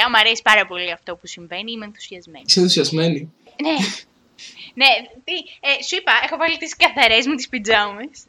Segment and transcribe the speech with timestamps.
[0.00, 0.10] παιδιά.
[0.10, 1.72] Μου αρέσει πάρα πολύ αυτό που συμβαίνει.
[1.72, 2.44] Είμαι ενθουσιασμένη.
[2.48, 3.32] Είσαι ενθουσιασμένη.
[3.62, 3.76] ναι.
[4.80, 4.86] ναι,
[5.24, 8.24] τι, ε, σου είπα, έχω βάλει τις καθαρές μου τις πιτζάμες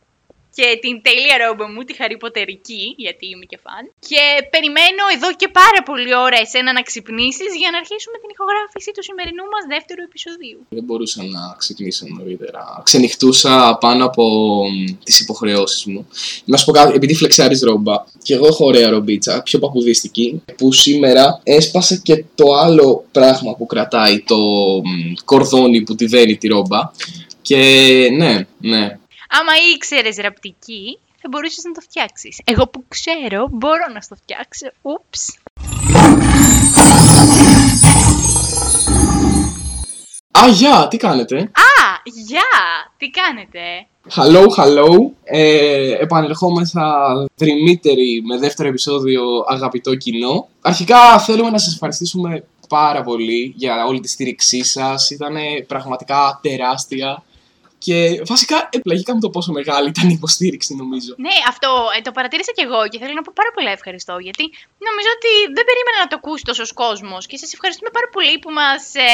[0.58, 3.84] και την τέλεια ρόμπα μου, τη χαριποτερική, γιατί είμαι και φαν.
[4.10, 8.90] Και περιμένω εδώ και πάρα πολλή ώρα εσένα να ξυπνήσεις για να αρχίσουμε την ηχογράφηση
[8.96, 10.60] του σημερινού μας δεύτερου επεισοδίου.
[10.78, 12.82] Δεν μπορούσα να ξεκινήσω νωρίτερα.
[12.84, 14.26] Ξενυχτούσα πάνω από
[15.04, 16.08] τις υποχρεώσεις μου.
[16.46, 20.74] Να σου πω κάτι, επειδή φλεξάρεις ρόμπα, και εγώ έχω ωραία ρομπίτσα, πιο παπουδιστική, που
[20.74, 24.38] σήμερα έσπασε και το άλλο πράγμα που κρατάει το
[25.26, 26.92] κορδόνι που τη δένει τη ρόμπα.
[27.42, 27.58] Και
[28.12, 29.00] ναι, ναι,
[29.40, 32.42] Άμα ήξερες ραπτική, θα μπορούσες να το φτιάξεις.
[32.44, 34.68] Εγώ που ξέρω, μπορώ να το φτιάξω.
[34.82, 35.38] Ούψ.
[40.40, 42.52] Α, γεια, τι κάνετε; Α, γεια,
[42.98, 43.60] τι κάνετε;
[44.16, 45.12] Hello, hello.
[45.24, 50.48] Ε, επανερχόμεθα δρυμύτεροι με δεύτερο επεισόδιο αγαπητό κοινό.
[50.62, 55.10] Αρχικά θέλουμε να σας ευχαριστήσουμε πάρα πολύ για όλη τη στήριξή σας.
[55.10, 55.36] Ήταν
[55.68, 57.24] πραγματικά τεράστια.
[57.86, 57.98] Και
[58.34, 61.12] βασικά επλαγήκαμε το πόσο μεγάλη ήταν η υποστήριξη, νομίζω.
[61.26, 64.16] Ναι, αυτό ε, το παρατήρησα κι εγώ και θέλω να πω πάρα πολύ ευχαριστώ.
[64.28, 64.44] Γιατί
[64.88, 67.22] νομίζω ότι δεν περίμενα να το ακούσει τόσος κόσμος.
[67.30, 69.10] Και σας ευχαριστούμε πάρα πολύ που μας ε,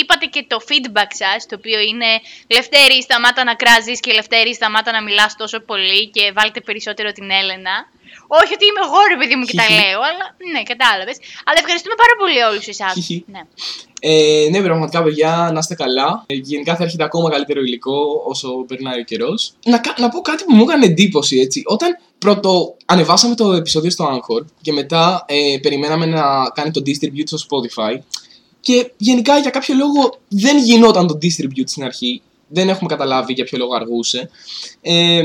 [0.00, 2.10] είπατε και το feedback σας, το οποίο είναι
[2.56, 7.26] Λευτέρη, σταμάτα να κράζεις και Λευτέρη, σταμάτα να μιλάς τόσο πολύ και βάλτε περισσότερο την
[7.40, 7.76] Έλενα.
[8.40, 11.12] Όχι ότι είμαι εγώ ρε παιδί μου και τα λέω, αλλά ναι, κατάλαβε.
[11.46, 12.94] Αλλά ευχαριστούμε πάρα πολύ όλους εσάς.
[13.34, 13.42] ναι.
[14.04, 16.24] Ε, ναι, πραγματικά παιδιά, να είστε καλά.
[16.26, 19.52] Ε, γενικά θα έρχεται ακόμα καλύτερο υλικό όσο περνάει ο καιρός.
[19.64, 21.62] Να, να πω κάτι που μου έκανε εντύπωση έτσι.
[21.64, 26.22] Όταν πρώτο ανεβάσαμε το επεισόδιο στο Anchor και μετά ε, περιμέναμε να
[26.54, 27.98] κάνει το distribute στο Spotify.
[28.60, 32.22] Και γενικά για κάποιο λόγο δεν γινόταν το distribute στην αρχή.
[32.48, 34.30] Δεν έχουμε καταλάβει για ποιο λόγο αργούσε.
[34.80, 35.22] Ε,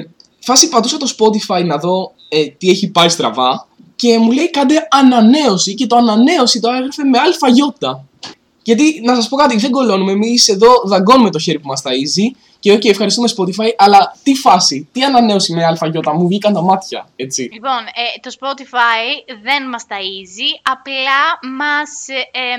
[0.47, 4.87] φάση πατούσα το Spotify να δω ε, τι έχει πάει στραβά και μου λέει κάντε
[4.89, 8.03] ανανέωση και το ανανέωση το έγραφε με άλφα γιώτα.
[8.63, 10.11] Γιατί να σας πω κάτι, δεν κολώνουμε.
[10.11, 12.27] Εμείς εδώ δαγκώνουμε το χέρι που μας ταΐζει.
[12.59, 16.61] Και OK, okay, ευχαριστούμε Spotify, αλλά τι φάση, τι ανανέωση με AI, μου βγήκαν τα
[16.61, 17.49] μάτια, έτσι.
[17.53, 19.03] Λοιπόν, ε, το Spotify
[19.41, 21.21] δεν μας ταΐζει, απλά
[21.61, 21.91] μας
[22.31, 22.57] ε,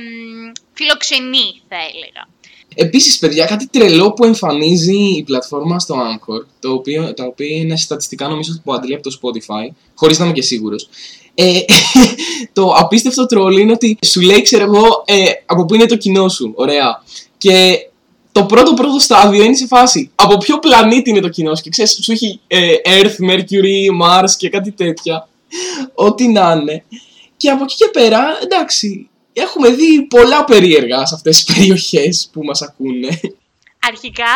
[0.72, 2.22] φιλοξενεί, θα έλεγα.
[2.81, 7.77] Επίσης, παιδιά, κάτι τρελό που εμφανίζει η πλατφόρμα στο Anchor, το οποίο, το οποίο είναι
[7.77, 10.89] στατιστικά νομίζω που αντιλεί από το Spotify, χωρίς να είμαι και σίγουρος,
[11.34, 11.61] ε,
[12.53, 16.28] το απίστευτο τρόλ είναι ότι σου λέει, ξέρω εγώ, ε, από πού είναι το κοινό
[16.28, 16.53] σου.
[16.55, 17.03] Ωραία.
[17.39, 17.89] Και
[18.33, 21.71] το πρώτο πρώτο στάδιο είναι σε φάση από ποιο πλανήτη είναι το κοινό σου; Και
[21.71, 25.28] ξέρεις, σου έχει ε, Earth, Mercury, Mars και κάτι τέτοια.
[25.95, 26.84] Ό,τι να είναι.
[27.37, 32.44] Και από εκεί και πέρα, εντάξει, έχουμε δει πολλά περίεργα σε αυτές τις περιοχές που
[32.44, 33.21] μας ακούνε.
[33.78, 34.34] Αρχικά,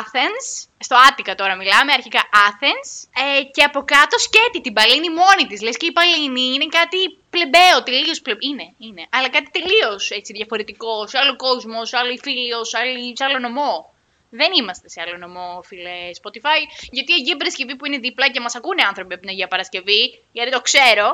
[0.00, 0.46] Athens,
[0.78, 2.88] στο Άτικα τώρα μιλάμε, αρχικά Athens,
[3.22, 5.62] ε, και από κάτω σκέτη την Παλίνη μόνη της.
[5.62, 6.98] Λες και η Παλίνη είναι κάτι
[7.30, 8.48] πλεμπαίο, τελείως πλεμπαίο.
[8.50, 9.02] Είναι, είναι.
[9.10, 12.78] Αλλά κάτι τελείως έτσι διαφορετικό, σε άλλο κόσμο, σε άλλο φίλιο, σε,
[13.18, 13.94] σε άλλο νομό.
[14.30, 16.60] Δεν είμαστε σε άλλο νομό, φίλε Spotify,
[16.90, 20.02] γιατί η Αγία Παρασκευή που είναι δίπλα και μας ακούνε άνθρωποι από την Αγία Παρασκευή,
[20.32, 21.06] γιατί το ξέρω,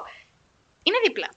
[0.83, 1.29] είναι δίπλα.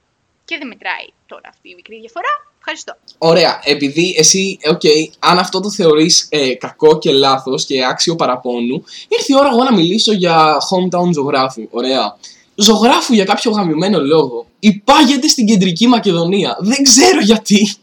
[0.46, 2.34] Και δεν μετράει τώρα αυτή η μικρή διαφορά.
[2.58, 2.94] Ευχαριστώ.
[3.18, 3.62] Ωραία.
[3.64, 8.84] Επειδή εσύ, OK, okay, αν αυτό το θεωρείς ε, κακό και λάθος και άξιο παραπώνου,
[9.08, 11.68] ήρθε η ώρα εγώ να μιλήσω για hometown Ζωγράφου.
[11.72, 12.18] Ωραία.
[12.56, 14.46] Ζωγράφου για κάποιο γαμιωμένο λόγο.
[14.60, 16.58] Υπάγεται στην κεντρική Μακεδονία.
[16.60, 17.76] Δεν ξέρω γιατί.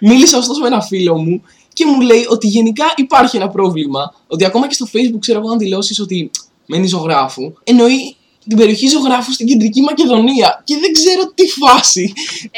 [0.00, 1.42] Μίλησα ωστόσο με ένα φίλο μου
[1.72, 4.14] και μου λέει ότι γενικά υπάρχει ένα πρόβλημα.
[4.26, 6.30] Ότι ακόμα και στο facebook ξέρω εγώ αν δηλώσεις ότι
[6.66, 8.16] μένει ζωγράφου, εννοεί
[8.50, 10.48] την περιοχή ζωγράφου στην κεντρική Μακεδονία.
[10.68, 12.04] Και δεν ξέρω τι φάση.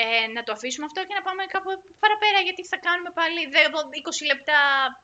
[0.02, 1.70] Ε, να το αφήσουμε αυτό και να πάμε κάπου
[2.02, 4.58] παραπέρα, γιατί θα κάνουμε πάλι 20 λεπτά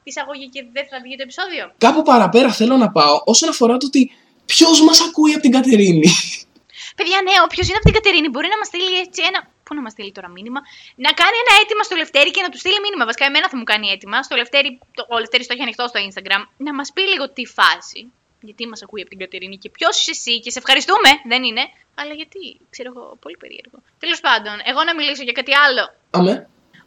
[0.08, 1.64] εισαγωγή και δεν θα βγει το επεισόδιο.
[1.86, 4.02] Κάπου παραπέρα θέλω να πάω όσον αφορά το ότι
[4.50, 6.08] ποιος μας ακούει από την Κατερίνη.
[6.98, 9.40] Παιδιά, ναι, όποιος είναι από την Κατερίνη μπορεί να μας στείλει έτσι ένα.
[9.64, 10.60] Πού να μας στείλει τώρα μήνυμα.
[11.06, 13.04] Να κάνει ένα αίτημα στο Λευτέρι και να του στείλει μήνυμα.
[13.08, 14.16] Βασικά, εμένα θα μου κάνει αίτημα.
[14.26, 16.42] Στο Λευτέρι, το, ο Λευτέρι το έχει ανοιχτό στο Instagram.
[16.66, 18.00] Να μας πει λίγο τι φάση
[18.48, 21.64] γιατί μας ακούει από την Κατερίνη και ποιος είσαι εσύ και σε ευχαριστούμε, δεν είναι.
[22.00, 23.78] Αλλά γιατί, ξέρω εγώ, πολύ περίεργο.
[23.98, 25.84] Τέλος πάντων, εγώ να μιλήσω για κάτι άλλο.
[26.10, 26.34] Αμέ.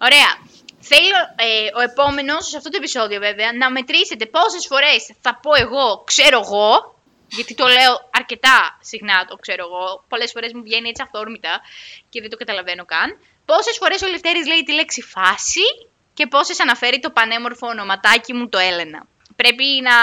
[0.07, 0.31] Ωραία.
[0.91, 5.51] Θέλω ε, ο επόμενος, σε αυτό το επεισόδιο βέβαια, να μετρήσετε πόσες φορές θα πω
[5.65, 6.99] εγώ, ξέρω εγώ,
[7.37, 10.03] γιατί το λέω αρκετά συχνά το ξέρω εγώ.
[10.09, 11.61] Πολλές φορές μου βγαίνει έτσι αυθόρμητα
[12.09, 13.17] και δεν το καταλαβαίνω καν.
[13.45, 15.67] Πόσες φορές ο Λευτέρης λέει τη λέξη φάση
[16.13, 19.07] και πόσες αναφέρει το πανέμορφο ονοματάκι μου το Έλενα.
[19.35, 19.95] Πρέπει να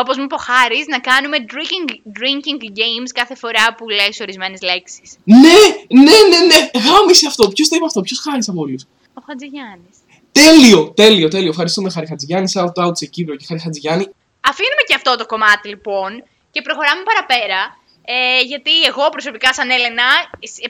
[0.00, 4.60] Όπως μου είπε ο Χάρης, να κάνουμε drinking, drinking games κάθε φορά που λες ορισμένες
[4.62, 5.08] λέξεις.
[5.24, 5.60] Ναι,
[6.06, 6.58] ναι, ναι, ναι.
[6.86, 7.48] Γάμισε αυτό.
[7.48, 8.82] Ποιος το είπε αυτό, ποιος χάρη από όλους;
[9.14, 9.96] Ο Χατζηγιάννης.
[10.32, 11.48] Τέλειο, τέλειο, τέλειο.
[11.48, 12.52] Ευχαριστούμε, Χάρη Χατζηγιάννη.
[12.54, 14.06] Shout out σε Κύπρο και Χάρη Χατζηγιάννη.
[14.50, 16.10] Αφήνουμε και αυτό το κομμάτι λοιπόν
[16.50, 17.60] και προχωράμε παραπέρα.
[18.04, 20.08] Ε, γιατί εγώ προσωπικά, σαν Έλενα,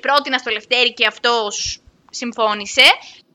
[0.01, 1.81] πρότεινα στο Λευτέρη και αυτός
[2.11, 2.87] συμφώνησε.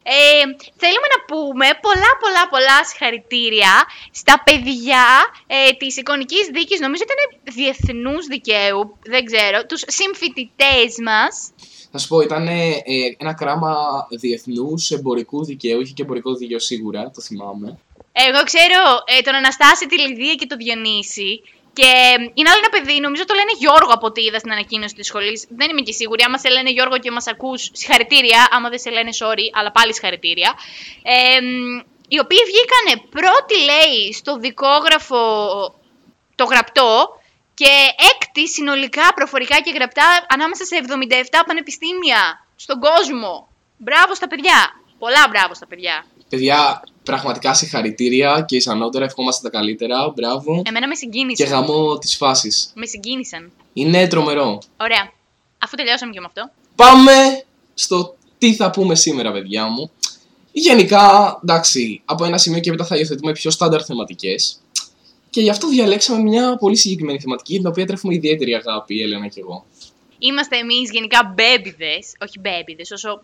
[0.03, 0.41] Ε,
[0.81, 3.73] θέλουμε να πούμε πολλά πολλά πολλά συγχαρητήρια
[4.11, 5.05] στα παιδιά
[5.47, 7.19] ε, της εικονικής δίκης, νομίζω ήταν
[7.55, 11.51] διεθνούς δικαίου, δεν ξέρω, τους συμφοιτητές μας.
[11.91, 12.81] Θα σου πω, ήταν ε,
[13.17, 13.75] ένα κράμα
[14.09, 15.81] διεθνούς εμπορικού δικαίου.
[15.81, 17.77] Είχε και εμπορικό δίκαιο σίγουρα, το θυμάμαι.
[18.11, 21.41] Εγώ ξέρω ε, τον Αναστάση, τη Λιδία και τον Διονύση.
[21.73, 21.91] Και
[22.33, 25.45] είναι άλλο ένα παιδί, νομίζω το λένε Γιώργο από ό,τι είδα στην ανακοίνωση της σχολής.
[25.49, 26.23] Δεν είμαι και σίγουρη.
[26.23, 28.47] Άμα σε λένε Γιώργο και μας ακούς, συγχαρητήρια.
[28.51, 30.53] Άμα δεν σε λένε sorry, αλλά πάλι συγχαρητήρια.
[31.03, 31.39] Ε,
[32.07, 35.23] οι οποίοι βγήκανε πρώτοι, λέει, στο δικόγραφο
[36.35, 37.19] το γραπτό
[37.53, 37.71] και
[38.11, 43.47] έκτη συνολικά προφορικά και γραπτά ανάμεσα σε 77 πανεπιστήμια στον κόσμο.
[43.77, 44.59] Μπράβο στα παιδιά.
[44.99, 46.05] Πολλά μπράβο στα παιδιά.
[46.29, 50.09] Παιδιά, πραγματικά συγχαρητήρια και ισανότερα ευχόμαστε τα καλύτερα.
[50.15, 50.61] Μπράβο.
[50.65, 51.47] Εμένα με συγκίνησαν.
[51.47, 52.51] Και γαμό τη φάση.
[52.73, 53.51] Με συγκίνησαν.
[53.73, 54.61] Είναι τρομερό.
[54.77, 55.11] Ωραία.
[55.59, 56.51] Αφού τελειώσαμε και με αυτό.
[56.75, 59.91] Πάμε στο τι θα πούμε σήμερα, παιδιά μου.
[60.51, 64.59] Γενικά, εντάξει, από ένα σημείο και μετά θα υιοθετούμε πιο στάνταρ θεματικές.
[65.29, 69.27] Και γι' αυτό διαλέξαμε μια πολύ συγκεκριμένη θεματική, την οποία τρέφουμε ιδιαίτερη αγάπη, η Έλενα
[69.27, 69.65] και εγώ.
[70.17, 73.23] Είμαστε εμείς γενικά μπέμπιδες, όχι μπέμπιδες, όσο.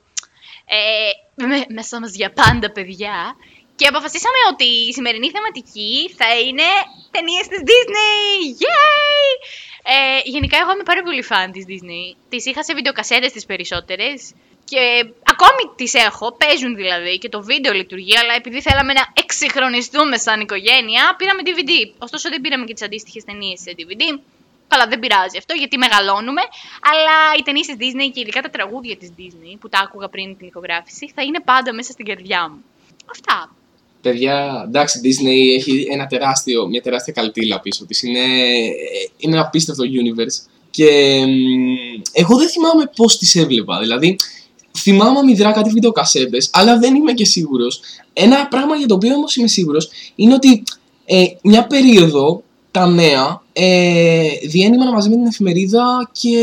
[0.66, 3.36] Ε, με, μέσα μας για πάντα, παιδιά.
[3.76, 6.68] Και αποφασίσαμε ότι η σημερινή θεματική θα είναι
[7.12, 8.28] ταινίες της Disney!
[8.64, 9.30] Yay!
[9.84, 12.16] Ε, γενικά, εγώ είμαι πάρα πολύ φαν της Disney.
[12.30, 14.34] Τις είχα σε βιντεοκασέτες τις περισσότερες.
[14.72, 14.84] Και
[15.24, 20.40] ακόμη τις έχω, παίζουν δηλαδή και το βίντεο λειτουργεί, αλλά επειδή θέλαμε να εξυγχρονιστούμε σαν
[20.40, 21.94] οικογένεια, πήραμε DVD.
[21.98, 24.20] Ωστόσο δεν πήραμε και τις αντίστοιχες ταινίες σε DVD.
[24.68, 26.42] Καλά, δεν πειράζει αυτό γιατί μεγαλώνουμε.
[26.92, 30.38] Αλλά οι ταινίες της Disney και ειδικά τα τραγούδια της Disney που τα άκουγα πριν
[30.38, 32.64] την ηχογράφηση θα είναι πάντα μέσα στην καρδιά μου.
[33.12, 33.56] Αυτά.
[34.06, 38.04] Παιδιά, εντάξει, Disney έχει ένα τεράστιο, μια τεράστια καλτήλα πίσω της.
[38.04, 38.20] Είναι,
[39.18, 40.48] είναι ένα απίστευτο universe.
[40.70, 40.88] Και
[42.12, 43.80] εγώ δεν θυμάμαι πώς τις έβλεπα.
[43.80, 44.16] Δηλαδή,
[44.78, 47.80] θυμάμαι μηδρά κάτι βιντεοκασέτες, αλλά δεν είμαι και σίγουρος.
[48.14, 50.64] Ένα πράγμα για το οποίο όμως είμαι σίγουρος είναι ότι
[51.06, 56.38] ε, μια περίοδο τα νέα ε, διένυμαν μαζί με την εφημερίδα και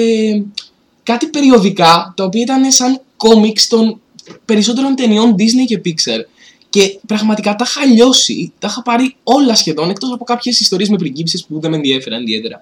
[1.03, 4.01] κάτι περιοδικά τα οποία ήταν σαν κόμιξ των
[4.45, 6.32] περισσότερων ταινιών Disney και Pixar.
[6.73, 10.97] Και πραγματικά τα είχα λιώσει, τα είχα πάρει όλα σχεδόν, εκτός από κάποιες ιστορίες με
[10.97, 12.61] πριγκίψει που δεν με ενδιαφέραν ιδιαίτερα.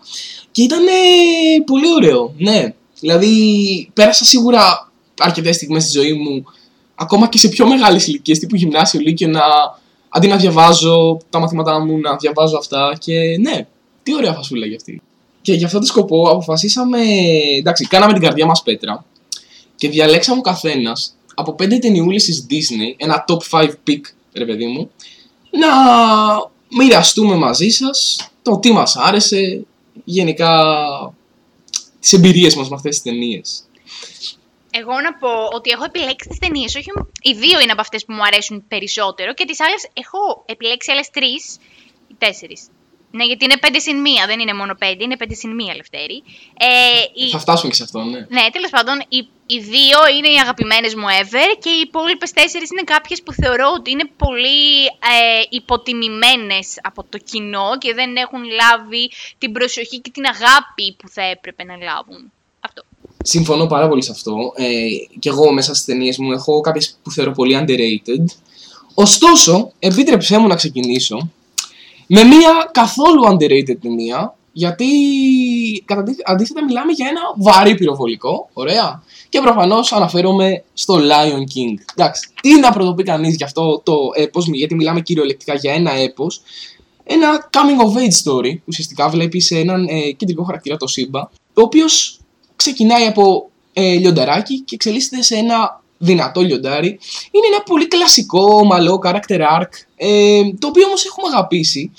[0.50, 0.84] Και ήταν
[1.66, 2.74] πολύ ωραίο, ναι.
[3.00, 6.44] Δηλαδή, πέρασα σίγουρα αρκετές στιγμές στη ζωή μου,
[6.94, 9.42] ακόμα και σε πιο μεγάλες ηλικίες, τύπου γυμνάσιο, λύκειο, να
[10.08, 12.96] αντί να διαβάζω τα μαθήματά μου, να διαβάζω αυτά.
[12.98, 13.66] Και ναι,
[14.02, 15.02] τι ωραία φασούλα για αυτή.
[15.42, 16.98] Και για αυτόν τον σκοπό αποφασίσαμε.
[17.58, 19.04] Εντάξει, κάναμε την καρδιά μας πέτρα
[19.76, 24.00] και διαλέξαμε ο καθένας από πέντε ταινιούλες της Disney, ένα top 5 pick,
[24.32, 24.90] ρε παιδί μου,
[25.50, 25.68] να
[26.68, 29.64] μοιραστούμε μαζί σας το τι μας άρεσε,
[30.04, 30.74] γενικά
[32.00, 33.64] τις εμπειρίες μας με αυτές τις ταινίες.
[34.70, 36.90] Εγώ να πω ότι έχω επιλέξει τις ταινίες, όχι
[37.22, 41.10] οι δύο είναι από αυτές που μου αρέσουν περισσότερο και τις άλλες έχω επιλέξει άλλες
[41.10, 41.56] τρεις
[42.08, 42.66] ή τέσσερις.
[43.10, 46.22] Ναι, γιατί είναι 5 συν 1, δεν είναι μόνο 5, είναι 5 συν 1 Λευτέρη.
[46.58, 48.18] Ε, Θα φτάσουμε και σε αυτό, ναι.
[48.18, 52.70] Ναι, τέλος πάντων, οι, οι δύο είναι οι αγαπημένες μου ever και οι υπόλοιπες τέσσερις
[52.70, 54.62] είναι κάποιες που θεωρώ ότι είναι πολύ
[55.12, 61.08] ε, υποτιμημένες από το κοινό και δεν έχουν λάβει την προσοχή και την αγάπη που
[61.08, 62.32] θα έπρεπε να λάβουν.
[62.60, 62.82] Αυτό.
[63.22, 64.34] Συμφωνώ πάρα πολύ σε αυτό.
[64.56, 68.24] Ε, και εγώ μέσα στις ταινίες μου έχω κάποιες που θεωρώ πολύ underrated.
[68.94, 71.30] Ωστόσο, επίτρεψέ μου να ξεκινήσω
[72.12, 74.86] με μια καθόλου underrated ταινία, γιατί
[76.24, 79.02] αντίθετα μιλάμε για ένα βαρύ πυροβολικό, ωραία.
[79.28, 81.74] Και προφανώς αναφέρομαι στο Lion King.
[81.94, 86.40] Εντάξει, τι να πρωτοπεί κανείς για αυτό το έπος, γιατί μιλάμε κυριολεκτικά για ένα έπος.
[87.04, 91.20] Ένα coming of age story, ουσιαστικά βλέπεις έναν ε, κεντρικό χαρακτήρα, το Σύμπα,
[91.54, 92.20] ο οποίος
[92.56, 96.88] ξεκινάει από ε, λιονταράκι και εξελίσσεται σε ένα δυνατό λιοντάρι.
[97.30, 101.92] Είναι ένα πολύ κλασικό, ομαλό character arc, ε, το οποίο όμως έχουμε αγαπήσει.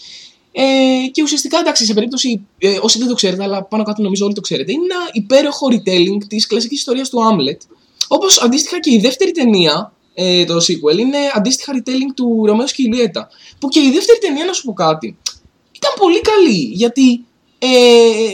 [0.52, 4.26] Ε, και ουσιαστικά, εντάξει, σε περίπτωση, ε, όσοι δεν το ξέρετε, αλλά πάνω κάτω νομίζω
[4.26, 7.58] όλοι το ξέρετε, είναι ένα υπέροχο retelling της κλασικής ιστορίας του Hamlet.
[8.08, 12.82] Όπως αντίστοιχα και η δεύτερη ταινία, ε, το sequel, είναι αντίστοιχα retelling του Ρωμαίος και
[12.82, 13.30] Ηλιέτα.
[13.60, 15.18] Που και η δεύτερη ταινία, να σου πω κάτι,
[15.72, 17.26] ήταν πολύ καλή, γιατί
[17.64, 17.68] ε,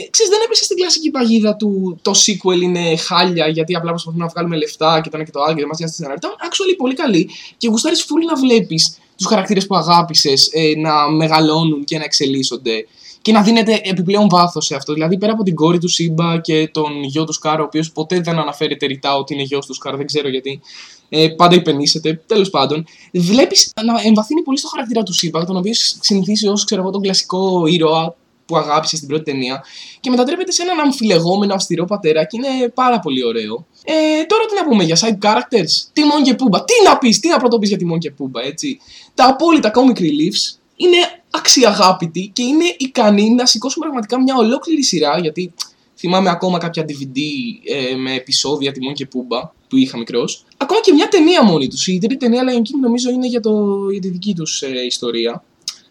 [0.10, 4.30] ξέρεις, δεν έπεσε στην κλασική παγίδα του το sequel είναι χάλια γιατί απλά προσπαθούμε να
[4.30, 6.76] βγάλουμε λεφτά και το ένα και το άλλο και δεν μας νοιάζει την Ήταν actually
[6.78, 11.98] πολύ καλή και γουστάρεις φούλη να βλέπεις τους χαρακτήρες που αγάπησες ε, να μεγαλώνουν και
[11.98, 12.86] να εξελίσσονται
[13.22, 14.94] και να δίνεται επιπλέον βάθος σε αυτό.
[14.94, 18.20] Δηλαδή, πέρα από την κόρη του Σίμπα και τον γιο του Σκάρ, ο οποίος ποτέ
[18.20, 20.62] δεν αναφέρεται ρητά ότι είναι γιος του Σκάρ, δεν ξέρω γιατί.
[21.10, 22.22] Ε, πάντα υπενήσεται.
[22.26, 27.02] Τέλος πάντων, βλέπεις να εμβαθύνει πολύ στο χαρακτήρα του Σίμπα, τον οποίος συνηθίσει ως τον
[27.02, 28.16] κλασικό ήρωα
[28.48, 29.64] που αγάπησε στην πρώτη ταινία
[30.00, 33.68] και μετατρέπεται σε έναν αμφιλεγόμενο αυστηρό πατέρα και είναι πάρα πολύ ωραίο.
[33.84, 36.64] Ε, τώρα τι να πούμε για side characters, Τιμόν και Πούμπα.
[36.64, 38.80] Τι να πεις, τι να πρωτοπεί για Τιμόν και Πούμπα, έτσι;
[39.14, 40.98] Τα απόλυτα comic reliefs είναι
[41.30, 45.54] αξιαγάπητοι και είναι ικανοί να σηκώσουν πραγματικά μια ολόκληρη σειρά γιατί
[45.98, 47.20] θυμάμαι ακόμα κάποια DVD
[47.64, 50.46] ε, με επεισόδια Τιμόν και Πούμπα που είχα μικρός.
[50.58, 51.88] Ακόμα και μια ταινία μόνη τους.
[51.88, 55.44] Η τρίτη ταινία Lion King νομίζω είναι για, το, για τη δική τους ε, ιστορία.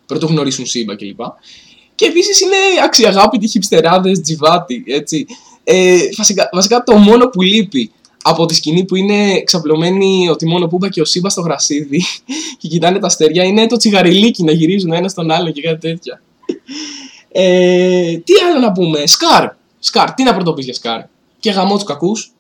[0.06, 1.20] Πρωτού γνωρίσουν Σύμπα κλπ.
[1.96, 5.26] Και επίσης είναι αξιαγάπητοι χυψτεράδε τζιβάτι, έτσι.
[5.64, 7.90] Ε, βασικά, βασικά το μόνο που λείπει
[8.22, 12.04] από τη σκηνή που είναι ξαπλωμένοι ο Τιμόνο Πούμπα και ο Σύμπα στο γρασίδι
[12.58, 16.22] και κοιτάνε τα αστέρια είναι το τσιγαριλίκι να γυρίζουν ένα στον άλλο και κάτι τέτοια.
[17.32, 19.48] Ε, τι άλλο να πούμε, Σκάρ.
[19.78, 21.00] Σκάρ, τι να πρωτοπείς για Σκάρ;
[21.38, 22.32] Και γαμώ τους κακούς.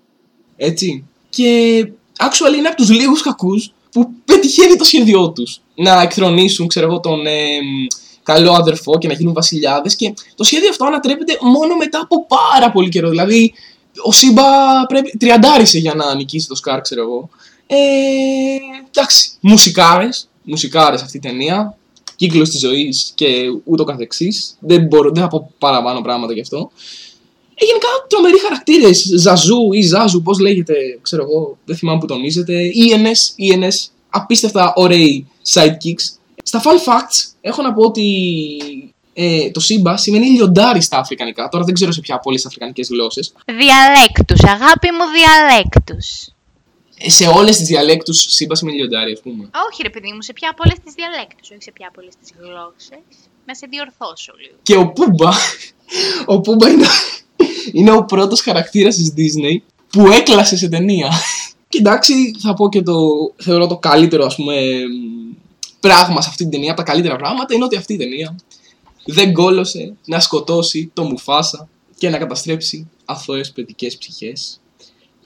[0.56, 1.04] Έτσι.
[1.28, 5.60] Και actually είναι από τους λίγους κακούς που πετυχαίνει το σχέδιό τους.
[5.74, 7.32] Να εκθρονήσουν, ξέρω εγώ, τον ε,
[8.26, 9.96] καλό αδερφό και να γίνουν βασιλιάδες.
[9.96, 13.08] Και το σχέδιο αυτό ανατρέπεται μόνο μετά από πάρα πολύ καιρό.
[13.08, 13.54] Δηλαδή,
[14.02, 14.42] ο Σίμπα
[14.88, 17.28] πρέπει, τριαντάρισε για να νικήσει το Σκάρ, ξέρω εγώ.
[17.66, 17.76] Ε,
[18.90, 21.76] εντάξει, μουσικάρες, μουσικάρες αυτή η ταινία,
[22.16, 23.28] κύκλος της ζωής και
[23.64, 24.56] ούτω καθεξής.
[24.58, 26.70] Δεν μπορώ, δεν θα πω παραπάνω πράγματα γι' αυτό.
[27.54, 29.06] Ε, γενικά τρομεροί χαρακτήρες.
[29.16, 32.70] Ζαζού ή Ζάζου, πώς λέγεται, ξέρω εγώ, δεν θυμάμαι που τονίζεται.
[32.74, 36.16] ENS, ENS, απίστευτα ωραίοι sidekicks.
[36.46, 38.06] Στα fun facts έχω να πω ότι
[39.12, 41.48] ε, το Σύμπα σημαίνει λιοντάρι στα αφρικανικά.
[41.48, 43.32] Τώρα δεν ξέρω σε ποια από όλες τις αφρικανικές γλώσσες.
[43.46, 46.28] Διαλέκτους, αγάπη μου, διαλέκτους.
[46.98, 49.50] Ε, σε όλες τις διαλέκτους Σύμπα σημαίνει λιοντάρι, ας πούμε.
[49.70, 52.14] Όχι, ρε παιδί μου, σε ποια από όλες τις διαλέκτους, όχι σε ποια από όλες
[52.20, 53.16] τις γλώσσες.
[53.46, 54.56] Να σε διορθώσω λίγο.
[54.62, 55.30] Και ο Πούμπα.
[56.34, 56.86] ο Πούμπα είναι,
[57.78, 59.56] είναι ο πρώτος χαρακτήρας της Disney
[59.88, 61.10] που έκλασε σε ταινία.
[61.68, 62.94] Και εντάξει, θα πω και το.
[63.36, 64.54] Θεωρώ το καλύτερο, ας πούμε,
[65.86, 66.72] πράγμα σε αυτή την ταινία.
[66.72, 68.36] Από τα καλύτερα πράγματα είναι ότι αυτή η ταινία
[69.04, 74.60] δεν κόλωσε να σκοτώσει το Μουφάσα και να καταστρέψει αθώες παιδικές ψυχές.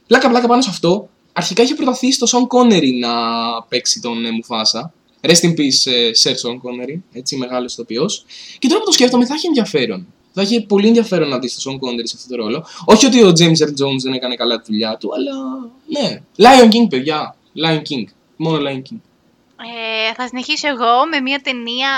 [0.07, 3.11] Πλάκα πλάκα πάνω σε αυτό, αρχικά είχε προταθεί στο Σον Κόνερι να
[3.69, 4.93] παίξει τον ε, Μουφάσα.
[5.21, 8.25] Rest in peace, ε, Sir Sean Connery, έτσι μεγάλος ηθοποιός.
[8.59, 10.07] Και τώρα που το σκέφτομαι, θα έχει ενδιαφέρον.
[10.33, 12.67] Θα έχει πολύ ενδιαφέρον να δει τον Σον Connery σε αυτό το ρόλο.
[12.85, 15.33] Όχι ότι ο James Earl Jones δεν έκανε καλά τη δουλειά του, αλλά
[15.88, 16.23] ναι.
[16.37, 17.37] Lion King, παιδιά.
[17.64, 18.05] Lion King.
[18.37, 18.99] Μόνο Lion King.
[19.62, 21.90] Ε, θα συνεχίσω εγώ με μια ταινία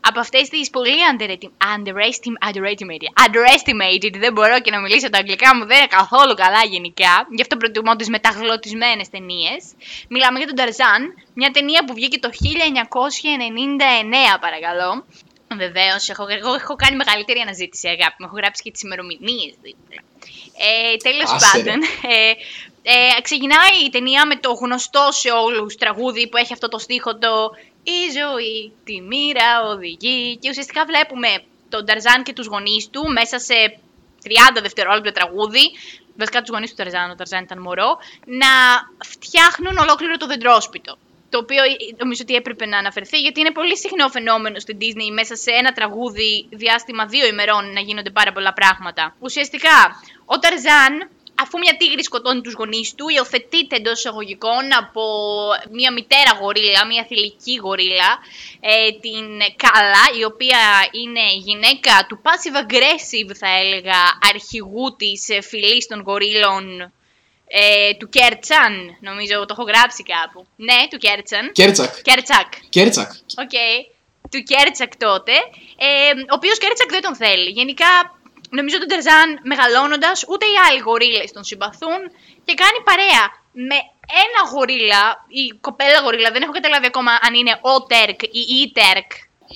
[0.00, 5.78] από αυτές τις πολύ underestimated, underestimated, δεν μπορώ και να μιλήσω τα αγγλικά μου, δεν
[5.78, 7.26] είναι καθόλου καλά γενικά.
[7.36, 9.62] Γι' αυτό προτιμώ τις μεταγλωτισμένες ταινίες.
[10.08, 15.04] Μιλάμε για τον Ταρζάν, μια ταινία που βγήκε το 1999, παρακαλώ.
[15.56, 18.26] Βεβαίως, έχω, εγώ έχω κάνει μεγαλύτερη αναζήτηση, αγάπη μου.
[18.28, 20.00] Έχω γράψει και τις ημερομηνίες δίπλα.
[20.66, 21.78] Ε, Τέλος πάντων,
[22.16, 22.30] ε,
[22.94, 27.18] ε, ξεκινάει η ταινία με το γνωστό σε όλους τραγούδι που έχει αυτό το στίχο
[27.18, 27.50] το
[27.82, 31.28] «Η ζωή, τη μοίρα οδηγεί» και ουσιαστικά βλέπουμε
[31.68, 33.54] τον Ταρζάν και τους γονείς του μέσα σε
[34.24, 35.64] 30 δευτερόλεπτα τραγούδι,
[36.16, 37.90] βασικά τους γονείς του Ταρζάν, ο Ταρζάν ήταν μωρό,
[38.24, 38.52] να
[39.04, 40.98] φτιάχνουν ολόκληρο το δεντρόσπιτο.
[41.34, 41.62] Το οποίο
[41.96, 45.72] νομίζω ότι έπρεπε να αναφερθεί, γιατί είναι πολύ συχνό φαινόμενο στην Disney μέσα σε ένα
[45.72, 49.16] τραγούδι διάστημα δύο ημερών να γίνονται πάρα πολλά πράγματα.
[49.20, 49.76] Ουσιαστικά,
[50.24, 50.92] ο Ταρζάν
[51.42, 55.02] αφού μια τίγρη σκοτώνει τους γονείς του, υιοθετείται εντός εισαγωγικών από
[55.70, 58.10] μια μητέρα γορίλα, μια θηλυκή γορίλα,
[58.60, 59.26] ε, την
[59.62, 60.60] Κάλα, η οποία
[61.02, 64.00] είναι γυναίκα του passive aggressive, θα έλεγα,
[64.32, 66.92] αρχηγού της ε, φυλής των γορίλων,
[67.46, 70.46] ε, του Κέρτσαν, νομίζω το έχω γράψει κάπου.
[70.56, 71.52] Ναι, του Κέρτσαν.
[71.52, 72.02] Κέρτσακ.
[72.02, 72.50] Κέρτσακ.
[72.68, 73.10] Κέρτσακ.
[73.42, 73.50] OK.
[73.52, 73.76] Okay.
[74.30, 75.32] Του Κέρτσακ τότε,
[75.76, 77.50] ε, ο οποίος Κέρτσακ δεν τον θέλει.
[77.50, 77.90] Γενικά
[78.50, 82.00] νομίζω τον Ταρζάν μεγαλώνοντας, ούτε οι άλλοι γορίλες τον συμπαθούν
[82.44, 83.78] και κάνει παρέα με
[84.24, 88.72] ένα γορίλα, η κοπέλα γορίλα, δεν έχω καταλάβει ακόμα αν είναι ο Τέρκ ή η
[88.72, 89.10] Τέρκ.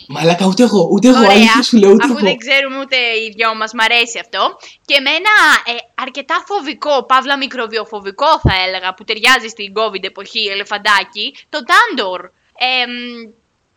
[0.07, 2.27] Μαλάκα, ούτε εγώ, ούτε εγώ, αλήθεια σου λέω, ούτε αφού εγώ.
[2.27, 4.59] δεν ξέρουμε ούτε οι δυο μας, μ' αρέσει αυτό.
[4.87, 5.35] Και με ένα
[5.67, 12.21] ε, αρκετά φοβικό, παύλα μικροβιοφοβικό θα έλεγα, που ταιριάζει στην COVID εποχή, ελεφαντάκι, το Τάντορ.
[12.59, 12.83] Ε,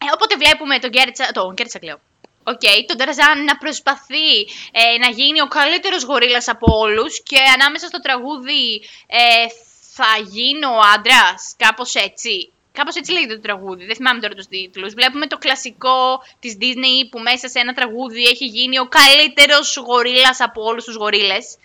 [0.03, 1.99] ε, όποτε βλέπουμε τον Κέρτσα, τον Κέρτσα λέω,
[2.43, 4.29] OK, okay, τον Ταρζάν να προσπαθεί
[4.71, 9.45] ε, να γίνει ο καλύτερος γορίλας από όλους και ανάμεσα στο τραγούδι ε,
[9.93, 12.51] θα γίνω ο άντρας, κάπως έτσι.
[12.73, 14.93] Κάπως έτσι λέγεται το τραγούδι, δεν θυμάμαι τώρα τους τίτλους.
[14.93, 20.39] Βλέπουμε το κλασικό της Disney που μέσα σε ένα τραγούδι έχει γίνει ο καλύτερος γορίλας
[20.39, 21.57] από όλους τους γορίλες.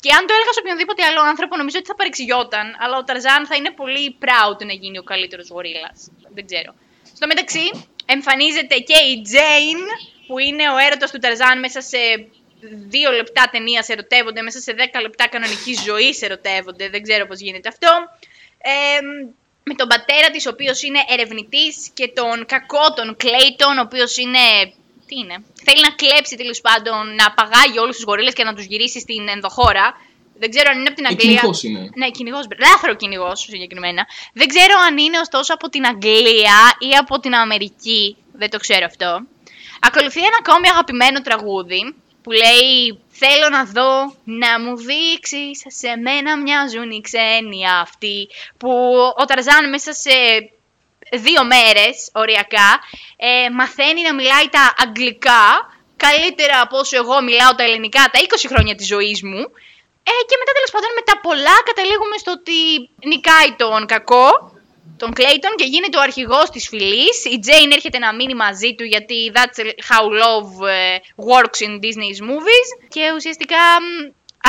[0.00, 2.66] Και αν το έλεγα σε οποιονδήποτε άλλο άνθρωπο, νομίζω ότι θα παρεξηγιόταν.
[2.78, 5.98] Αλλά ο Ταρζάν θα είναι πολύ proud να γίνει ο καλύτερος γορίλας.
[6.34, 6.74] Δεν ξέρω.
[7.16, 7.64] Στο μεταξύ,
[8.06, 9.86] εμφανίζεται και η Jane,
[10.26, 11.98] που είναι ο έρωτας του Ταρζάν μέσα σε
[12.94, 17.68] δύο λεπτά ταινίας ερωτεύονται, μέσα σε δέκα λεπτά κανονική ζωή ερωτεύονται, δεν ξέρω πώς γίνεται
[17.68, 17.88] αυτό.
[18.58, 18.98] Ε,
[19.62, 24.16] με τον πατέρα της, ο οποίος είναι ερευνητής και τον κακό τον Κλέιτον, ο οποίος
[24.16, 24.38] είναι
[25.08, 25.36] Τι είναι.
[25.64, 29.28] Θέλει να κλέψει τέλος πάντων, να παγάγει όλους τους γορίλες και να τους γυρίσει στην
[29.28, 29.86] ενδοχώρα.
[30.42, 31.34] Δεν ξέρω αν είναι από την Ε, Αγγλία.
[31.34, 31.90] κυνηγός είναι.
[31.94, 32.44] Ναι, κυνηγός.
[32.58, 34.06] Λάθρο κυνηγός συγκεκριμένα.
[34.32, 38.16] Δεν ξέρω αν είναι ωστόσο από την Αγγλία ή από την Αμερική.
[38.32, 39.10] Δεν το ξέρω αυτό.
[39.80, 46.30] Ακολουθεί ένα ακόμη αγαπημένο τραγούδι που λέει Θέλω να δω να μου δείξεις σε μένα
[46.38, 48.70] μοιάζουν οι ξένοι αυτοί που
[49.20, 50.16] ο Ταρζάν μέσα σε
[51.26, 52.70] δύο μέρες οριακά
[53.16, 55.44] ε, μαθαίνει να μιλάει τα αγγλικά
[55.96, 59.42] καλύτερα από όσο εγώ μιλάω τα ελληνικά τα 20 χρόνια της ζωής μου.
[60.10, 62.58] Ε, και μετά τέλος πάντων με τα πολλά καταλήγουμε στο ότι
[63.12, 64.26] νικάει τον κακό
[65.02, 67.16] τον Κλέιτον και γίνεται ο αρχηγός της φυλής.
[67.34, 69.58] Η Τζέιν έρχεται να μείνει μαζί του γιατί that's
[69.90, 70.96] how love ε,
[71.30, 72.68] works in Disney's movies.
[72.94, 73.86] Και ουσιαστικά μ,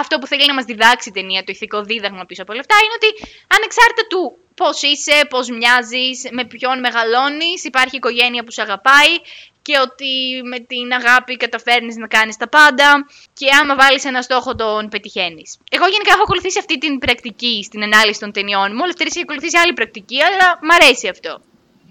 [0.01, 2.75] αυτό που θέλει να μας διδάξει η ταινία, το ηθικό δίδαγμα πίσω από όλα αυτά,
[2.83, 3.09] είναι ότι
[3.55, 9.13] ανεξάρτητα του πώς είσαι, πώς μοιάζεις, με ποιον μεγαλώνεις, υπάρχει οικογένεια που σε αγαπάει
[9.61, 10.11] και ότι
[10.51, 12.89] με την αγάπη καταφέρνεις να κάνεις τα πάντα
[13.33, 15.49] και άμα βάλεις ένα στόχο τον πετυχαίνεις.
[15.75, 18.81] Εγώ γενικά έχω ακολουθήσει αυτή την πρακτική στην ανάλυση των ταινιών μου.
[18.83, 21.31] Όλες τις έχει ακολουθήσει άλλη πρακτική, αλλά μ' αρέσει αυτό.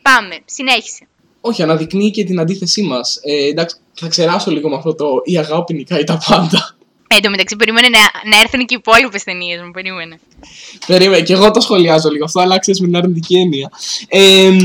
[0.02, 1.02] Πάμε, συνέχισε.
[1.40, 3.18] Όχι, αναδεικνύει και την αντίθεσή μας.
[3.22, 6.76] Ε, εντάξει, θα ξεράσω λίγο με αυτό το η αγάπη νικάει τα πάντα.
[7.08, 9.70] Ε, εν τω μεταξύ, περίμενε να, να έρθουν και οι υπόλοιπες ταινίες μου.
[9.70, 10.20] Περίμενε.
[10.86, 13.70] Περίμενε, και εγώ το σχολιάζω λίγο αυτό, αλλά ξέρεις με την αρνητική έννοια.
[14.08, 14.60] Ε, μ,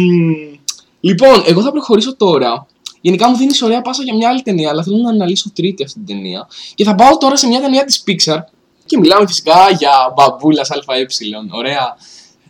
[1.00, 2.68] λοιπόν, εγώ θα προχωρήσω τώρα.
[3.06, 6.00] Γενικά μου δίνεις ωραία πάσα για μια άλλη ταινία, αλλά θέλω να αναλύσω τρίτη αυτή
[6.00, 6.48] την ταινία.
[6.76, 8.40] Και θα πάω τώρα σε μια ταινία της Pixar.
[8.86, 11.06] Και μιλάμε φυσικά για μπαμπούλας ΑΕ.
[11.52, 11.98] Ωραία.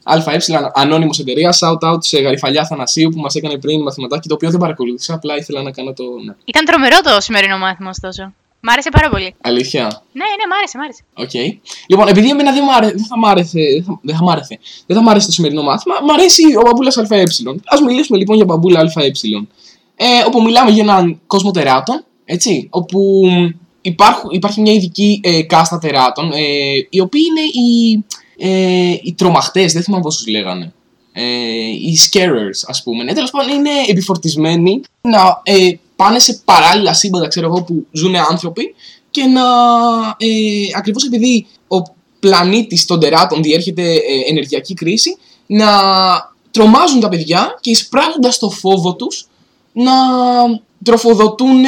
[0.04, 0.38] ΑΕ,
[0.74, 1.56] ανώνυμος εταιρεία.
[1.60, 5.14] Shout out σε Γαριφαλιά Θανασίου που μας έκανε πριν μαθηματάκι, το οποίο δεν παρακολούθησα.
[5.14, 6.04] Απλά ήθελα να κάνω το.
[6.26, 6.36] Ναι.
[6.46, 8.34] Ήταν τρομερό το σημερινό μάθημα, ωστόσο.
[8.60, 9.36] Μ' άρεσε πάρα πολύ.
[9.42, 11.02] Αλήθεια; Ναι, ναι, μ' άρεσε, μ' άρεσε.
[11.14, 11.64] Οκ.
[11.88, 13.60] Λοιπόν, επειδή εμένα δεν, μ' άρε- δεν θα μ' άρεσε.
[13.74, 14.60] Δεν θα, δεν θα μ' άρεσε.
[14.86, 15.96] Δεν θα μ' άρεσε το σημερινό μάθημα.
[16.04, 17.22] Μ' αρέσει ο μπαμπούλας ΑΕ.
[17.66, 19.12] Ας μιλήσουμε λοιπόν για μπαμπούλα ΑΕ.
[19.96, 23.24] Ε, όπου μιλάμε για έναν κόσμο τεράτων, έτσι, όπου
[23.82, 26.42] υπάρχουν, υπάρχει μια ειδική ε, κάστα τεράτων, ε,
[26.90, 28.04] οι οποίοι είναι οι,
[28.38, 30.74] ε, οι τρομαχτές, δεν θυμάμαι πώς τους λέγανε.
[31.14, 31.24] Ε,
[31.68, 33.04] οι scarers, ας πούμε.
[33.04, 38.16] Ναι, τέλος πάντων, είναι επιφορτισμένοι να ε, πάνε σε παράλληλα σύμπαντα, ξέρω εγώ, που ζουν
[38.16, 38.76] άνθρωποι
[39.12, 39.42] και να,
[40.18, 41.78] ε, ακριβώς επειδή ο
[42.20, 45.68] πλανήτης των τεράτων διέρχεται ε, ενεργειακή κρίση, να
[46.52, 49.28] τρομάζουν τα παιδιά και εισπράγοντας το φόβο τους
[49.76, 49.94] να
[50.84, 51.64] τροφοδοτούν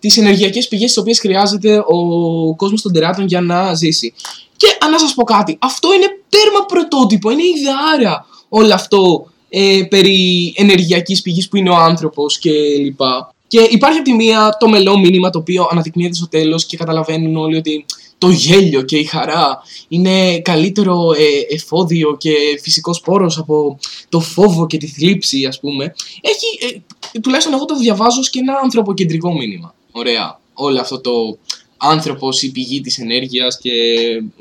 [0.00, 4.12] τις ενεργειακές πηγές τις οποίες χρειάζεται ο κόσμος των τεράτων για να ζήσει.
[4.56, 9.82] Και αν να σας πω κάτι, αυτό είναι τέρμα πρωτότυπο, είναι ιδεάρα όλο αυτό ε,
[9.88, 13.34] περί ενεργειακής πηγής που είναι ο άνθρωπος και λοιπά.
[13.48, 17.36] Και υπάρχει από τη μία το μελό μήνυμα το οποίο αναδεικνύεται στο τέλος και καταλαβαίνουν
[17.36, 17.84] όλοι ότι
[18.18, 24.66] το γέλιο και η χαρά είναι καλύτερο ε, εφόδιο και φυσικός πόρος από το φόβο
[24.66, 25.94] και τη θλίψη ας πούμε.
[26.20, 26.74] Έχει,
[27.12, 29.74] ε, τουλάχιστον εγώ το διαβάζω ως και ένα ανθρωποκεντρικό μήνυμα.
[29.92, 30.40] Ωραία.
[30.54, 31.38] Όλο αυτό το
[31.76, 33.70] άνθρωπος, η πηγή της ενέργειας και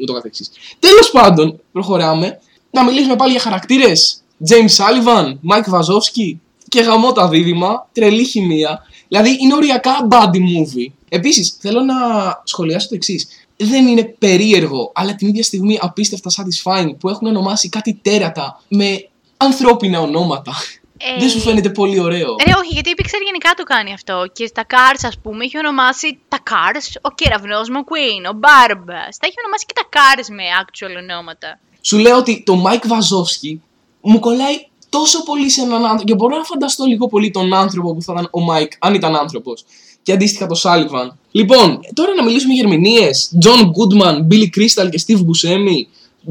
[0.02, 0.52] ούτω καθεξής.
[0.80, 2.40] Τέλος πάντων, προχωράμε.
[2.72, 4.22] Να μιλήσουμε πάλι για χαρακτήρες.
[4.50, 6.38] James Sullivan, Mike Wazowski
[6.70, 8.82] και γαμώ τα δίδυμα, τρελή χημεία.
[9.08, 10.92] Δηλαδή είναι οριακά buddy movie.
[11.10, 11.96] Επίσης, θέλω να
[12.44, 13.28] σχολιάσω το εξής.
[13.58, 19.08] Δεν είναι περίεργο, αλλά την ίδια στιγμή απίστευτα satisfying που έχουν ονομάσει κάτι τέρατα με
[19.38, 20.54] ανθρώπινα ονόματα.
[20.98, 24.26] Ε, Δεν σου φαίνεται πολύ ωραίο; Ρε, όχι, γιατί η Pixar γενικά το κάνει αυτό.
[24.34, 29.02] Και στα Cars, ας πούμε, έχει ονομάσει τα Cars ο κεραυνός McQueen, ο Μπάρμπα.
[29.20, 31.60] Τα έχει ονομάσει και τα Cars με actual ονόματα.
[31.82, 33.58] Σου λέω ότι το Mike Wazowski
[34.02, 36.04] μου κολλάει τόσο πολύ σε έναν άνθρωπο.
[36.04, 39.16] Και μπορώ να φανταστώ λίγο πολύ τον άνθρωπο που θα ήταν ο Mike, αν ήταν
[39.16, 39.66] άνθρωπος.
[40.06, 41.10] Και αντίστοιχα το Sullivan.
[41.32, 43.32] Λοιπόν, τώρα να μιλήσουμε για ερμηνείες.
[43.46, 45.78] John Goodman, Billy Crystal και Steve Buscemi.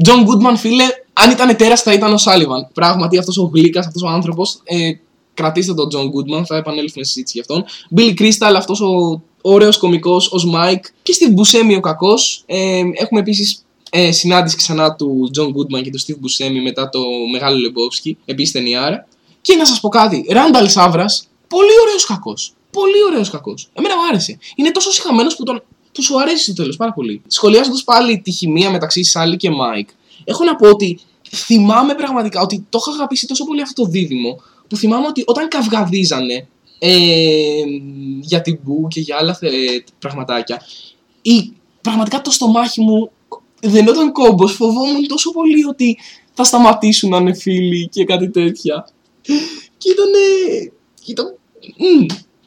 [0.05, 0.83] John Goodman, φίλε,
[1.13, 2.69] αν ήταν τέρας θα ήταν ο Sullivan.
[2.73, 4.61] Πράγματι, αυτός ο γλύκας, αυτός ο άνθρωπος.
[4.63, 4.91] Ε,
[5.33, 7.65] κρατήστε τον John Goodman, θα επανέλθουμε στη συζήτηση γι' αυτόν.
[7.95, 10.85] Billy Crystal, αυτός ο ωραίος κωμικός ως Mike.
[11.03, 12.43] Και Steve Buscemi ο κακός.
[12.45, 16.99] Ε, έχουμε επίσης ε, συνάντηση ξανά του John Goodman και του Steve Buscemi μετά το
[17.31, 19.07] Μεγάλο Λεμπόφσκι, επίσης ταινιάρα.
[19.41, 21.05] Και να σας πω κάτι, Ράνταλ Σαύρα,
[21.47, 22.53] πολύ ωραίος κακός.
[22.79, 23.69] Πολύ ωραίος κακός.
[23.73, 24.37] Εμένα μου άρεσε.
[24.55, 27.21] Είναι τόσο συχαμένος που, τον, που σου αρέσει στο τέλος πάρα πολύ.
[27.27, 29.89] Σχολιάζοντας πάλι τη χημεία μεταξύ Σάλι και Μάικ,
[30.23, 34.41] έχω να πω ότι θυμάμαι πραγματικά ότι το έχω αγαπήσει τόσο πολύ αυτό το δίδυμο,
[34.67, 36.47] που θυμάμαι ότι όταν καυγαδίζανε
[36.79, 37.61] ε,
[38.21, 40.61] για την Μπου και για άλλα θε- πραγματάκια,
[41.21, 43.11] η, πραγματικά το στομάχι μου
[43.61, 45.97] δεν ήταν κόμπος, φοβόμουν τόσο πολύ ότι
[46.33, 48.87] θα σταματήσουν να είναι φίλοι και κάτι τέτοια.
[49.77, 50.17] Και ήτανε...
[51.05, 51.37] Ήταν...
[51.77, 52.05] μμ,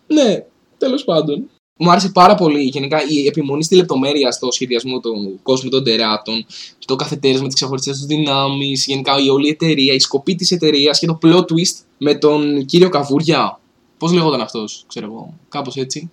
[0.09, 0.44] ναι,
[0.79, 1.51] τέλος πάντων.
[1.81, 6.47] Μου άρεσε πάρα πολύ γενικά η επιμονή στη λεπτομέρεια στο σχεδιασμό του κόσμου των τεράτων,
[6.87, 11.07] το καθετέρισμα, τι ξεχωριστέ του δυνάμεις, γενικά η όλη εταιρεία, η σκοπή της εταιρείας και
[11.07, 13.61] το plot twist με τον κύριο Καβούρια.
[13.99, 15.35] Πώς λεγόταν αυτός, ξέρω εγώ.
[15.49, 16.11] Κάπως έτσι.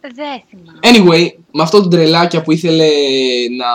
[0.00, 0.78] Δεν θυμάμαι.
[0.82, 2.88] Anyway, με αυτό το τρελάκια που ήθελε
[3.56, 3.66] να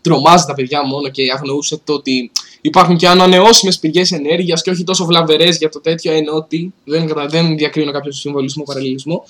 [0.00, 2.30] τρομάζει τα παιδιά μόνο και αγνοούσε το ότι
[2.66, 7.06] υπάρχουν και ανανεώσιμες πηγές ενέργειας και όχι τόσο βλαβερές για το τέτοιο, ενώ ότι δεν,
[7.06, 7.26] κατα...
[7.26, 9.24] δεν διακρίνω κάποιο συμβολισμό παραλληλισμό.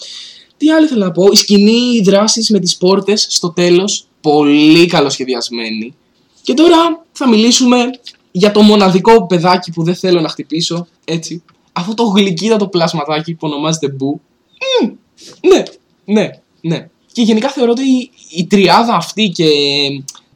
[0.57, 4.87] Τι άλλο ήθελα να πω, η σκηνή, οι δράσεις με τις πόρτες στο τέλος, πολύ
[4.87, 5.95] καλοσχεδιασμένη.
[6.43, 7.91] Και τώρα θα μιλήσουμε
[8.31, 11.43] για το μοναδικό παιδάκι που δεν θέλω να χτυπήσω, έτσι.
[11.73, 14.21] Αυτό το γλυκύτατο πλασματάκι που ονομάζεται Μπου.
[14.83, 14.93] Μμμ,
[15.41, 15.63] ναι,
[16.05, 16.89] ναι, ναι.
[17.13, 19.45] Και γενικά θεωρώ ότι η, η τριάδα αυτή και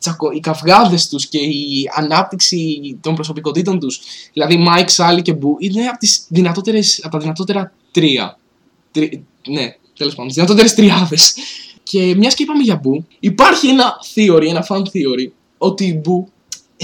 [0.00, 4.00] τσακω, οι καυγάδες τους και η ανάπτυξη των προσωπικότητων τους,
[4.32, 8.38] δηλαδή Μάικ, Σάλι και Μπου, είναι από, τις δυνατότερες, από τα δυνατότερα τρία.
[8.90, 11.34] Τρι, ναι, τέλος πάντων, τις δυνατότερες τριάδες.
[11.82, 16.28] Και μιας και είπαμε για Μπου, υπάρχει ένα theory, ένα fan theory, ότι η Μπου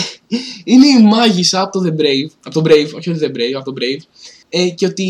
[0.65, 3.73] είναι η μάγισσα από το The Brave, από το Brave, όχι το The Brave, από
[3.73, 4.03] το Brave,
[4.49, 5.05] ε, και ότι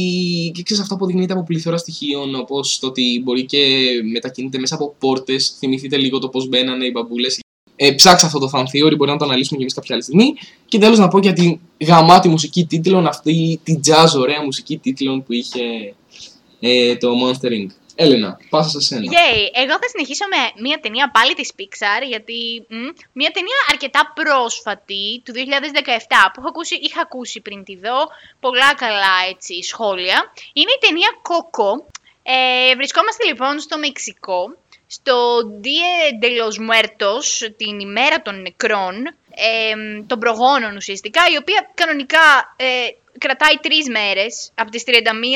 [0.54, 4.94] και ξέρεις, αυτό αποδεικνύεται από πληθώρα στοιχείων, όπως το ότι μπορεί και μετακινείται μέσα από
[4.98, 5.54] πόρτες.
[5.58, 7.38] Θυμηθείτε λίγο το πώς μπαίνανε οι μπαμπούλες.
[7.76, 10.34] Ε, ψάξα αυτό το fan theory, μπορεί να το αναλύσουμε και εμείς κάποια άλλη στιγμή.
[10.66, 15.22] Και τέλος να πω για την γαμάτη μουσική τίτλων, αυτή την jazz ωραία μουσική τίτλων
[15.22, 15.94] που είχε
[16.60, 17.66] ε, το Monster Inc.
[17.98, 19.12] Έλενα, πάσα σε σένα.
[19.12, 19.40] Yay.
[19.52, 25.22] Εγώ θα συνεχίσω με μια ταινία πάλι της Pixar, γιατί μ, μια ταινία αρκετά πρόσφατη,
[25.24, 25.36] του 2017,
[26.32, 27.98] που έχω ακούσει, είχα ακούσει πριν τη δω,
[28.40, 30.18] πολλά καλά έτσι, σχόλια.
[30.52, 31.70] Είναι η ταινία Coco.
[32.22, 34.40] Ε, βρισκόμαστε λοιπόν στο Μεξικό,
[34.86, 41.70] στο Dia de los Muertos, την ημέρα των νεκρών, ε, των προγόνων ουσιαστικά, η οποία
[41.74, 42.66] κανονικά ε,
[43.18, 44.90] κρατάει τρεις μέρες, από τις 31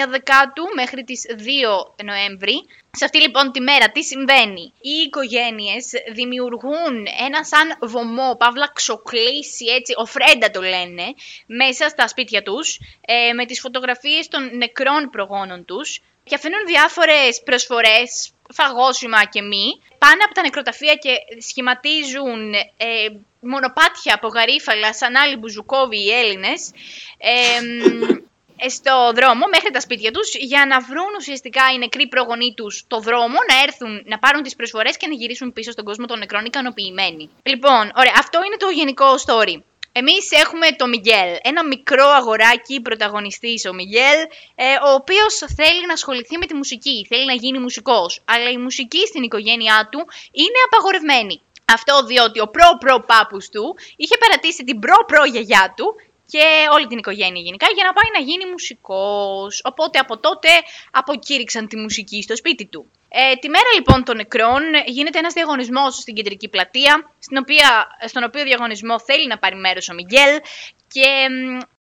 [0.09, 2.67] Δεκάτου μέχρι τις 2 Νοέμβρη.
[2.91, 9.65] Σε αυτή λοιπόν τη μέρα τι συμβαίνει; Οι οικογένειες δημιουργούν ένα σαν βωμό, παύλα ξοκλήσει
[9.79, 11.15] έτσι, οφρέντα το λένε,
[11.47, 17.43] μέσα στα σπίτια τους, ε, με τις φωτογραφίες των νεκρών προγόνων τους και αφήνουν διάφορες
[17.45, 21.11] προσφορές, φαγόσιμα και μη, πάνε από τα νεκροταφεία και
[21.41, 23.09] σχηματίζουν ε,
[23.41, 26.71] μονοπάτια από γαρίφαλα σαν άλλοι μπουζουκόβοι οι Έλληνες
[27.19, 32.85] ε, στο δρόμο μέχρι τα σπίτια τους για να βρουν ουσιαστικά οι νεκροί προγονείς τους
[32.87, 36.19] το δρόμο, να έρθουν να πάρουν τις προσφορές και να γυρίσουν πίσω στον κόσμο των
[36.19, 37.31] νεκρών ικανοποιημένοι.
[37.43, 39.57] Λοιπόν, ωραία, αυτό είναι το γενικό story.
[39.93, 44.21] Εμείς έχουμε το Μιγγέλ, ένα μικρό αγοράκι πρωταγωνιστής ο Μιγγέλ,
[44.55, 48.57] ε, ο οποίος θέλει να ασχοληθεί με τη μουσική, θέλει να γίνει μουσικός, αλλά η
[48.57, 49.99] μουσική στην οικογένειά του
[50.33, 51.41] είναι απαγορευμένη.
[51.65, 55.95] Αυτό διότι ο προ-προ παππούς του είχε παρατήσει την προ-προ γιαγιά του
[56.31, 59.61] και όλη την οικογένεια γενικά για να πάει να γίνει μουσικός.
[59.65, 60.49] Οπότε από τότε
[60.91, 62.91] αποκήρυξαν τη μουσική στο σπίτι του.
[63.09, 68.23] Ε, τη μέρα λοιπόν των νεκρών γίνεται ένας διαγωνισμός στην κεντρική πλατεία, στην οποία, στον
[68.25, 70.41] οποίο διαγωνισμό θέλει να πάρει μέρος ο Μιγκέλ
[70.89, 71.09] και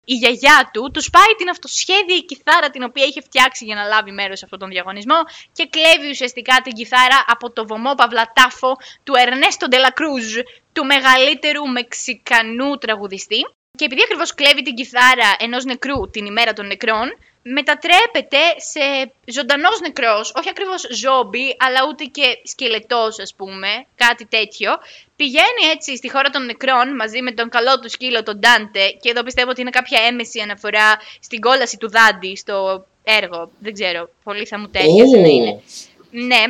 [0.05, 4.11] η γιαγιά του του πάει την αυτοσχέδια κιθάρα την οποία είχε φτιάξει για να λάβει
[4.11, 5.19] μέρος σε αυτόν τον διαγωνισμό
[5.53, 10.37] και κλέβει ουσιαστικά την κιθάρα από το βωμό παυλατάφο του Ερνέστο Ντελακρούζ,
[10.73, 13.41] του μεγαλύτερου Μεξικανού τραγουδιστή.
[13.79, 19.81] Και επειδή ακριβώς κλέβει την κιθάρα ενός νεκρού την ημέρα των νεκρών, μετατρέπεται σε ζωντανός
[19.81, 24.71] νεκρός, όχι ακριβώς ζόμπι, αλλά ούτε και σκελετός ας πούμε, κάτι τέτοιο.
[25.17, 29.11] Πηγαίνει έτσι στη χώρα των νεκρών μαζί με τον καλό του σκύλο τον Ντάντε και
[29.11, 33.51] εδώ πιστεύω ότι είναι κάποια έμεση αναφορά στην κόλαση του Δάντη στο έργο.
[33.59, 35.63] Δεν ξέρω, πολύ θα μου τέριαζε να είναι.
[36.11, 36.43] Ναι,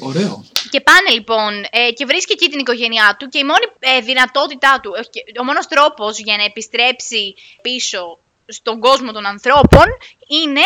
[0.00, 0.44] Ωραίο.
[0.70, 4.80] και πάνε λοιπόν ε, και βρίσκει εκεί την οικογένειά του και η μόνη ε, δυνατότητά
[4.82, 9.86] του, όχι, ο μόνος τρόπος για να επιστρέψει πίσω στον κόσμο των ανθρώπων
[10.26, 10.64] είναι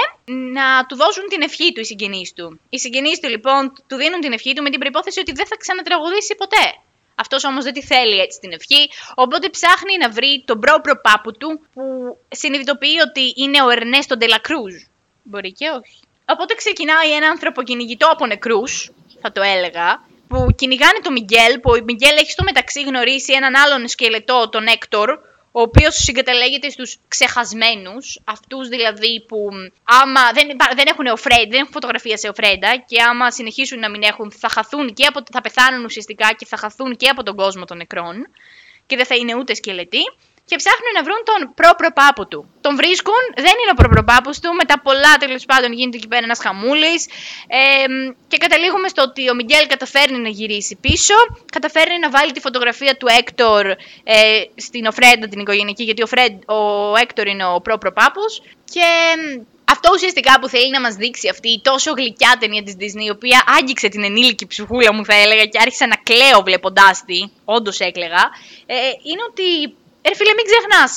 [0.58, 2.60] να του δώσουν την ευχή του οι συγγενείς του.
[2.68, 5.56] Οι συγγενείς του λοιπόν του δίνουν την ευχή του με την προϋπόθεση ότι δεν θα
[5.56, 6.66] ξανατραγουδήσει ποτέ.
[7.14, 11.32] Αυτός όμως δεν τη θέλει έτσι την ευχή, οπότε ψάχνει να βρει τον προ πάπου
[11.32, 11.82] του που
[12.28, 14.74] συνειδητοποιεί ότι είναι ο Ερνέστο Ντελακρούζ.
[15.22, 15.98] Μπορεί και όχι.
[16.28, 18.90] Οπότε ξεκινάει ένα άνθρωπο κυνηγητό από νεκρούς,
[19.26, 19.88] θα το έλεγα,
[20.28, 24.66] που κυνηγάνε τον Μιγγέλ, που ο Μιγγέλ έχει στο μεταξύ γνωρίσει έναν άλλον σκελετό, τον
[24.66, 25.10] Έκτορ,
[25.58, 29.48] ο οποίος συγκαταλέγεται στους ξεχασμένους, αυτούς δηλαδή που
[29.84, 33.90] άμα δεν, υπά- δεν έχουν οφρέντα, δεν έχουν φωτογραφία σε οφρέντα και άμα συνεχίσουν να
[33.90, 37.36] μην έχουν θα χαθούν και από, θα πεθάνουν ουσιαστικά και θα χαθούν και από τον
[37.36, 38.16] κόσμο των νεκρών
[38.86, 40.02] και δεν θα είναι ούτε σκελετοί
[40.50, 42.40] και ψάχνουν να βρουν τον προ-προπάπου του.
[42.60, 46.40] Τον βρίσκουν, δεν είναι ο προ-προπάπους του, μετά πολλά τέλος πάντων γίνεται εκεί πέρα ένας
[46.44, 47.02] χαμούλης.
[47.60, 47.86] Ε,
[48.28, 51.14] και καταλήγουμε στο ότι ο Μιγγέλ καταφέρνει να γυρίσει πίσω,
[51.56, 53.64] καταφέρνει να βάλει τη φωτογραφία του Έκτορ
[54.04, 54.16] ε,
[54.54, 56.60] στην Οφρέντα την οικογενειακή, γιατί ο, Φρέντ, ο
[57.02, 58.32] Έκτορ είναι ο προ-προπάπους.
[58.74, 58.86] Και
[59.18, 63.06] μ, αυτό ουσιαστικά που θέλει να μας δείξει αυτή η τόσο γλυκιά ταινία της Disney,
[63.10, 67.20] η οποία άγγιξε την ενήλικη ψυχούλα μου θα έλεγα και άρχισα να κλαίω βλέποντάς τη,
[67.44, 68.24] όντως έκλαιγα,
[68.66, 68.76] ε,
[69.10, 69.76] είναι ότι
[70.08, 70.92] Ρε φίλε, μην ξεχνάς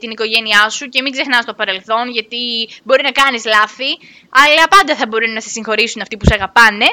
[0.00, 2.42] την οικογένειά σου και μην ξεχνάς το παρελθόν, γιατί
[2.84, 3.90] μπορεί να κάνεις λάθη,
[4.42, 6.88] αλλά πάντα θα μπορεί να σε συγχωρήσουν αυτοί που σε αγαπάνε,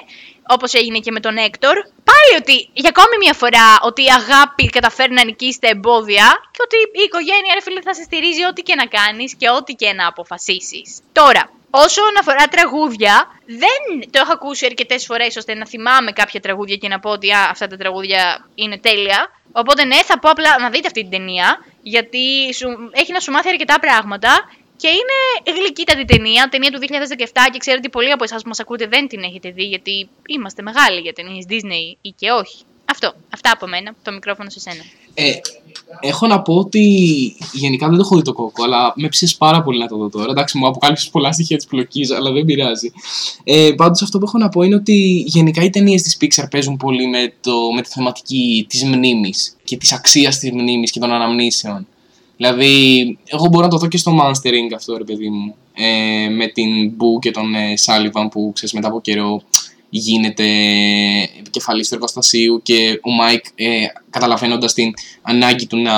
[0.48, 1.76] όπως έγινε και με τον Έκτορ.
[2.12, 6.62] Πάλι ότι για ακόμη μια φορά ότι η αγάπη καταφέρει να νικήσει τα εμπόδια και
[6.66, 9.94] ότι η οικογένεια, ρε φίλε, θα σε στηρίζει ό,τι και να κάνεις και ό,τι και
[9.94, 11.00] να αποφασίσεις.
[11.12, 16.76] Τώρα, Όσον αφορά τραγούδια, δεν το έχω ακούσει αρκετές φορές ώστε να θυμάμαι κάποια τραγούδια
[16.76, 19.32] και να πω ότι α, αυτά τα τραγούδια είναι τέλεια.
[19.52, 23.32] Οπότε ναι, θα πω απλά να δείτε αυτή την ταινία, γιατί σου, έχει να σου
[23.32, 28.24] μάθει αρκετά πράγματα και είναι γλυκύτατη ταινία, ταινία του 2017 και ξέρω ότι πολλοί από
[28.24, 32.10] εσάς που μας ακούτε δεν την έχετε δει, γιατί είμαστε μεγάλοι για ταινίες Disney ή
[32.10, 32.64] και όχι.
[32.92, 33.14] Αυτό.
[33.34, 33.96] Αυτά από μένα.
[34.04, 34.84] Το μικρόφωνο σε σένα.
[35.14, 35.34] Ε,
[36.00, 36.82] έχω να πω ότι
[37.54, 40.10] γενικά δεν το έχω δει το κόκκο, αλλά με ψήσει πάρα πολύ να το δω
[40.10, 40.32] τώρα.
[40.32, 42.92] Εντάξει, μου αποκάλυψες πολλά στοιχεία της πλοκής, αλλά δεν πειράζει.
[43.44, 46.78] Ε, Πάντως, αυτό που έχω να πω είναι ότι γενικά οι ταινίες της Pixar παίζουν
[46.78, 51.12] πολύ με, το, με τη θεματική της μνήμης και της αξίας της μνήμης και των
[51.12, 51.88] αναμνήσεων.
[52.38, 55.56] Δηλαδή, εγώ μπορώ να το δω και στο Monsters Inc αυτό, ρε παιδί μου.
[55.74, 59.42] Ε, με την Boo και τον ε, Sullivan που ξέρεις μετά από καιρό
[60.00, 60.46] γίνεται
[61.40, 63.68] επικεφαλής του εργοστασίου και ο Μάικ ε,
[64.10, 65.92] καταλαβαίνοντας την ανάγκη του να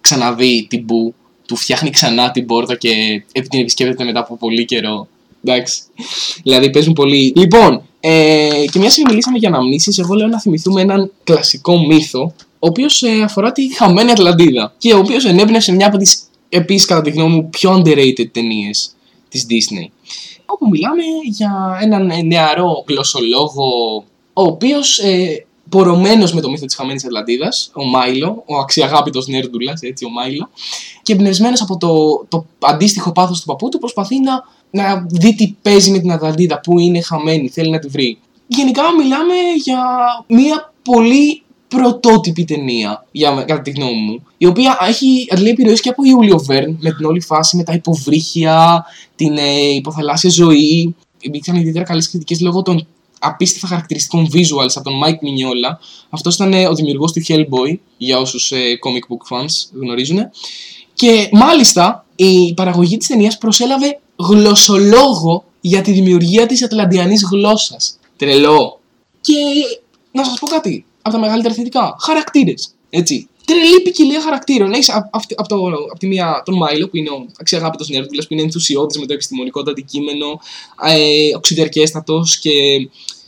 [0.00, 1.14] ξαναδεί την Μπου
[1.46, 5.08] του φτιάχνει ξανά την πόρτα και την επισκέπτεται μετά από πολύ καιρό.
[5.44, 5.80] Εντάξει.
[6.42, 7.32] Δηλαδή παίζουν πολύ.
[7.36, 12.34] Λοιπόν, ε, και μια στιγμή μιλήσαμε για αναμνήσεις, εγώ λέω να θυμηθούμε έναν κλασικό μύθο,
[12.38, 14.74] ο οποίος ε, αφορά τη χαμένη Ατλαντίδα.
[14.78, 18.92] Και ο οποίος ενέπνευσε μια από τις επίσης, κατά τη γνώμη μου, πιο underrated ταινίες
[19.28, 19.90] της Disney
[20.50, 23.96] όπου μιλάμε για έναν νεαρό γλωσσολόγο,
[24.32, 29.80] ο οποίος ε, πορωμένος με το μύθο της χαμένης Ατλαντίδας, ο Μάιλο, ο αξιαγάπητος νέρντουλας,
[29.80, 30.50] έτσι, ο Μάιλο,
[31.02, 35.56] και εμπνευσμένος από το, το αντίστοιχο πάθος του παππού του, προσπαθεί να, να δει τι
[35.62, 38.18] παίζει με την Ατλαντίδα, που είναι χαμένη, θέλει να τη βρει.
[38.46, 39.82] Γενικά μιλάμε για
[40.26, 45.88] μια πολύ πρωτότυπη ταινία, για, κατά τη γνώμη μου, η οποία έχει αντλεί επιρροέ και
[45.88, 48.84] από Ιούλιο Βέρν με την όλη φάση με τα υποβρύχια,
[49.16, 50.94] την ε, υποθαλάσσια ζωή.
[51.20, 52.86] Υπήρξαν ιδιαίτερα καλές κριτικές λόγω των
[53.18, 55.76] απίστευτα χαρακτηριστικών visuals από τον Mike Mignola.
[56.10, 60.18] Αυτός ήταν ε, ο δημιουργός του Hellboy, για όσους ε, comic book fans γνωρίζουν.
[60.94, 67.98] Και μάλιστα η παραγωγή της ταινίας προσέλαβε γλωσσολόγο για τη δημιουργία της Ατλαντιανής γλώσσας.
[68.16, 68.80] Τρελό.
[69.20, 69.34] Και
[70.12, 71.96] να σας πω κάτι από τα μεγαλύτερα θετικά.
[72.00, 72.74] Χαρακτήρες.
[72.90, 73.28] Έτσι.
[73.44, 74.72] Τρελή ποικιλία χαρακτήρων.
[74.72, 75.08] Έχεις από
[75.88, 79.12] απ τη μία τον Μάιλο, που είναι ο αξιαγάπητος νέρντουλα, που είναι ενθουσιώδης με το
[79.12, 80.40] επιστημονικό το αντικείμενο,
[80.86, 82.50] ε, οξυδερκέστατος και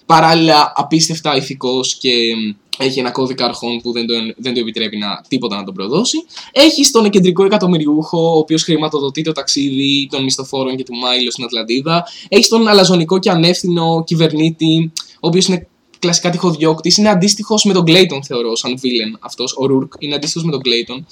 [0.06, 2.10] παράλληλα απίστευτα ηθικός και
[2.78, 6.24] έχει ένα κώδικα αρχών που δεν το, δεν το επιτρέπει να, τίποτα να τον προδώσει.
[6.52, 11.44] Έχει τον κεντρικό εκατομμυριούχο, ο οποίος χρηματοδοτεί το ταξίδι των μισθοφόρων και του Μάιλο στην
[11.44, 12.06] Ατλαντίδα.
[12.28, 15.68] Έχει τον αλαζονικό και ανεύθυνο κυβερνήτη, ο οποίος είναι
[16.00, 16.96] κλασικά τυχοδιώκτης.
[16.96, 19.54] Είναι αντίστοιχος με τον Clayton, θεωρώ, σαν villain αυτός.
[19.56, 21.04] Ο Ρούρκ είναι αντίστοιχος με τον Clayton.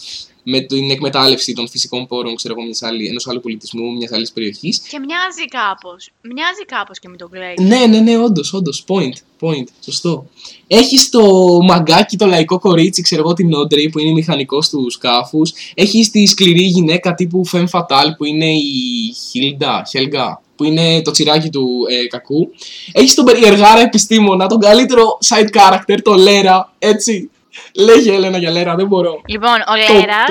[0.51, 2.69] Με την εκμετάλλευση των φυσικών πόρων ξέρω εγώ,
[3.09, 4.79] ενός άλλου πολιτισμού, μιας άλλης περιοχής.
[4.79, 6.11] Και μοιάζει κάπως.
[6.21, 7.63] Μοιάζει κάπως και με τον Clayton.
[7.63, 8.85] Ναι, ναι, ναι, όντως, όντως.
[8.89, 9.65] Point, point.
[9.85, 10.27] Σωστό.
[10.67, 11.23] Έχεις το
[11.63, 15.53] μαγκάκι, το λαϊκό κορίτσι, ξέρω εγώ, την Όντρι που είναι μηχανικός του σκάφους.
[15.75, 21.11] Έχεις τη σκληρή γυναίκα τύπου Femme Fatale που είναι η Χίλντα, Χέλγα που είναι το
[21.11, 22.51] τσιράκι του ε, κακού.
[22.93, 27.31] Έχεις τον περιεργάρα επιστήμονα, τον καλύτερο side character, το Λέρα, έτσι.
[27.75, 29.23] Λέγε Έλενα για Λέρα, δεν μπορώ.
[29.27, 30.25] Λοιπόν, ο Λέρα,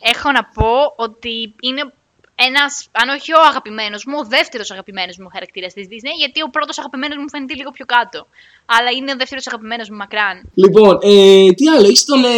[0.00, 1.92] έχω να πω ότι είναι
[2.34, 6.48] ένας, αν όχι ο αγαπημένος μου, ο δεύτερος αγαπημένος μου χαρακτήρας της Disney, γιατί ο
[6.50, 8.26] πρώτος αγαπημένος μου φαίνεται λίγο πιο κάτω.
[8.66, 10.36] Αλλά είναι ο δεύτερος αγαπημένος μου μακράν.
[10.54, 12.24] Λοιπόν, ε, τι άλλο, έχεις τον.
[12.24, 12.28] Ε,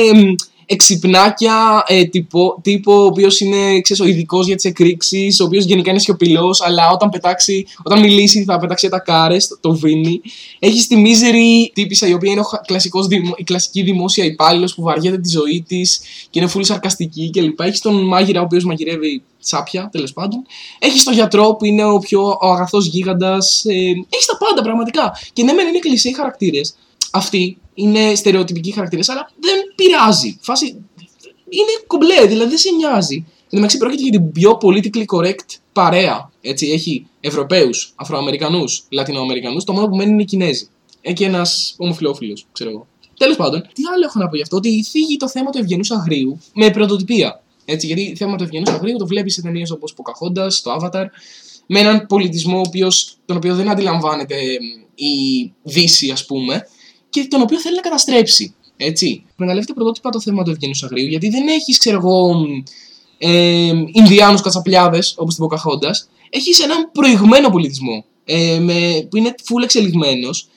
[0.73, 5.65] εξυπνάκια ε, τύπο, τύπο, ο οποίος είναι ξέρεις, ο ειδικός για τις εκρήξεις, ο οποίος
[5.65, 10.21] γενικά είναι σιωπηλός, αλλά όταν, πετάξει, όταν μιλήσει θα πετάξει τα κάρες, το, το βίνει.
[10.59, 13.07] Έχεις τη μίζερη τύπησα, η οποία είναι ο κλασικός,
[13.37, 17.61] η κλασική δημόσια υπάλληλος που βαριέται τη ζωή της και είναι φούλη σαρκαστική κλπ.
[17.61, 20.47] Έχεις τον μάγειρα, ο οποίος μαγειρεύει τσάπια, τέλος πάντων.
[20.79, 23.65] Έχεις τον γιατρό που είναι ο πιο αγαθός γίγαντας.
[23.65, 23.75] Ε,
[24.09, 25.13] έχεις τα πάντα πραγματικά.
[25.33, 26.75] Και ναι, μεν είναι κλεισέ οι χαρακτήρες.
[27.11, 30.39] Αυτοί είναι στερεοτυπικοί χαρακτήρες, αλλά δεν πειράζει.
[30.41, 30.67] Φάση
[31.49, 33.17] είναι κομπλέ, δηλαδή δεν σε νοιάζει.
[33.17, 36.31] Εν τω μεταξύ πρόκειται για την πιο politically correct παρέα.
[36.41, 40.69] Έτσι, έχει Ευρωπαίους, Αφροαμερικανούς, Λατινοαμερικανούς, το μόνο που μένει είναι οι Κινέζοι.
[41.01, 42.87] Έχει και ένας ομοφυλόφιλο, ξέρω εγώ.
[43.17, 45.91] Τέλος πάντων, τι άλλο έχω να πω γι' αυτό, ότι θίγει το θέμα του ευγενούς
[45.91, 47.43] αγρίου με πρωτοτυπία.
[47.65, 51.05] Έτσι, γιατί το θέμα του ευγενούς αγρίου το βλέπεις σε ταινίες όπως Pocahontas, το Avatar,
[51.67, 52.63] με έναν πολιτισμό
[53.25, 54.37] τον οποίο δεν αντιλαμβάνεται
[54.95, 56.67] η Δύση, ας πούμε,
[57.11, 58.55] και τον οποίο θέλει να καταστρέψει.
[58.77, 59.25] Έτσι.
[59.33, 62.47] Εκμεταλλεύεται πρωτότυπα το θέμα του Ευγενού Αγρίου, γιατί δεν έχεις, ξέρω εγώ,
[63.19, 65.91] ε, Ινδιάνους κατσαπλιάδε όπως την Ποκαχόντα.
[66.31, 70.49] Έχεις έναν προηγμένο πολιτισμό ε, με, που είναι full εξελιγμένος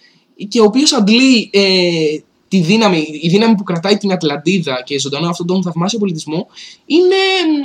[0.48, 5.30] και ο οποίος αντλεί ε, τη δύναμη, η δύναμη που κρατάει την Ατλαντίδα και ζωντανό
[5.30, 6.48] αυτόν τον θαυμάσιο πολιτισμό
[6.86, 7.16] είναι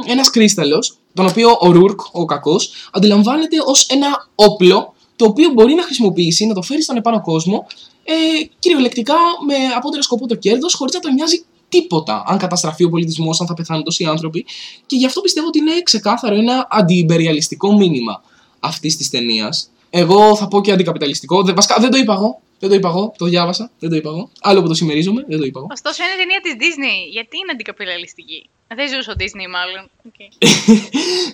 [0.07, 5.75] ένας κρίσταλος, τον οποίο ο Ρούρκ, ο κακός, αντιλαμβάνεται ως ένα όπλο το οποίο μπορεί
[5.75, 7.67] να χρησιμοποιήσει, να το φέρει στον επάνω κόσμο,
[8.11, 9.15] ε, κυριολεκτικά
[9.47, 13.47] με απότερο σκοπό το κέρδος, χωρίς να τον νοιάζει τίποτα αν καταστραφεί ο πολιτισμός, αν
[13.47, 14.45] θα πεθάνουν τόσοι άνθρωποι.
[14.87, 18.23] Και γι' αυτό πιστεύω ότι είναι ξεκάθαρο ένα αντιυμπεριαλιστικό μήνυμα
[18.61, 19.71] αυτής της ταινίας.
[19.91, 21.43] Εγώ θα πω και αντικαπιταλιστικό.
[21.43, 22.41] Δεν, βασικά, δεν το είπα εγώ.
[22.59, 23.13] Δεν το είπα εγώ.
[23.19, 23.71] Το διάβασα.
[23.79, 24.31] Δεν το είπα εγώ.
[24.41, 25.25] Άλλο που το συμμερίζομαι.
[25.29, 25.69] Δεν το είπα εγώ.
[25.73, 27.11] Ωστόσο είναι ταινία της Disney.
[27.13, 29.91] Γιατί είναι αντικαπιταλιστική; Δεν ζούσε ο Disney, μάλλον.
[30.09, 30.29] Okay.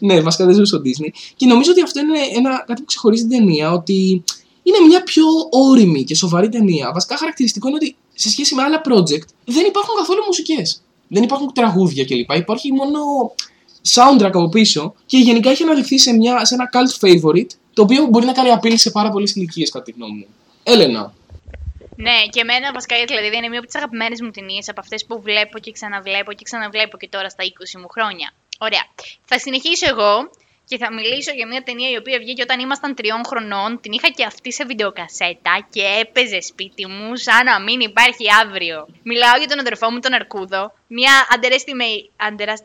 [0.09, 1.11] ναι, βασικά δεν ζούσε ο Disney.
[1.37, 3.73] Και νομίζω ότι αυτό είναι ένα, κάτι που ξεχωρίζει την ταινία.
[3.73, 4.25] Ότι
[4.67, 6.93] είναι μια πιο όρημη και σοβαρή ταινία.
[6.93, 10.83] Βασικά χαρακτηριστικό είναι ότι σε σχέση με άλλα project δεν υπάρχουν καθόλου μουσικές.
[11.09, 12.31] Δεν υπάρχουν τραγούδια κλπ.
[12.33, 12.99] Υπάρχει μόνο
[13.95, 18.07] soundtrack από πίσω και γενικά έχει αναδειχθεί σε, μια, σε ένα cult favorite το οποίο
[18.07, 20.27] μπορεί να κάνει απειλή σε πάρα πολλές ηλικίες, κατά τη γνώμη μου.
[20.63, 21.15] Έλενα.
[21.97, 25.21] Ναι, και εμένα βασικά δηλαδή είναι μία από τις αγαπημένες μου ταινίες από αυτές που
[25.21, 28.33] βλέπω και ξαναβλέπω και ξαναβλέπω και τώρα στα 20 μου χρόνια.
[28.59, 28.85] Ωραία.
[29.25, 30.31] Θα συνεχίσω εγώ
[30.69, 33.81] και θα μιλήσω για μια ταινία η οποία βγήκε όταν ήμασταν τριών χρονών.
[33.81, 38.89] Την είχα και αυτή σε βιντεοκασέτα και έπαιζε σπίτι μου σαν να μην υπάρχει αύριο.
[39.03, 40.73] Μιλάω για τον αδερφό μου τον Αρκούδο.
[40.87, 41.13] Μια,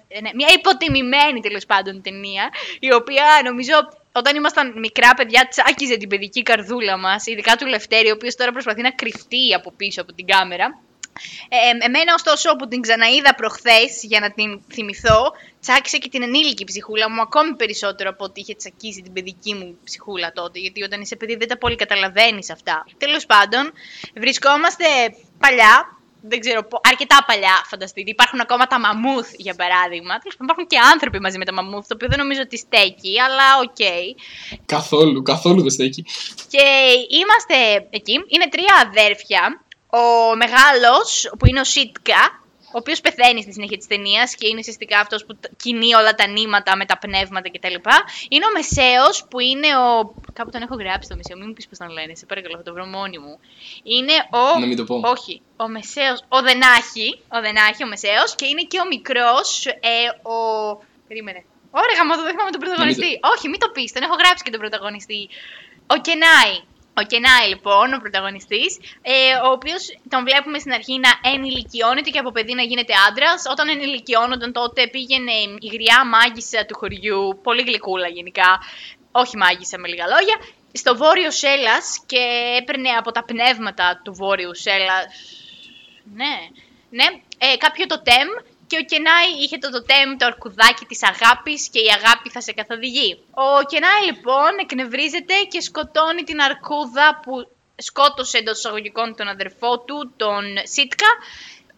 [0.07, 3.73] ε, ναι, μια υποτιμημένη τέλος πάντων ταινία, η οποία νομίζω
[4.11, 8.51] όταν ήμασταν μικρά παιδιά, τσάκιζε την παιδική καρδούλα μας, ειδικά του Λευτέρη, ο οποίος τώρα
[8.51, 10.79] προσπαθεί να κρυφτεί από πίσω από την κάμερα.
[11.49, 16.63] Ε, εμένα, ωστόσο, που την ξαναείδα προχθές για να την θυμηθώ, τσάκισε και την ενήλικη
[16.63, 20.59] ψυχούλα μου ακόμη περισσότερο από ότι είχε τσακίσει την παιδική μου ψυχούλα τότε.
[20.59, 22.85] Γιατί όταν είσαι παιδί δεν τα πολύ καταλαβαίνεις αυτά.
[22.97, 23.71] Τέλος πάντων,
[24.15, 24.85] βρισκόμαστε
[25.39, 28.09] παλιά, δεν ξέρω, αρκετά παλιά φανταστείτε.
[28.09, 30.17] Υπάρχουν ακόμα τα μαμούθ για παράδειγμα.
[30.17, 33.13] Τέλος πάντων, υπάρχουν και άνθρωποι μαζί με τα μαμούθ, το οποίο δεν νομίζω ότι στέκει,
[33.25, 33.75] αλλά ok.
[33.79, 34.05] Okay.
[34.65, 36.05] Καθόλου, καθόλου δεν στέκει.
[36.53, 36.65] Και
[37.19, 38.15] είμαστε εκεί.
[38.27, 39.41] Είναι τρία αδέρφια
[39.89, 44.59] ο μεγάλος, που είναι ο Σίτκα, ο οποίος πεθαίνει στη συνέχεια της ταινίας και είναι
[44.59, 47.75] ουσιαστικά αυτός που κινεί όλα τα νήματα με τα πνεύματα κτλ.
[48.29, 50.13] Είναι ο Μεσαίος, που είναι ο.
[50.33, 52.63] Κάπου τον έχω γράψει το Μεσαίο, μην μου πεις πώς τον λένε, σε παρακαλώ, θα
[52.63, 53.39] το βρω μόνη μου.
[53.83, 54.59] Είναι ο.
[54.59, 55.01] Να μην το πω.
[55.03, 55.41] Όχι.
[55.57, 56.15] Ο Μεσαίο.
[56.27, 57.09] Ο Δενάχη.
[57.35, 58.35] Ο Δενάχη, ο Μεσαίος.
[58.35, 59.65] Και είναι και ο μικρός.
[59.65, 60.35] Ε, ο.
[61.07, 61.43] Περίμενε.
[61.71, 63.19] Ωραία, γαμώ, δεν θυμάμαι τον πρωταγωνιστή.
[63.19, 63.29] Το...
[63.33, 65.29] Όχι, μην το πεις, τον έχω γράψει και τον πρωταγωνιστή.
[65.87, 66.55] Ο Κενάη.
[66.99, 69.13] Ο Κενάη λοιπόν, ο πρωταγωνιστής, ε,
[69.47, 73.43] ο οποίος τον βλέπουμε στην αρχή να ενηλικιώνεται και από παιδί να γίνεται άντρας.
[73.53, 78.59] Όταν ενηλικιώνονταν τότε πήγαινε η γριά μάγισσα του χωριού, πολύ γλυκούλα γενικά,
[79.11, 80.37] όχι μάγισσα με λίγα λόγια,
[80.71, 82.23] στο βόρειο Σέλλας και
[82.59, 85.05] έπαιρνε από τα πνεύματα του βόρειου Σέλλας,
[86.21, 86.35] ναι,
[86.89, 87.05] ναι,
[87.37, 88.29] ε, κάποιο το τεμ
[88.69, 92.51] και ο Κενάη είχε το τοτέμ, το αρκουδάκι της αγάπης και η αγάπη θα σε
[92.59, 93.09] καθοδηγεί.
[93.47, 97.33] Ο Κενάη λοιπόν εκνευρίζεται και σκοτώνει την αρκούδα που
[97.89, 101.11] σκότωσε εντός εισαγωγικών τον αδερφό του, τον Σίτκα.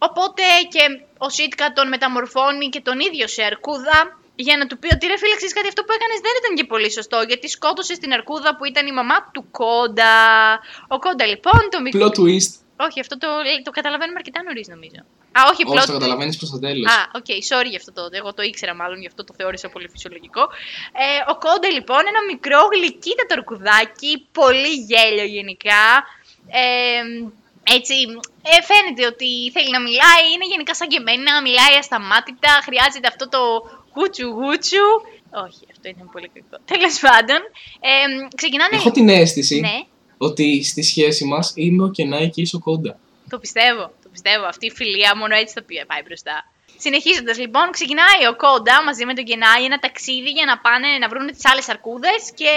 [0.08, 0.82] Οπότε και
[1.18, 3.96] ο Σίτκα τον μεταμορφώνει και τον ίδιο σε αρκούδα
[4.34, 6.64] για να του πει ότι ρε φίλε, ξέρεις κάτι, αυτό που έκανες δεν ήταν και
[6.72, 10.14] πολύ σωστό, γιατί σκότωσες την αρκούδα που ήταν η μαμά του Κόντα.
[10.94, 12.06] Ο Κόντα λοιπόν, το μικρό...
[12.06, 12.52] Plot twist.
[12.86, 13.28] Όχι, αυτό το,
[13.62, 15.00] το καταλαβαίνουμε αρκετά νωρίς νομίζω.
[15.38, 16.86] Α, όχι, όχι το καταλαβαίνεις προς το τέλος.
[16.92, 18.02] Α, ok, okay, sorry για αυτό το.
[18.20, 20.42] Εγώ το ήξερα μάλλον, γι' αυτό το θεώρησα πολύ φυσιολογικό.
[21.04, 25.84] Ε, ο Κόντε λοιπόν, ένα μικρό γλυκύτατο αρκουδάκι, πολύ γέλιο γενικά.
[26.62, 27.02] Ε,
[27.76, 27.94] έτσι,
[28.50, 33.24] ε, φαίνεται ότι θέλει να μιλάει, είναι γενικά σαν και εμένα, μιλάει ασταμάτητα, χρειάζεται αυτό
[33.34, 33.42] το
[33.94, 34.86] γούτσου γούτσου.
[35.46, 36.56] Όχι, αυτό ήταν πολύ κακό.
[36.72, 37.40] Τέλος πάντων,
[37.88, 37.90] ε,
[38.40, 38.74] ξεκινάνε.
[38.76, 39.78] Έχω την αίσθηση ναι.
[40.28, 42.98] ότι στη σχέση μας είμαι ο Κενάη και είσαι ο Κόντα.
[43.28, 44.44] Το πιστεύω πιστεύω.
[44.46, 46.36] Αυτή η φιλία μόνο έτσι θα πάει μπροστά.
[46.84, 51.08] Συνεχίζοντας λοιπόν, ξεκινάει ο Κόντα μαζί με τον Κενάη ένα ταξίδι για να πάνε να
[51.08, 52.52] βρουν τις άλλες αρκούδες και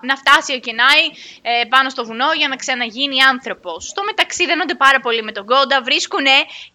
[0.00, 1.04] να φτάσει ο Κενάη
[1.42, 3.86] ε, πάνω στο βουνό για να ξαναγίνει άνθρωπος.
[3.86, 6.26] Στο μεταξύ δένονται πάρα πολύ με τον Κόντα, βρίσκουν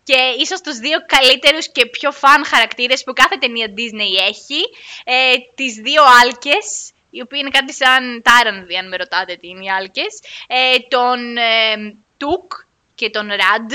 [0.04, 4.62] και ίσως τους δύο καλύτερους και πιο φαν χαρακτήρες που κάθε ταινία Disney έχει.
[5.04, 9.64] Ε, τις δύο άλκες, οι οποίοι είναι κάτι σαν τάρανδι, αν με ρωτάτε τι είναι
[9.66, 10.14] οι άλκες.
[10.48, 12.52] Ε, τον ε, Τουκ
[12.96, 13.72] και τον Ραντ,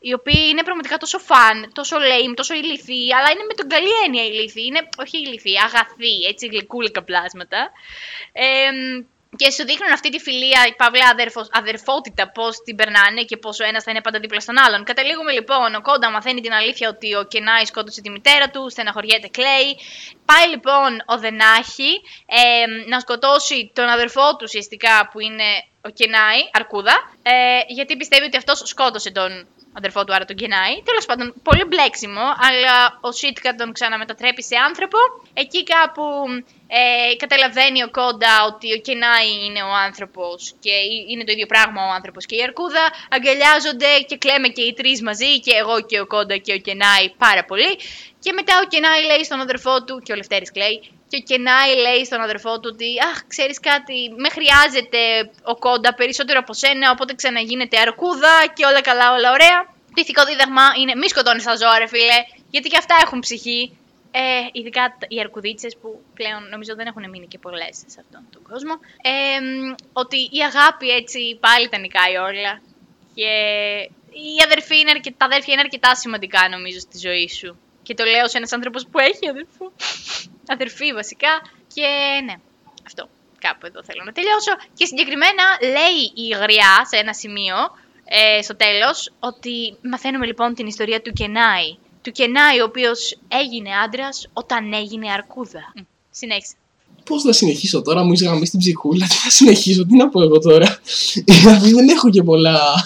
[0.00, 3.92] οι οποίοι είναι πραγματικά τόσο φαν, τόσο lame, τόσο ηλίθιοι, αλλά είναι με τον καλή
[4.04, 4.64] έννοια ηλίθιοι.
[4.66, 7.70] Είναι, όχι ηλίθιοι, αγαθοί, έτσι γλυκούλικα πλάσματα.
[8.32, 8.70] Ε,
[9.36, 13.64] και σου δείχνουν αυτή τη φιλία, η παύλα αδερφο, αδερφότητα, πώς την περνάνε και πόσο
[13.64, 14.84] ένας θα είναι πάντα δίπλα στον άλλον.
[14.84, 19.28] Καταλήγουμε λοιπόν, ο Κόντα μαθαίνει την αλήθεια ότι ο Κενάη σκότωσε τη μητέρα του, στεναχωριέται,
[19.28, 19.70] κλαίει.
[20.24, 21.92] Πάει λοιπόν ο Δενάχη
[22.26, 25.48] ε, να σκοτώσει τον αδερφό του ουσιαστικά που είναι
[25.80, 27.32] ο Κενάη, Αρκούδα, ε,
[27.66, 30.74] γιατί πιστεύει ότι αυτός σκότωσε τον αδερφό του, άρα τον γεννάει.
[30.84, 34.98] Τέλος πάντων, πολύ μπλέξιμο, αλλά ο Σίτκα τον ξαναμετατρέπει σε άνθρωπο.
[35.34, 36.02] Εκεί κάπου
[36.66, 40.74] ε, καταλαβαίνει ο Κόντα ότι ο Κενάι είναι ο άνθρωπος και
[41.10, 42.84] είναι το ίδιο πράγμα ο άνθρωπος και η Αρκούδα.
[43.10, 47.10] Αγκαλιάζονται και κλαίμε και οι τρεις μαζί, και εγώ και ο Κόντα και ο Κενάι
[47.18, 47.78] πάρα πολύ.
[48.22, 51.72] Και μετά ο Κενάι λέει στον αδερφό του, και ο Λευτέρης κλαίει, και ο Κενάι
[51.86, 55.00] λέει στον αδερφό του ότι Αχ, ξέρεις κάτι, με χρειάζεται
[55.42, 59.58] ο Κόντα περισσότερο από σένα, οπότε ξαναγίνεται αρκούδα και όλα καλά, όλα ωραία.
[59.94, 62.18] Το ηθικό δίδαγμα είναι μη σκοτώνεις τα ζώα, ρε φίλε,
[62.50, 63.60] γιατί και αυτά έχουν ψυχή.
[64.12, 64.20] Ε,
[64.52, 68.74] ειδικά οι αρκουδίτσες που πλέον νομίζω δεν έχουν μείνει και πολλές σε αυτόν τον κόσμο.
[69.02, 69.38] Ε,
[69.92, 72.60] ότι η αγάπη έτσι πάλι τα νικάει όλα.
[73.14, 73.30] Και
[74.10, 77.58] οι αδερφοί είναι αρκετά, τα αδέρφια είναι αρκετά σημαντικά νομίζω στη ζωή σου.
[77.90, 79.72] Και το λέω σε ένας άνθρωπος που έχει αδερφό.
[80.46, 81.32] Αδερφή βασικά.
[81.74, 81.86] Και
[82.24, 82.34] ναι,
[82.86, 83.08] αυτό.
[83.38, 84.52] Κάπου εδώ θέλω να τελειώσω.
[84.74, 85.44] Και συγκεκριμένα
[85.76, 87.56] λέει η γριά σε ένα σημείο
[88.04, 91.70] ε, στο τέλος ότι μαθαίνουμε λοιπόν την ιστορία του Κενάη
[92.02, 95.72] του Κενάη, ο οποίος έγινε άντρας όταν έγινε αρκούδα.
[95.78, 95.84] Mm.
[96.10, 96.54] Συνέχισε.
[97.04, 99.06] Πώς θα συνεχίσω τώρα, μου είσαι γαμίσει στην ψυχούλα.
[99.06, 100.78] Τι θα συνεχίσω, τι να πω εγώ τώρα.
[101.24, 102.84] Δηλαδή δεν έχω και πολλά.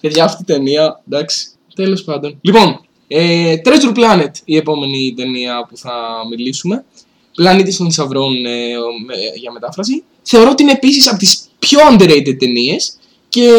[0.00, 1.55] Παιδιά, αυτή η ταινία, εντάξει.
[1.76, 2.38] Τέλος πάντων.
[2.40, 5.92] Λοιπόν, ε, Treasure Planet, η επόμενη ταινία που θα
[6.30, 6.84] μιλήσουμε.
[7.34, 8.50] Πλανήτη των θησαυρών ε,
[9.40, 10.02] για μετάφραση.
[10.22, 12.96] Θεωρώ ότι είναι επίσης από τις πιο underrated ταινίες.
[13.28, 13.50] Και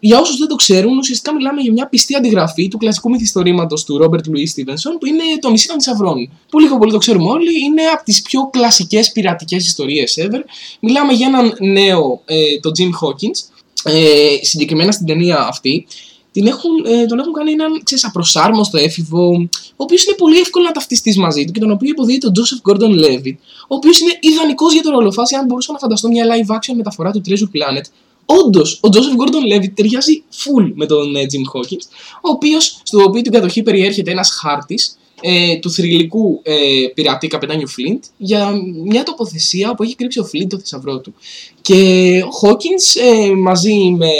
[0.00, 3.98] για όσους δεν το ξέρουν, ουσιαστικά μιλάμε για μια πιστή αντιγραφή του κλασικού μυθιστορήματος του
[3.98, 6.30] Ρόμπερτ Λουί Στίβενσον, που είναι το νησί των Θησαυρών.
[6.50, 10.40] Που λίγο πολύ το ξέρουμε όλοι, είναι από τις πιο κλασικές πειρατικές ιστορίες ever.
[10.80, 13.38] Μιλάμε για έναν νέο, ε, τον Jim Hawkins,
[13.84, 15.86] ε, συγκεκριμένα στην ταινία αυτή.
[16.32, 20.64] Την έχουν, ε, τον έχουν κάνει έναν ξέρεις, απροσάρμοστο έφηβο, ο οποίος είναι πολύ εύκολο
[20.64, 24.18] να ταυτιστείς μαζί του και τον οποίο υποδίεται ο Joseph Gordon Levitt, ο οποίος είναι
[24.20, 27.84] ιδανικός για το ρολοφάσι, αν μπορούσα να φανταστώ μια live action μεταφορά του Treasure Planet,
[28.24, 31.86] Όντως, ο Τζόσεφ Γκόρντον Λέβι ταιριάζει full με τον ε, Jim Hawkins,
[32.22, 36.54] ο οποίος, στο οποίο την κατοχή περιέρχεται ένας χάρτης ε, του θρηλυκού ε,
[36.94, 38.52] πειρατή καπετάνιου Φλίντ για
[38.84, 41.14] μια τοποθεσία που έχει κρύψει ο Φλίντ το θησαυρό του.
[41.60, 44.10] Και ο Χόκινς ε, μαζί με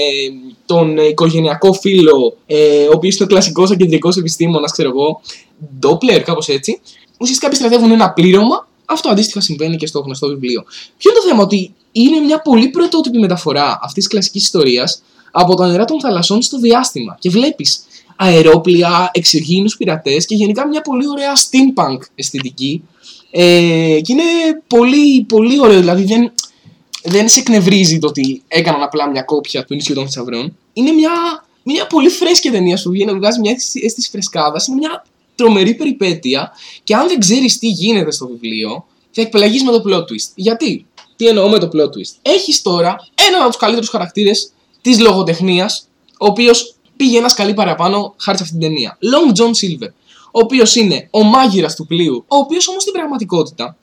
[0.72, 5.20] τον οικογενειακό φίλο, ε, ο οποίος είναι ο κλασικός ακεντρικό επιστήμονας, ξέρω εγώ,
[5.82, 6.80] Doppler, κάπως έτσι,
[7.18, 8.68] ουσιαστικά επιστρατεύουν ένα πλήρωμα.
[8.84, 10.64] Αυτό αντίστοιχα συμβαίνει και στο γνωστό βιβλίο.
[10.96, 15.54] Ποιο είναι το θέμα, ότι είναι μια πολύ πρωτότυπη μεταφορά αυτής της κλασικής ιστορίας από
[15.54, 17.16] τα νερά των θαλασσών στο διάστημα.
[17.20, 17.80] Και βλέπεις
[18.16, 22.82] αερόπλια, εξωγήινου πειρατές και γενικά μια πολύ ωραία steampunk αισθητική.
[23.30, 24.22] Ε, και είναι
[24.66, 26.32] πολύ, πολύ ωραίο, δηλαδή δεν,
[27.02, 30.56] δεν σε εκνευρίζει το ότι έκαναν απλά μια κόπια του νησιού των θησαυρών.
[30.72, 31.10] Είναι μια,
[31.62, 34.66] μια πολύ φρέσκια ταινία σου βγαίνει, βγάζει μια αίσθηση φρεσκάδας.
[34.66, 36.52] Είναι μια τρομερή περιπέτεια
[36.84, 40.30] και αν δεν ξέρεις τι γίνεται στο βιβλίο, θα εκπλαγείς με το plot twist.
[40.34, 40.86] Γιατί;
[41.16, 45.88] Τι εννοώ με το plot twist; Έχεις τώρα έναν από τους καλύτερους χαρακτήρες της λογοτεχνίας,
[46.18, 48.98] ο οποίος πήγε ένας σκαλί παραπάνω χάρη σε αυτήν την ταινία.
[49.00, 49.88] Long John Silver.
[50.32, 53.76] Ο οποίος είναι ο μάγειρας του πλοίου, ο οποίος όμως στην πραγματικότητα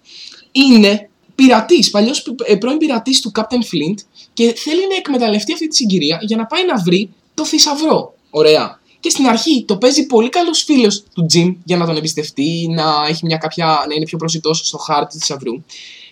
[0.51, 3.99] είναι πειρατής, παλιός ε, πρώην πειρατής του Captain Flint
[4.33, 8.13] και θέλει να εκμεταλλευτεί αυτή τη συγκυρία για να πάει να βρει το θησαυρό.
[8.29, 8.79] Ωραία.
[8.99, 12.83] Και στην αρχή το παίζει πολύ καλός φίλος του Jim για να τον εμπιστευτεί, να,
[13.09, 15.53] έχει μια κάποια, να είναι πιο προσιτός στο χάρτη του θησαυρού.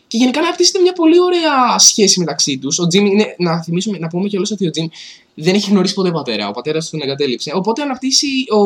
[0.07, 2.79] Και γενικά να αναπτύσσεται μια πολύ ωραία σχέση μεταξύ τους.
[2.79, 4.87] Ο Τζιμ είναι, να θυμίσουμε, να πούμε κιόλα ότι ο Τζιμ
[5.35, 6.47] δεν έχει γνωρίσει ποτέ πατέρα.
[6.47, 7.51] Ο πατέρας του τον εγκατέλειψε.
[7.53, 8.59] Οπότε αναπτύσσει ο,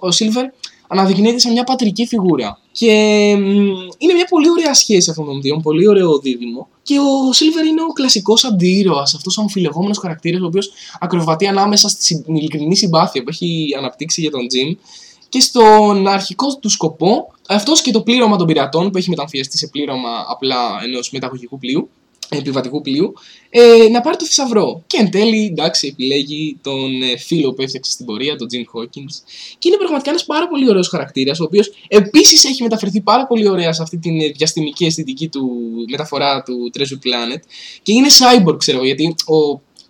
[0.00, 0.44] ο Σίλβερ
[0.86, 2.58] αναδεικνύεται σαν μια πατρική φιγούρα.
[2.72, 2.90] Και
[3.98, 6.68] είναι μια πολύ ωραία σχέση αυτών των δύο, πολύ ωραίο δίδυμο.
[6.82, 10.70] Και ο Σίλβερ είναι ο κλασικός αντίρωα, αυτός ο αμφιλεγόμενος χαρακτήρας, ο οποίος
[11.00, 14.74] ακροβατεί ανάμεσα στη ειλικρινή συμπάθεια που έχει αναπτύξει για τον Τζιμ
[15.28, 19.66] και στον αρχικό του σκοπό, αυτός και το πλήρωμα των πειρατών που έχει μεταμφιεστεί σε
[19.66, 21.88] πλήρωμα απλά ενός μεταγωγικού πλοίου,
[22.28, 23.12] επιβατικού πλοίου,
[23.50, 24.82] ε, να πάρει το θησαυρό.
[24.86, 29.14] Και εν τέλει, εντάξει, επιλέγει τον ε, φίλο που έφτιαξε στην πορεία, τον Jim Hawkins.
[29.58, 33.48] Και είναι πραγματικά ένας πάρα πολύ ωραίος χαρακτήρας, ο οποίος επίσης έχει μεταφερθεί πάρα πολύ
[33.48, 35.50] ωραία σε αυτή τη διαστημική αισθητική του
[35.90, 37.40] μεταφορά του Treasure Planet.
[37.82, 39.36] Και είναι cyborg, ξέρω γιατί ο,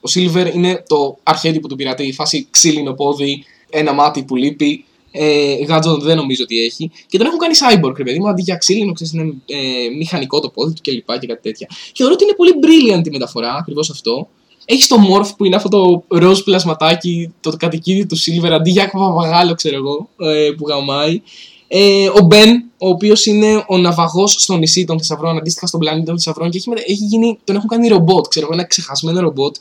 [0.00, 4.84] ο Silver είναι το αρχέτυπο του πειρατή, η φάση ξύλινο πόδι, ένα μάτι που λείπει,
[5.16, 6.90] ε, γάτζο δεν νομίζω ότι έχει.
[7.08, 10.40] Και τον έχουν κάνει cyborg, ρε παιδί μου, αντί για ξύλινο, ξέρεις, είναι ε, μηχανικό
[10.40, 11.18] το πόδι του κλπ.
[11.18, 11.66] Και, κάτι τέτοια.
[11.66, 14.28] Και θεωρώ ότι είναι πολύ brilliant η μεταφορά, ακριβώς αυτό.
[14.64, 18.90] Έχει το morph που είναι αυτό το ροζ πλασματάκι, το κατοικίδι του Silver, αντί για
[18.90, 21.22] παπαγάλο, ξέρω εγώ, ε, που γαμάει.
[21.68, 26.06] Ε, ο Μπεν, ο οποίος είναι ο ναυαγός στο νησί των θησαυρών, αντίστοιχα στον πλανήτη
[26.06, 29.56] των θησαυρών, και έχει, έχει γίνει, τον έχουν κάνει ρομπότ, ξέρω εγώ, ένα ξεχασμένο ρομπότ,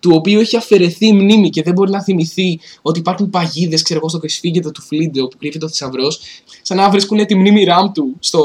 [0.00, 3.98] του οποίου έχει αφαιρεθεί η μνήμη και δεν μπορεί να θυμηθεί ότι υπάρχουν παγίδες, ξέρω
[3.98, 6.20] εγώ, στο κρυσφύγετο του Φλίντεο που κρύβεται ο θησαυρός,
[6.62, 8.42] σαν να βρίσκουν τη μνήμη ραμ του στο,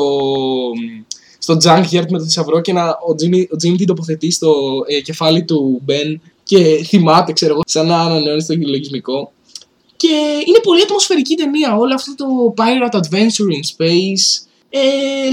[1.37, 4.53] στο junkyard με το θησαυρό και να, ο Jimmy, ο Jimmy την τοποθετεί στο
[4.87, 9.31] ε, κεφάλι του Ben και θυμάται, ξέρω εγώ, σαν να ανανεώνει το λογισμικό.
[10.03, 11.75] Και είναι πολύ ατμοσφαιρική ταινία.
[11.75, 14.45] Όλο αυτό το Pirate Adventure in Space.
[14.69, 14.79] Ε,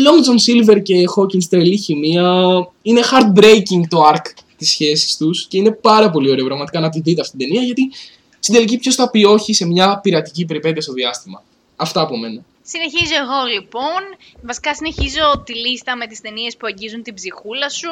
[0.04, 2.50] Long John Silver και Hawkins τρελή χημεία.
[2.82, 4.24] Είναι heartbreaking το arc
[4.56, 7.62] της σχέσης τους και είναι πάρα πολύ ωραίο πραγματικά να τη δείτε αυτή την ταινία
[7.62, 7.90] γιατί
[8.38, 11.42] στην τελική ποιος θα πει όχι σε μια πειρατική περιπέτεια στο διάστημα.
[11.76, 12.44] Αυτά από μένα.
[12.62, 14.00] Συνεχίζω εγώ λοιπόν.
[14.42, 17.88] Βασικά συνεχίζω τη λίστα με τις ταινίες που αγγίζουν την ψυχούλα σου,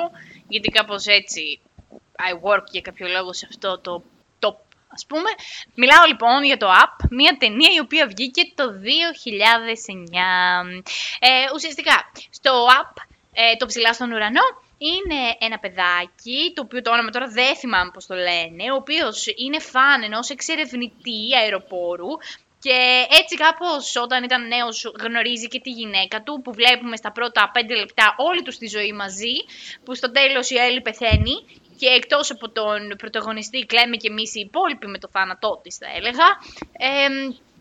[0.49, 1.61] γιατί κάπως έτσι
[2.31, 4.18] I work για κάποιο λόγο σε αυτό το top
[4.95, 5.31] ας πούμε.
[5.75, 8.69] Μιλάω λοιπόν για το App, μια ταινία η οποία βγήκε το 2009.
[11.19, 12.93] Ε, ουσιαστικά, στο App,
[13.33, 14.47] ε, το ψηλά στον ουρανό,
[14.79, 19.27] είναι ένα παιδάκι, το οποίο το όνομα τώρα δεν θυμάμαι πώς το λένε, ο οποίος
[19.37, 22.11] είναι φαν ενός εξερευνητή αεροπόρου
[22.61, 27.51] και έτσι κάπως όταν ήταν νέος γνωρίζει και τη γυναίκα του που βλέπουμε στα πρώτα
[27.53, 29.35] πέντε λεπτά όλη τους τη ζωή μαζί
[29.85, 31.35] που στο τέλος η Έλλη πεθαίνει
[31.79, 35.87] και εκτός από τον πρωταγωνιστή κλαίμε και εμείς οι υπόλοιποι με το θάνατό της θα
[35.97, 36.27] έλεγα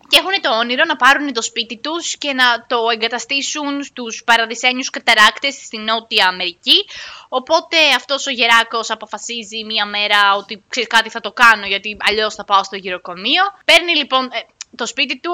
[0.08, 4.90] και έχουν το όνειρο να πάρουν το σπίτι τους και να το εγκαταστήσουν στους παραδεισένιους
[4.90, 6.84] καταράκτες στη Νότια Αμερική.
[7.28, 12.34] Οπότε αυτός ο γεράκος αποφασίζει μία μέρα ότι ξέρεις κάτι θα το κάνω γιατί αλλιώς
[12.34, 13.42] θα πάω στο γυροκομείο.
[13.64, 14.38] Παίρνει λοιπόν, ε,
[14.78, 15.32] το σπίτι του,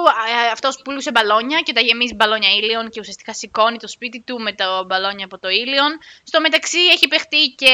[0.51, 4.53] αυτός πουλούσε μπαλόνια και τα γεμίζει μπαλόνια ήλιον και ουσιαστικά σηκώνει το σπίτι του με
[4.53, 5.91] τα μπαλόνια από το ήλιον.
[6.23, 7.73] Στο μεταξύ έχει παιχτεί και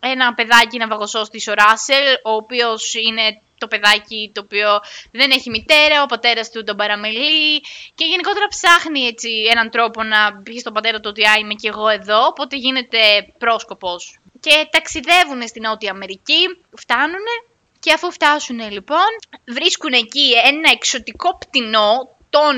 [0.00, 4.80] ένα παιδάκι ναυαγωσό τη ο Ράσελ, ο οποίος είναι το παιδάκι το οποίο
[5.10, 7.60] δεν έχει μητέρα, ο πατέρας του τον παραμελεί
[7.94, 11.68] και γενικότερα ψάχνει έτσι έναν τρόπο να πει στον πατέρα του ότι α, είμαι και
[11.68, 12.98] εγώ εδώ, οπότε γίνεται
[13.38, 14.18] πρόσκοπος.
[14.40, 16.42] Και ταξιδεύουν στην Νότια Αμερική,
[16.76, 17.26] φτάνουν
[17.84, 19.10] και αφού φτάσουν λοιπόν,
[19.46, 21.92] βρίσκουν εκεί ένα εξωτικό πτηνό,
[22.30, 22.54] τον,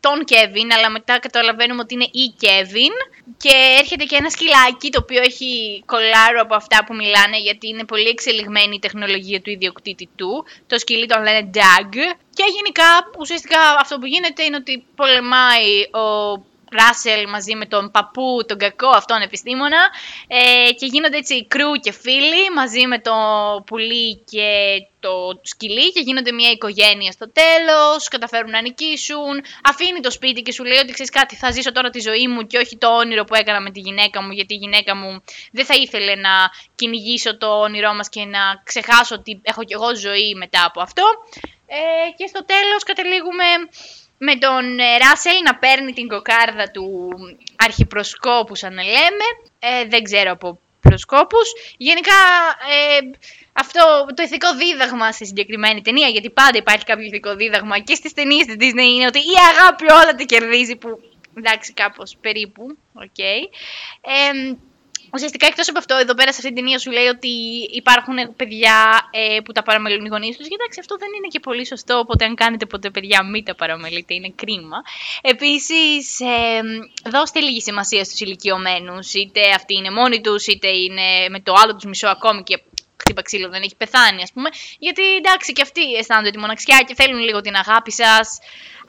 [0.00, 2.94] τον Κέβιν, αλλά μετά καταλαβαίνουμε ότι είναι η Κέβιν.
[3.36, 7.84] Και έρχεται και ένα σκυλάκι το οποίο έχει κολάρο από αυτά που μιλάνε, γιατί είναι
[7.84, 10.44] πολύ εξελιγμένη η τεχνολογία του ιδιοκτήτη του.
[10.66, 11.94] Το σκυλί τον λένε Doug.
[12.36, 12.88] Και γενικά
[13.18, 16.06] ουσιαστικά αυτό που γίνεται είναι ότι πολεμάει ο
[16.70, 19.90] Ράσελ μαζί με τον παππού, τον κακό αυτόν επιστήμονα
[20.26, 23.12] ε, και γίνονται έτσι κρού και φίλοι μαζί με το
[23.66, 24.48] πουλί και
[25.00, 30.52] το σκυλί και γίνονται μια οικογένεια στο τέλος, καταφέρουν να νικήσουν, αφήνει το σπίτι και
[30.52, 33.24] σου λέει ότι ξέρεις κάτι θα ζήσω τώρα τη ζωή μου και όχι το όνειρο
[33.24, 36.30] που έκανα με τη γυναίκα μου γιατί η γυναίκα μου δεν θα ήθελε να
[36.74, 41.04] κυνηγήσω το όνειρό μας και να ξεχάσω ότι έχω κι εγώ ζωή μετά από αυτό.
[41.66, 43.44] Ε, και στο τέλος καταλήγουμε
[44.18, 47.10] με τον ε, Ράσελ να παίρνει την κοκάρδα του
[47.56, 49.26] αρχιπροσκόπους σαν να λέμε.
[49.58, 51.52] Ε, δεν ξέρω από προσκόπους.
[51.76, 52.18] Γενικά
[52.70, 53.10] ε,
[53.52, 58.12] αυτό το ηθικό δίδαγμα στη συγκεκριμένη ταινία, γιατί πάντα υπάρχει κάποιο ηθικό δίδαγμα και στις
[58.12, 61.00] ταινίες της Disney είναι ότι η αγάπη όλα τα κερδίζει που
[61.34, 63.02] εντάξει κάπως περίπου, ok.
[63.16, 63.40] Okay.
[64.00, 64.56] Ε,
[65.12, 67.28] Ουσιαστικά εκτός από αυτό, εδώ πέρα σε αυτή την ταινία σου λέει ότι
[67.70, 70.48] υπάρχουν παιδιά ε, που τα παραμελούν οι γονείς τους.
[70.48, 71.98] Κοιτάξτε, αυτό δεν είναι και πολύ σωστό.
[71.98, 74.76] Οπότε, αν κάνετε ποτέ παιδιά, μην τα παραμελείτε, είναι κρίμα.
[75.20, 76.60] Επίσης, ε,
[77.10, 79.14] δώστε λίγη σημασία στους ηλικιωμένους.
[79.14, 82.58] Είτε αυτοί είναι μόνοι τους, είτε είναι με το άλλο τους μισό ακόμη και
[83.08, 84.48] χτύπα ξύλο δεν έχει πεθάνει, ας πούμε.
[84.78, 88.38] Γιατί εντάξει, και αυτοί αισθάνονται τη μοναξιά και θέλουν λίγο την αγάπη σας.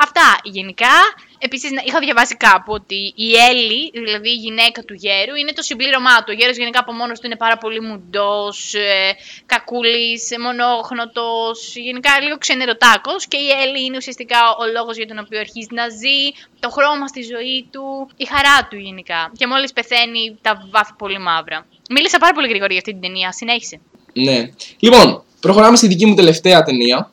[0.01, 0.95] Αυτά γενικά.
[1.41, 6.17] Επίσης, είχα διαβάσει κάπου ότι η Έλλη, δηλαδή η γυναίκα του γέρου, είναι το συμπλήρωμά
[6.17, 6.29] του.
[6.29, 9.15] Ο γέρος γενικά από μόνος του είναι πάρα πολύ μουντός, ε,
[9.45, 13.27] κακούλης, μονόχνοτος, γενικά λίγο ξενερωτάκος.
[13.27, 16.19] Και η Έλλη είναι ουσιαστικά ο λόγος για τον οποίο αρχίζει να ζει,
[16.59, 19.31] το χρώμα στη ζωή του, η χαρά του γενικά.
[19.37, 21.65] Και μόλις πεθαίνει, τα βάθη πολύ μαύρα.
[21.89, 23.31] Μίλησα πάρα πολύ γρήγορα για αυτή την ταινία.
[23.31, 23.81] Συνέχισε.
[24.13, 24.49] Ναι.
[24.79, 27.11] Λοιπόν, προχωράμε στη δική μου τελευταία ταινία.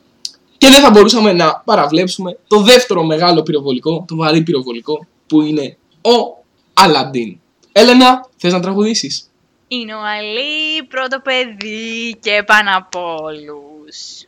[0.57, 5.77] Και δεν θα μπορούσαμε να παραβλέψουμε το δεύτερο μεγάλο πυροβολικό, το βαρύ πυροβολικό, που είναι
[6.01, 6.43] ο
[6.73, 7.39] Αλαντίν.
[7.71, 9.29] Έλενα, θες να τραγουδήσεις;
[9.67, 14.23] Είναι ο Αλή, πρώτο παιδί και πάνω από όλους.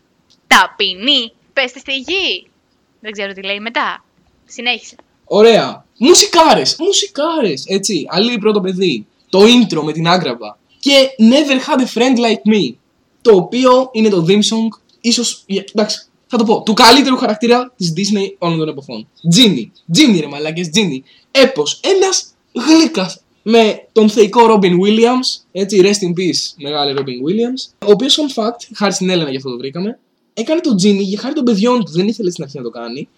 [0.48, 2.48] Ταπεινή, πέστε στη γη.
[3.00, 4.04] Δεν ξέρω τι λέει μετά.
[4.46, 4.96] Συνέχισε.
[5.26, 5.86] Ωραία.
[5.98, 8.06] Μουσικάρες, μουσικάρες, έτσι.
[8.10, 9.08] Αλή, πρώτο παιδί.
[9.30, 10.58] Το intro με την άγκραβα.
[10.80, 12.76] Και Never Had a Friend Like Me.
[13.22, 17.94] Το οποίο είναι το theme song, ίσως, εντάξει, θα το πω, του καλύτερου χαρακτήρα της
[17.96, 19.08] Disney όλων των εποχών.
[19.30, 19.72] Τζίνι.
[19.92, 21.04] Τζίνι, ρε μαλάκες, Τζίνι.
[21.32, 21.64] Έπω.
[21.82, 25.44] Ένας γλύκας με τον θεϊκό Robin Williams.
[25.52, 27.88] Έτσι, rest in peace, μεγάλη Robin Williams.
[27.88, 30.00] Ο οποίος, fun fact, χάρη στην Έλενα γι' αυτό το βρήκαμε,
[30.34, 31.92] έκανε τον Τζίνι για χάρη των παιδιών του.
[31.92, 33.10] Δεν ήθελε στην αρχή να το κάνει.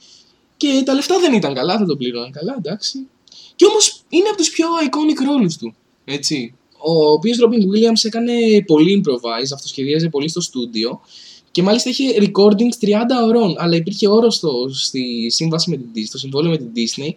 [0.57, 3.07] Και τα λεφτά δεν ήταν καλά, δεν το πλήρωναν καλά, εντάξει.
[3.55, 5.75] Και όμως είναι από τους πιο iconic ρόλου του.
[6.05, 6.53] Έτσι.
[6.83, 8.33] Ο οποίος Robin Williams έκανε
[8.65, 10.99] πολύ improvise, αυτοσχεδίαζε πολύ στο στούντιο
[11.51, 12.91] και μάλιστα είχε recordings 30
[13.27, 17.09] ώρων, αλλά υπήρχε όρος στη σύμβαση με την Disney, στο συμβόλαιο με την Disney,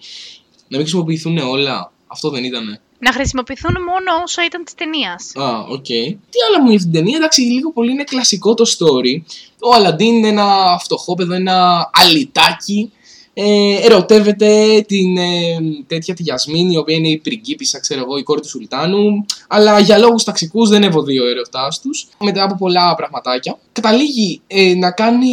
[0.68, 2.80] να μην χρησιμοποιηθούν όλα Αυτό δεν ήτανε.
[2.98, 5.32] Να χρησιμοποιηθούν μόνο όσο ήταν της ταινίας.
[5.34, 5.84] Α, οκ.
[5.84, 9.22] Τι άλλο μου για την ταινία, εντάξει, λίγο πολύ είναι κλασικό το story.
[9.60, 12.92] Ο Αλαντίν είναι ένα φτωχόπαιδο, ένα αλητάκι.
[13.34, 18.22] Ε, ερωτεύεται την ε, τέτοια τη Γιασμίνη, η οποία είναι η πριγκίπισσα, ξέρω εγώ, η
[18.22, 19.24] κόρη του Σουλτάνου.
[19.48, 22.08] Αλλά για λόγους ταξικούς δεν ευοδεί ο ερωτάς τους.
[22.20, 23.58] Μετά από πολλά πραγματάκια.
[23.72, 25.30] Καταλήγει ε, να κάνει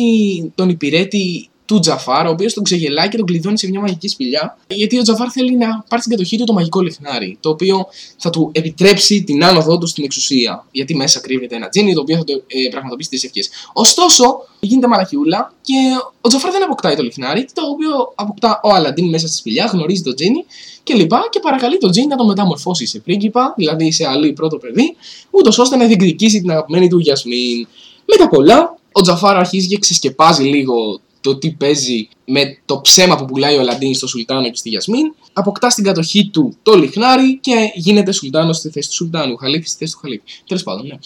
[0.56, 4.58] τον υπηρέτη του Τζαφάρ, ο οποίος τον ξεγελάει και τον κλειδώνει σε μια μαγική σπηλιά.
[4.68, 7.86] Γιατί ο Τζαφάρ θέλει να πάρει στην κατοχή του το μαγικό λυχνάρι, το οποίο
[8.18, 10.66] θα του επιτρέψει την άνοδό του στην εξουσία.
[10.72, 13.50] Γιατί μέσα κρύβεται ένα τζίνι, το οποίο θα του ε, πραγματοποιήσει τι ευχές.
[13.74, 14.24] Ωστόσο,
[14.60, 15.76] γίνεται μαλαχιούλα και
[16.22, 20.02] ο Τζαφάρ δεν αποκτάει το λιχνάρι, το οποίο αποκτά ο Αλαντίν μέσα στη σπηλιά, γνωρίζει
[20.02, 20.46] τον τζίνι
[20.84, 24.58] και λοιπά και παρακαλεί τον τζίνι να τον μεταμορφώσει σε πρίγκιπα, δηλαδή σε αλή πρώτο
[24.58, 24.96] παιδί,
[25.32, 27.68] ούτως ώστε να διεκδικήσει την αγαπημένη του Γιασμίν.
[28.06, 33.26] Μετά πολλά, ο Τζαφάρ αρχίζει και ξεσκεπάζει λίγο το τι παίζει με το ψέμα που
[33.26, 37.72] πουλάει ο Αλαντίν στο Σουλτάνο και στη Γιασμίν, αποκτά στην κατοχή του το λιχνάρι και
[37.76, 40.24] γίνεται Σουλτάνος στη θέση του Σουλτάνου, Χαλίφης στη θέση του Χαλίφη.
[40.48, 40.98] Τέλος πάντων, ναι.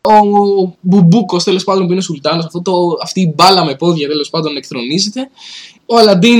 [0.00, 2.46] Ο Μπουμπούκος, τέλος πάντων, που είναι Σουλτάνος,
[3.02, 5.30] αυτή η μπάλα με πόδια τέλος πάντων εκθρονίζεται.
[5.86, 6.38] Ο Αλαντίν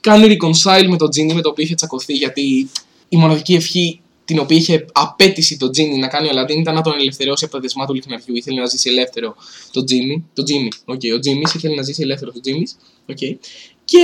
[0.00, 2.70] κάνει reconcile με τον Τζίνι με το οποίο είχε τσακωθεί γιατί
[3.08, 6.82] η μοναδική ευχή την οποία είχε απέτηση το Τζίνι να κάνει ο Αλαντίν ήταν να
[6.82, 8.34] τον ελευθερώσει από τα δεσμά του λιχναριού.
[8.34, 9.34] Ήθελε να ζήσει ελεύθερο
[9.70, 10.24] το Τζίμι.
[10.34, 11.14] Το Τζίμι, okay.
[11.14, 12.76] ο Τζίμις ήθελε να ζήσει ελεύθερο το Τζίμις.
[13.12, 13.36] Okay.
[13.84, 14.02] Και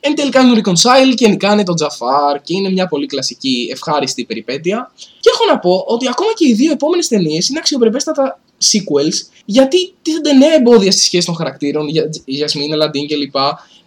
[0.00, 4.92] εν τέλει κάνουν reconcile και νικάνε τον Τζαφάρ και είναι μια πολύ κλασική ευχάριστη περιπέτεια.
[4.96, 9.94] Και έχω να πω ότι ακόμα και οι δύο επόμενες ταινίες είναι αξιοπρεπέστατα sequels γιατί
[10.02, 13.36] τίθενται νέα εμπόδια στη σχέση των χαρακτήρων, για Γιασμίν, Αλαντίν κλπ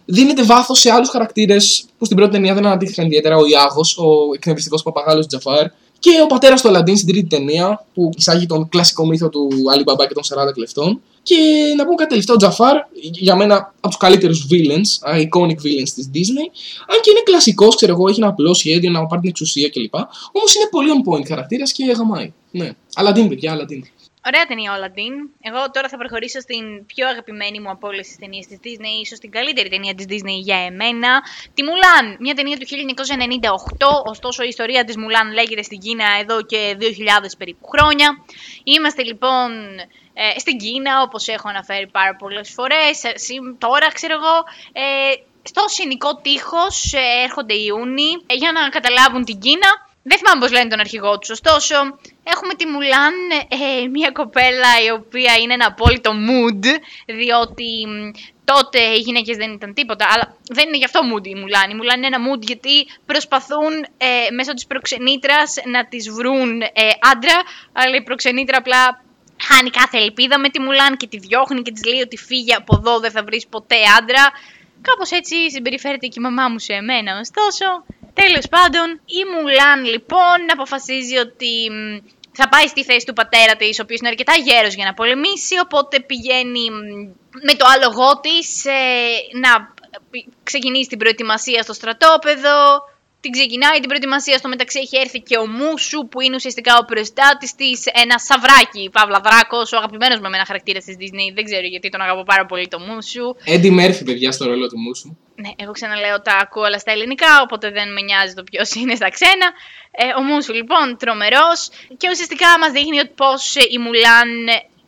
[0.04, 3.36] δίνεται βάθος σε άλλους χαρακτήρες που στην πρώτη ταινία δεν αναδείχθηκαν ιδιαίτερα.
[3.36, 5.66] Ο Ιάγος, ο εκνευριστικός παπαγάλος Τζαφάρ
[5.98, 9.82] και ο πατέρας του Αλαντίν στην τρίτη ταινία που εισάγει τον κλασικό μύθο του Αλή
[9.82, 11.00] Μπαμπά και των 40 κλεφτών.
[11.22, 11.34] Και
[11.76, 16.10] να πούμε κάτι τελευταίο, ο Τζαφάρ, για μένα από τους καλύτερους villains, iconic villains της
[16.14, 16.46] Disney.
[16.88, 19.94] Αν και είναι κλασικός, ξέρω εγώ, έχει ένα απλό σχέδιο να πάρει την εξουσία κλπ.
[20.32, 22.32] Όμως είναι πολύ on point χαρακτήρας και γαμάει.
[22.50, 22.70] Ναι.
[22.94, 23.84] Αλαντίν, παιδιά, Αλαντίν.
[24.26, 25.14] Ωραία ταινία ο Aladdin.
[25.40, 29.18] Εγώ τώρα θα προχωρήσω στην πιο αγαπημένη μου από όλε τι ταινίε της Disney, ίσως
[29.18, 31.22] την καλύτερη ταινία της Disney για εμένα.
[31.54, 36.42] Τη Μουλάν, μια ταινία του 1998, ωστόσο η ιστορία της Μουλάν λέγεται στην Κίνα εδώ
[36.42, 36.86] και 2.000
[37.38, 38.08] περίπου χρόνια.
[38.64, 39.50] Είμαστε λοιπόν
[40.14, 43.02] ε, στην Κίνα, όπως έχω αναφέρει πάρα πολλές φορές.
[43.58, 44.36] Τώρα ξέρω εγώ.
[44.72, 49.70] Ε, στο συνικό τείχος ε, έρχονται οι Ιούνιοι ε, για να καταλάβουν την Κίνα
[50.08, 51.30] δεν θυμάμαι πώς λένε τον αρχηγό τους.
[51.30, 51.74] Ωστόσο,
[52.34, 53.14] έχουμε τη Μουλάν,
[53.48, 56.62] ε, μια κοπέλα η οποία είναι ένα απόλυτο mood,
[57.06, 57.70] διότι
[58.44, 60.06] τότε οι γυναίκες δεν ήταν τίποτα.
[60.12, 61.70] Αλλά δεν είναι γι' αυτό mood η Μουλάν.
[61.70, 66.68] Η Μουλάν είναι ένα mood γιατί προσπαθούν ε, μέσω της προξενήτρας να της βρουν ε,
[67.12, 67.38] άντρα,
[67.72, 69.02] αλλά η προξενήτρα απλά
[69.40, 72.76] χάνει κάθε ελπίδα με τη Μουλάν και τη διώχνει και της λέει ότι φύγει από
[72.78, 74.24] εδώ, δεν θα βρεις ποτέ άντρα.
[74.80, 77.66] Κάπως έτσι συμπεριφέρεται και η μαμά μου σε εμένα, ωστόσο.
[78.14, 81.70] Τέλος πάντων, η Μουλάν λοιπόν αποφασίζει ότι
[82.32, 85.58] θα πάει στη θέση του πατέρα της, ο οποίος είναι αρκετά γέρος για να πολεμήσει,
[85.64, 86.70] οπότε πηγαίνει
[87.42, 88.80] με το άλογό της ε,
[89.40, 89.74] να
[90.42, 92.82] ξεκινήσει την προετοιμασία στο στρατόπεδο,
[93.24, 94.36] την ξεκινάει την προετοιμασία.
[94.38, 97.78] Στο μεταξύ έχει έρθει και ο Μούσου, που είναι ουσιαστικά ο προστάτη της.
[98.04, 101.28] Ένα σαβράκι, Παύλα Δράκο, ο αγαπημένος με ένα χαρακτήρας της Disney.
[101.36, 103.26] Δεν ξέρω γιατί τον αγαπώ πάρα πολύ το Μούσου.
[103.54, 105.08] Έντι Μέρφυ, παιδιά, στο ρόλο του Μούσου.
[105.42, 108.94] Ναι, εγώ ξαναλέω τα ακούω όλα στα ελληνικά, οπότε δεν με νοιάζει το ποιος είναι
[109.00, 109.46] στα ξένα.
[109.90, 111.60] Ε, ο Μούσου λοιπόν, τρομερός.
[112.00, 114.28] Και ουσιαστικά μας δείχνει πώς η Μουλάν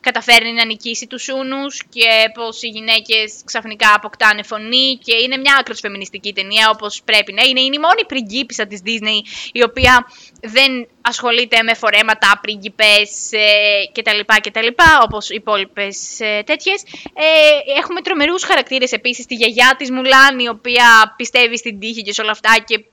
[0.08, 5.56] καταφέρνει να νικήσει τους Σούνους και πως οι γυναίκες ξαφνικά αποκτάνε φωνή και είναι μια
[5.60, 7.60] άκρως φεμινιστική ταινία όπως πρέπει να είναι.
[7.60, 9.18] Είναι η μόνη πριγκίπισσα της Disney
[9.52, 9.94] η οποία
[10.42, 13.46] δεν ασχολείται με φορέματα, πριγκιπές ε,
[13.94, 14.20] κτλ.
[14.44, 14.68] κτλ
[15.02, 16.82] όπως οι υπόλοιπες ε, τέτοιες.
[17.14, 19.26] Ε, έχουμε τρομερούς χαρακτήρες επίσης.
[19.26, 22.84] Τη γιαγιά της Μουλάν η οποία πιστεύει στην τύχη και σε όλα αυτά και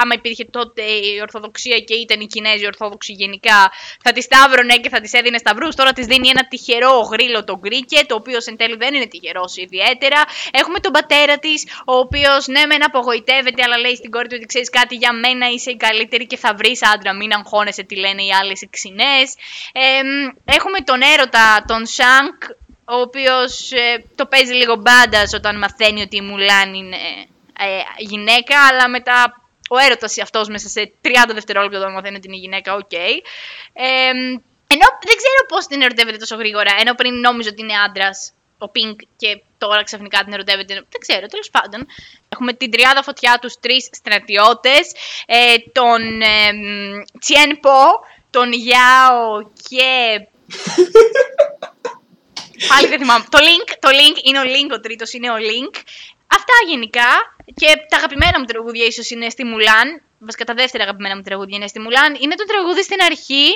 [0.00, 3.72] άμα υπήρχε τότε η Ορθοδοξία και ήταν η Κινέζοι Ορθόδοξοι γενικά,
[4.04, 5.74] θα τη σταύρωνε και θα τη έδινε σταυρούς.
[5.74, 9.56] Τώρα τη δίνει ένα τυχερό γρίλο το γκρίκε, το οποίο εν τέλει δεν είναι τυχερός
[9.56, 10.24] ιδιαίτερα.
[10.50, 14.46] Έχουμε τον πατέρα της, ο οποίος ναι, μεν απογοητεύεται, αλλά λέει στην κόρη του ότι
[14.46, 17.14] ξέρεις κάτι για μένα, είσαι η καλύτερη και θα βρεις άντρα.
[17.14, 19.34] Μην αγχώνεσαι τι λένε οι άλλες οι ξινές.
[19.72, 20.00] Ε,
[20.44, 22.42] έχουμε τον έρωτα, τον Σανγκ,
[22.84, 26.96] ο οποίος ε, το παίζει λίγο badass όταν μαθαίνει ότι η Μουλάν είναι
[27.58, 32.36] ε, γυναίκα, αλλά μετά ο έρωτας αυτός μέσα σε 30 δευτερόλεπτα όταν μαθαίνει ότι είναι
[32.36, 32.80] γυναίκα, ok.
[32.90, 33.14] Okay.
[33.72, 34.10] Ε,
[34.68, 38.68] ενώ δεν ξέρω πώς την ερωτεύεται τόσο γρήγορα, ενώ πριν νόμιζε ότι είναι άντρας ο
[38.68, 40.74] Πινγκ και τώρα ξαφνικά την ερωτεύεται.
[40.74, 41.86] Δεν ξέρω, τέλος πάντων.
[42.28, 44.92] Έχουμε την τριάδα φωτιά τους τρεις στρατιώτες,
[45.26, 46.52] ε, τον ε,
[47.20, 47.80] Τσιέν Πο,
[48.30, 50.20] τον Γιάο και.
[52.68, 53.24] Πάλι δεν θυμάμαι.
[53.28, 55.76] Το Link, το Link είναι ο Link, ο τρίτος είναι ο Link.
[56.26, 57.36] Αυτά γενικά.
[57.54, 60.02] Και τα αγαπημένα μου τραγούδια ίσως είναι στη Μουλάν.
[60.18, 63.46] βασικά τα δεύτερα αγαπημένα μου τραγούδια είναι στη Μουλάν, είναι το τραγούδι στην αρχή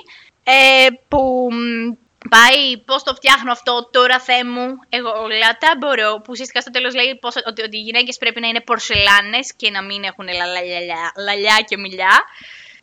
[0.45, 1.93] ε, που μ,
[2.29, 6.71] πάει πώς το φτιάχνω αυτό τώρα Θεέ μου, εγώ όλα τα μπορώ, που ουσιαστικά στο
[6.71, 10.27] τέλος λέει πώς, ότι, ότι οι γυναίκες πρέπει να είναι πορσελάνες και να μην έχουν
[10.29, 12.25] λαλαλαλιά, λαλιά και μιλιά.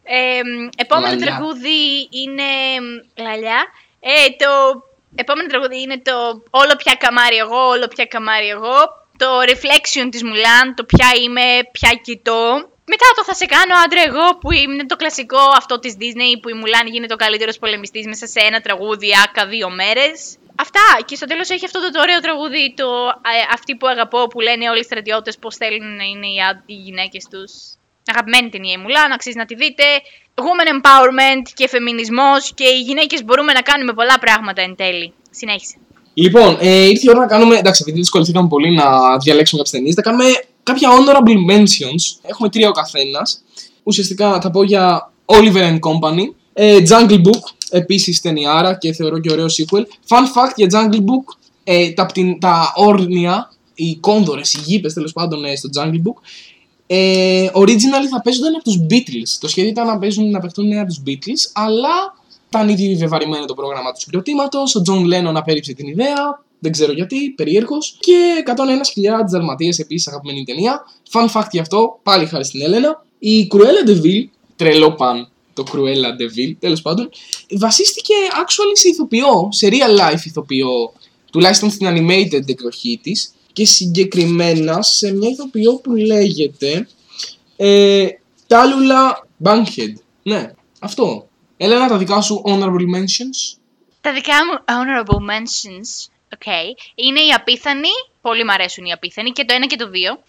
[0.04, 1.26] Ε, μ, επόμενο Λαλιά.
[1.26, 2.50] τραγούδι είναι
[2.82, 3.66] μ, λαλιά.
[4.00, 4.84] Ε, το
[5.16, 9.07] επόμενο τραγούδι είναι το Όλο πια καμάρι εγώ, όλο πια καμάρι εγώ.
[9.18, 12.42] Το Reflection της Μουλάν, το ποια είμαι, ποια κοιτώ.
[12.94, 16.50] Μετά το θα σε κάνω άντρα εγώ που είναι το κλασικό αυτό της Disney που
[16.50, 20.38] η Μουλάν γίνεται ο καλύτερος πολεμιστής μέσα σε ένα τραγούδι άκα δύο μέρες.
[20.56, 24.40] Αυτά και στο τέλος έχει αυτό το ωραίο τραγούδι το ε, αυτή που αγαπώ που
[24.40, 27.52] λένε όλοι οι στρατιώτες πως θέλουν να είναι οι, α- οι γυναίκες τους.
[28.06, 29.84] Αγαπημένη ταινία η Μουλάν, αξίζει να τη δείτε.
[30.36, 35.14] Woman empowerment και φεμινισμός και οι γυναίκες μπορούμε να κάνουμε πολλά πράγματα εν τέλει.
[35.30, 35.76] Συνέχισε.
[36.20, 37.58] Λοιπόν, ε, ήρθε η ώρα να κάνουμε.
[37.58, 40.24] Εντάξει, επειδή δυσκοληθήκαμε πολύ να διαλέξουμε κάποιες ταινίες, θα κάνουμε
[40.64, 42.20] κάποια honorable mentions.
[42.22, 43.42] Έχουμε τρία ο καθένας.
[43.84, 46.24] Ουσιαστικά θα πω για Oliver and Company.
[46.54, 49.82] Ε, Jungle Book, επίσης ταινιάρα και θεωρώ και ωραίο sequel.
[50.08, 55.14] Fun fact για Jungle Book, ε, τα, πτυ- τα όρνια, οι κόνδωρε, οι γήπες τέλος
[55.14, 56.22] πάντων ε, στο Jungle Book,
[56.88, 59.38] ε, originally θα παίζονταν από τους Beatles.
[59.40, 62.17] Το σχέδιο ήταν να, παίζουν, να παιχτούν από τους Beatles, αλλά
[62.48, 64.76] ήταν ήδη βεβαρημένο το πρόγραμμα του συγκροτήματος.
[64.76, 66.44] Ο Τζον Λένον απέρριψε την ιδέα.
[66.60, 67.98] Δεν ξέρω γιατί, περίεργος.
[68.00, 68.54] Και 101
[68.92, 70.82] σκυλιά Δαλματίας επίσης αγαπημένη ταινία.
[71.12, 73.06] Fun fact γι' αυτό, πάλι χάρη στην Έλενα.
[73.20, 77.10] Η Cruella de Vil, τρελό pun το Cruella de Vil, τέλος πάντων,
[77.50, 80.94] βασίστηκε actually σε ηθοποιό, σε real life ηθοποιό,
[81.32, 83.32] τουλάχιστον στην animated εκδοχή της.
[83.54, 86.88] Και συγκεκριμένα σε μια ηθοποιό που λέγεται
[87.56, 88.08] ε,
[88.48, 89.94] Τάλουλα Bankhead.
[90.24, 91.27] Ναι, αυτό.
[91.58, 93.58] Έλενα τα δικά σου honorable mentions;
[94.02, 95.90] Τα δικά μου honorable mentions,
[96.38, 97.90] okay, είναι οι απίθανοι.
[98.22, 100.20] Πολύ μ' αρέσουν οι απίθανοι και το ένα και το δύο.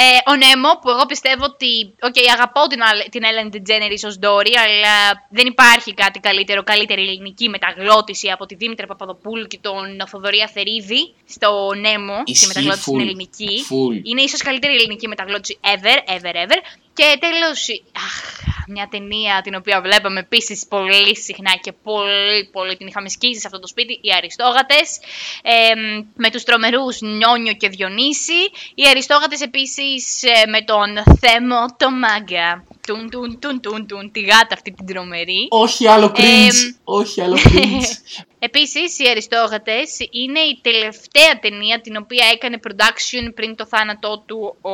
[0.00, 1.94] Ε, ο Νέμο, που εγώ πιστεύω ότι.
[2.02, 7.02] Οκ, αγαπώ την, Αλ- την Ellen DeGeneres ως Dory, αλλά δεν υπάρχει κάτι καλύτερο, καλύτερη
[7.02, 12.82] ελληνική μεταγλώττιση από τη Δήμητρα Παπαδοπούλου και τον Θοδωρή Αθερίδη στο Νέμο, τη Ισχύει μεταγλώττιση
[12.82, 13.00] στην full.
[13.00, 13.64] ελληνική.
[13.70, 14.00] Full.
[14.08, 16.58] Είναι ίσως καλύτερη ελληνική μεταγλώττιση ever, ever, ever.
[16.98, 18.38] Και τέλος, αχ,
[18.68, 23.46] μια ταινία την οποία βλέπαμε επίσης πολύ συχνά και πολύ, πολύ την είχαμε σκίσει σε
[23.46, 24.98] αυτό το σπίτι, οι Αριστόγατες,
[25.42, 25.74] ε,
[26.14, 28.40] με τους τρομερούς Νιόνιο και Διονύση.
[28.74, 32.64] Οι Αριστόγατες επίσης ε, με τον Θέμο το Μάγκα.
[32.86, 35.46] Τουν, τουν, τουν, τουν, τουν, τη γάτα αυτή την τρομερή.
[35.48, 36.58] Όχι άλλο cringe.
[36.64, 37.90] Εμ, Όχι άλλο cringe.
[38.48, 44.56] Επίσης, οι Αριστόγατες είναι η τελευταία ταινία την οποία έκανε production πριν το θάνατό του
[44.60, 44.72] ο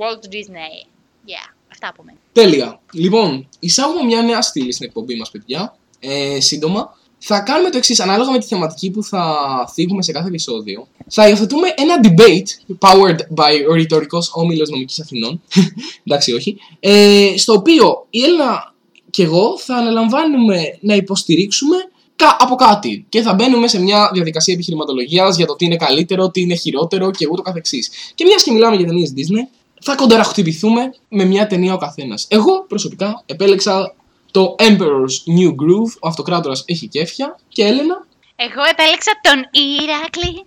[0.00, 0.93] Walt Disney.
[1.26, 2.18] Yeah, αυτά από μένα.
[2.32, 2.80] Τέλεια.
[2.92, 5.76] Λοιπόν, εισάγουμε μια νέα στήλη στην εκπομπή μας, παιδιά.
[6.00, 6.96] Ε, σύντομα.
[7.26, 9.34] Θα κάνουμε το εξής, ανάλογα με τη θεματική που θα
[9.72, 10.88] θίγουμε σε κάθε επεισόδιο.
[11.08, 15.42] Θα υιοθετούμε ένα debate, powered by ο ρητορικός όμιλος νομικής Αθηνών.
[16.06, 16.56] Εντάξει, όχι.
[16.80, 18.74] Ε, στο οποίο η Έλληνα
[19.10, 21.76] και εγώ θα αναλαμβάνουμε να υποστηρίξουμε
[22.16, 23.06] κα- από κάτι.
[23.08, 27.10] Και θα μπαίνουμε σε μια διαδικασία επιχειρηματολογίας για το τι είναι καλύτερο, τι είναι χειρότερο
[27.10, 27.90] και ούτω καθεξής.
[28.14, 29.48] Και μιας και μιλάμε για ταινίες Disney,
[29.84, 32.26] θα κονταραχτυπηθούμε με μια ταινία ο καθένας.
[32.28, 33.94] Εγώ προσωπικά επέλεξα
[34.30, 38.06] το Emperor's New Groove, ο αυτοκράτορας έχει κέφια και Έλενα,
[38.36, 40.44] Εγώ επέλεξα τον Ηράκλη.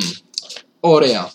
[0.94, 1.32] ωραία.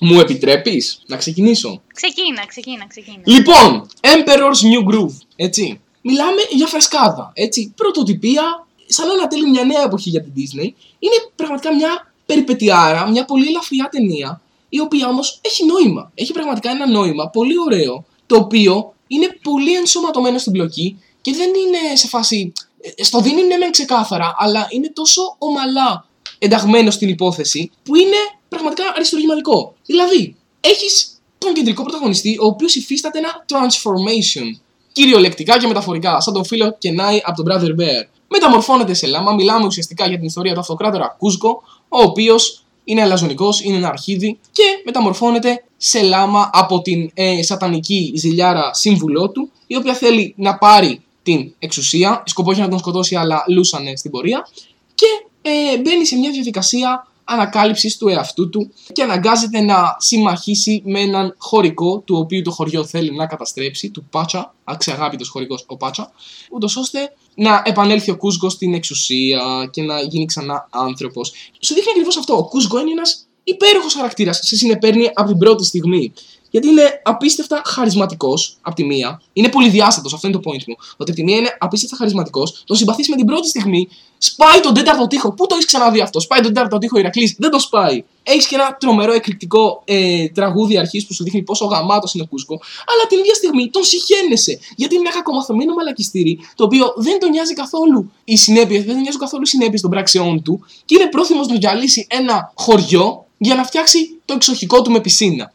[0.00, 3.22] Μου επιτρέπεις να ξεκινήσω; Ξεκίνα, ξεκίνα, ξεκίνα.
[3.24, 5.80] Λοιπόν, Emperor's New Groove, έτσι.
[6.02, 7.72] Μιλάμε για φρεσκάδα, έτσι.
[7.76, 10.68] Πρωτοτυπία, σαν να ανατέλει μια νέα εποχή για την Disney.
[10.98, 14.40] Είναι πραγματικά μια περιπετειάρα, μια πολύ ελαφριά ταινία,
[14.76, 16.10] η οποία όμως έχει νόημα.
[16.14, 21.48] Έχει πραγματικά ένα νόημα πολύ ωραίο, το οποίο είναι πολύ ενσωματωμένο στην πλοκή και δεν
[21.48, 22.52] είναι σε φάση.
[22.96, 26.06] ε, Στο δίνει ναι μεν ξεκάθαρα, αλλά είναι τόσο ομαλά
[26.38, 28.16] ενταγμένο στην υπόθεση που είναι
[28.48, 29.74] πραγματικά αριστουργηματικό.
[29.86, 34.60] Δηλαδή, έχεις τον κεντρικό πρωταγωνιστή, ο οποίος υφίσταται ένα transformation.
[34.92, 38.06] Κυριολεκτικά και μεταφορικά, σαν τον φίλο Κενάη από τον Brother Bear.
[38.28, 43.60] Μεταμορφώνεται σε λάμα, μιλάμε ουσιαστικά για την ιστορία του αυτοκράτορα Κούσκο, ο οποίος είναι αλαζονικός,
[43.60, 49.76] είναι ένα αρχίδι και μεταμορφώνεται σε λάμα από την ε, σατανική ζηλιάρα σύμβουλό του, η
[49.76, 52.22] οποία θέλει να πάρει την εξουσία.
[52.26, 54.48] Σκοπό έχει να τον σκοτώσει, αλλά λούσανε στην πορεία.
[54.94, 55.06] Και
[55.42, 61.34] ε, μπαίνει σε μια διαδικασία ανακάλυψης του εαυτού του και αναγκάζεται να συμμαχίσει με έναν
[61.38, 66.12] χωρικό του οποίου το χωριό θέλει να καταστρέψει, του Πάτσα, αξιαγάπητος χωρικός ο Πάτσα,
[66.50, 71.32] ούτως ώστε να επανέλθει ο Κούσγκο στην εξουσία και να γίνει ξανά άνθρωπος.
[71.60, 72.36] Σου δείχνει ακριβώς αυτό.
[72.36, 76.12] Ο Κούσγκο είναι ένας υπέροχος χαρακτήρας, σε συνεπέρνει από την πρώτη στιγμή.
[76.54, 79.20] Γιατί είναι απίστευτα χαρισματικός από τη μία.
[79.32, 80.74] Είναι πολυδιάστατο, αυτό είναι το point μου.
[80.96, 83.88] Ότι από τη μία είναι απίστευτα χαρισματικός, τον συμπαθείς με την πρώτη στιγμή,
[84.18, 85.32] σπάει τον τέταρτο τοίχο.
[85.32, 88.04] Πού το έχεις ξαναδεί αυτό, σπάει τον τέταρτο τοίχο Ηρακλής, δεν το σπάει.
[88.22, 92.26] Έχεις και ένα τρομερό εκρηκτικό ε, τραγούδι αρχής που σου δείχνει πόσο γαμάτος είναι ο
[92.26, 94.58] Κούσκο, αλλά την ίδια στιγμή τον συχαίνεσαι.
[94.76, 99.02] Γιατί είναι ένα κακομαθωμένο μαλακιστήρι, το οποίο δεν τον νοιάζει καθόλου οι συνέπειες, δεν τον
[99.02, 103.54] νοιάζουν καθόλου οι συνέπειες των πράξεών του και είναι πρόθυμος να διαλύσει ένα χωριό για
[103.54, 105.52] να φτιάξει το εξοχικό του με πισίνα.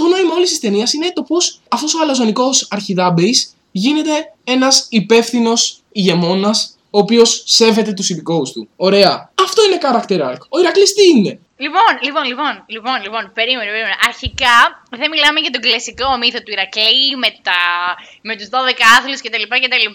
[0.00, 4.86] Και το νόημα όλης της ταινίας είναι το πώς αυτός ο αλαζονικός αρχιδάμπης γίνεται ένας
[4.88, 8.68] υπεύθυνος ηγεμόνας ο οποίος σέβεται τους υπηκόους του.
[8.76, 9.32] Ωραία.
[9.34, 10.38] Αυτό είναι character arc.
[10.48, 13.96] Ο Ηρακλής τι είναι; Λοιπόν, λοιπόν, λοιπόν, λοιπόν, λοιπόν, περίμενε, περίμενε.
[14.10, 14.56] Αρχικά
[15.00, 17.60] δεν μιλάμε για τον κλασικό μύθο του Ηρακλή με, τα,
[18.28, 18.56] με τους 12
[18.96, 19.44] άθλους κτλ.
[19.64, 19.86] κτλ.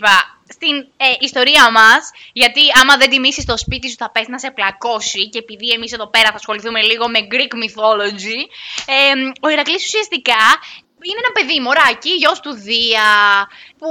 [0.55, 2.01] Στην ε, ιστορία μας,
[2.33, 5.91] γιατί άμα δεν τιμήσεις το σπίτι σου θα πέσει να σε πλακώσει και επειδή εμείς
[5.91, 8.39] εδώ πέρα θα ασχοληθούμε λίγο με Greek mythology,
[8.95, 9.13] ε,
[9.45, 10.43] ο Ηρακλής ουσιαστικά
[11.07, 13.09] είναι ένα παιδί, μωράκι, γιος του Δία,
[13.79, 13.89] που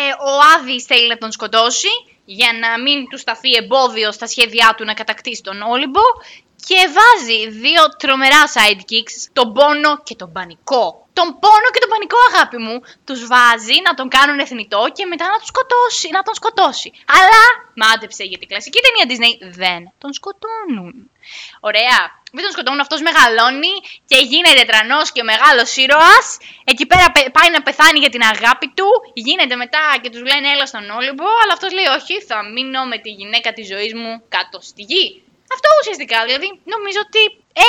[0.00, 1.92] ε, ο Άδης θέλει να τον σκοτώσει
[2.24, 6.00] για να μην του σταθεί εμπόδιο στα σχέδιά του να κατακτήσει τον Όλυμπο
[6.68, 10.84] και βάζει δύο τρομερά sidekicks, τον πόνο και τον πανικό.
[11.12, 15.24] Τον πόνο και τον πανικό, αγάπη μου, τους βάζει να τον κάνουν εθνητό και μετά
[15.32, 16.90] να, τον σκοτώσει, να τον σκοτώσει.
[17.18, 17.42] Αλλά,
[17.82, 21.10] μάντεψε για την κλασική ταινία Disney, δεν τον σκοτώνουν.
[21.60, 22.00] Ωραία.
[22.32, 23.74] Μην τον σκοτώνουν, αυτός μεγαλώνει
[24.10, 26.26] και γίνεται τρανός και μεγάλος ήρωας.
[26.64, 27.06] Εκεί πέρα
[27.36, 31.28] πάει να πεθάνει για την αγάπη του, γίνεται μετά και τους λένε έλα στον Όλυμπο,
[31.42, 35.22] αλλά αυτός λέει όχι, θα μείνω με τη γυναίκα της ζωής μου κάτω στη γη.
[35.54, 37.22] Αυτό ουσιαστικά, δηλαδή νομίζω ότι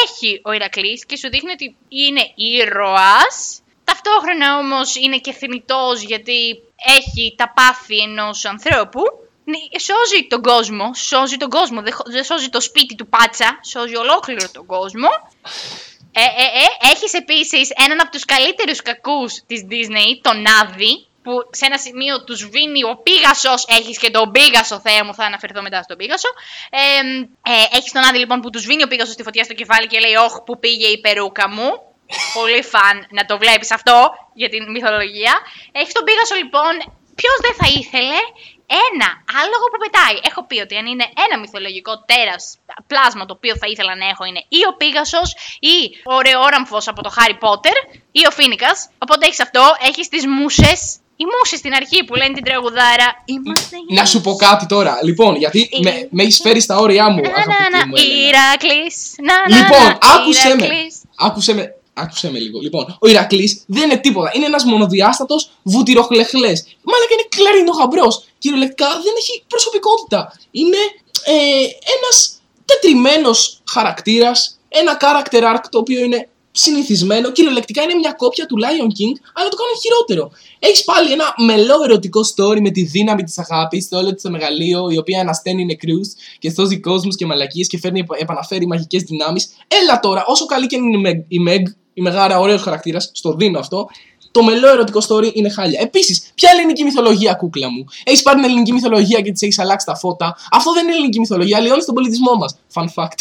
[0.05, 6.61] έχει ο Ηρακλής και σου δείχνει ότι είναι ήρωας, ταυτόχρονα όμως είναι και θνητός γιατί
[6.99, 9.01] έχει τα πάθη ενός ανθρώπου,
[9.43, 14.49] ναι, σώζει τον κόσμο, σώζει τον κόσμο, δεν σώζει το σπίτι του πάτσα, σώζει ολόκληρο
[14.51, 15.09] τον κόσμο.
[16.13, 21.31] Ε, ε, ε, έχεις επίσης έναν από τους καλύτερους κακούς της Disney, τον Άδη, που
[21.51, 23.65] σε ένα σημείο τους σβήνει ο Πίγασος.
[23.67, 26.29] Έχεις και τον Πίγασο, Θεέ μου, θα αναφερθώ μετά στον Πίγασο.
[26.69, 26.81] Ε,
[27.53, 29.99] ε, έχεις τον Άδη λοιπόν που τους σβήνει ο Πίγασος στη φωτιά στο κεφάλι και
[29.99, 31.69] λέει: Όχι, που πήγε η περούκα μου.
[32.33, 33.97] Πολύ φαν να το βλέπεις αυτό
[34.33, 35.33] για την μυθολογία.
[35.71, 36.73] Έχεις τον Πίγασο λοιπόν.
[37.15, 38.19] Ποιος δεν θα ήθελε
[38.89, 39.09] ένα
[39.41, 40.15] άλογο που πετάει.
[40.29, 42.43] Έχω πει ότι αν είναι ένα μυθολογικό τέρας
[42.87, 47.01] πλάσμα το οποίο θα ήθελα να έχω είναι ή ο Πίγασος ή ο Ρεόραμφος από
[47.01, 47.75] το Χάρι Πότερ
[48.11, 48.89] ή ο Φίνικας.
[48.97, 53.07] Οπότε έχεις αυτό, έχεις τις μουσες οι μουσοι στην αρχή που λένε την τραγουδάρα.
[53.25, 54.99] Είμαστε Να σου πω κάτι τώρα.
[55.03, 57.21] Λοιπόν, γιατί με, με έχει φέρει στα όρια μου.
[57.35, 59.57] αγαπητή μου Έλενα.
[59.57, 60.67] Λοιπόν, άκουσε με.
[61.17, 61.75] Άκουσε με.
[61.93, 62.59] Άκουσε με λίγο.
[62.59, 64.31] Λοιπόν, ο Ηρακλής δεν είναι τίποτα.
[64.33, 66.57] Είναι ένας μονοδιάστατος βουτυροχλεχλές.
[66.89, 68.07] Μάλλον είναι κλαρινό γαμπρό.
[68.37, 70.37] Κυριολεκτικά δεν έχει προσωπικότητα.
[70.51, 70.77] Είναι
[71.23, 71.33] ε,
[71.97, 74.59] ένας τετριμένος χαρακτήρας.
[74.69, 77.31] Ένα character arc το οποίο είναι συνηθισμένο.
[77.31, 80.31] Κυριολεκτικά είναι μια κόπια του Lion King, αλλά το κάνω χειρότερο.
[80.59, 84.89] Έχεις πάλι ένα μελό ερωτικό story με τη δύναμη της αγάπης, το όλο το μεγαλείο,
[84.89, 89.49] η οποία ανασταίνει νεκρούς και σώζει κόσμους και μαλακίες και φέρνει, επαναφέρει μαγικές δυνάμεις.
[89.67, 93.87] Έλα τώρα, όσο καλή και είναι η Meg, η Μεγάρα, ωραίο χαρακτήρας, στο δίνω αυτό.
[94.31, 95.79] Το μελό ερωτικό story είναι χάλια.
[95.81, 99.85] Επίσης, ποια ελληνική μυθολογία, κούκλα μου; Έχεις πάρει την ελληνική μυθολογία και της έχεις αλλάξει
[99.85, 102.55] τα φώτα; Αυτό δεν είναι ελληνική μυθολογία, αλλοιώνεις τον πολιτισμό μας.
[102.73, 103.19] Fun fact.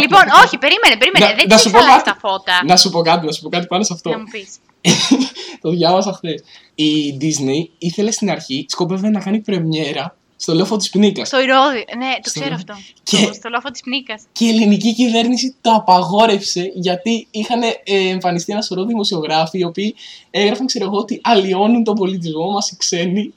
[0.00, 1.34] Λοιπόν, όχι, περίμενε, περίμενε.
[1.36, 2.60] Δεν τη αλλάξει τα φώτα.
[2.66, 4.10] Να σου πω κάτι, να σου πω κάτι πάνω σε αυτό.
[4.10, 4.58] Να μου πεις.
[5.62, 6.42] το διάβασα χθες.
[6.74, 11.28] Η Disney ήθελε στην αρχή, σκόπευε να κάνει πρεμιέρα στο λόφο της Πνίκας.
[11.28, 12.74] Στο Ηρώδη, ναι, το ξέρω αυτό.
[13.02, 13.16] Και...
[13.16, 14.22] Στο λόφο της Πνίκας.
[14.32, 19.94] Και η ελληνική κυβέρνηση το απαγόρευσε γιατί είχαν ε, εμφανιστεί ένα σωρό δημοσιογράφοι οι οποίοι
[20.30, 23.34] έγραφαν, ξέρω εγώ, ότι αλλοιώνουν τον πολιτισμό μας οι ξένοι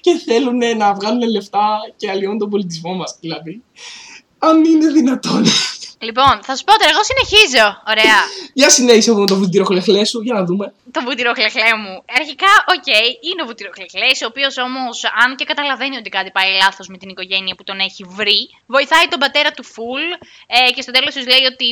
[0.00, 3.16] και θέλουν να βγάλουν λεφτά και αλλοιώνουν τον πολιτισμό μας.
[3.20, 3.62] Δηλαδή,
[4.48, 5.44] αν είναι δυνατόν.
[6.08, 7.66] Λοιπόν, θα σου πω τώρα, εγώ συνεχίζω.
[7.92, 8.18] Ωραία.
[8.60, 10.66] Για συνέχισε με το βουτυροχλεχλέ σου, για να δούμε.
[10.96, 11.94] Το βουτυροχλεχλέ μου.
[12.20, 16.50] Αρχικά, οκ, okay, είναι ο βουτυροχλεχλές, ο οποίος όμως, αν και καταλαβαίνει ότι κάτι πάει
[16.62, 18.40] λάθος με την οικογένεια που τον έχει βρει,
[18.74, 20.06] βοηθάει τον πατέρα του full
[20.56, 21.66] ε, και στο τέλος τους λέει ότι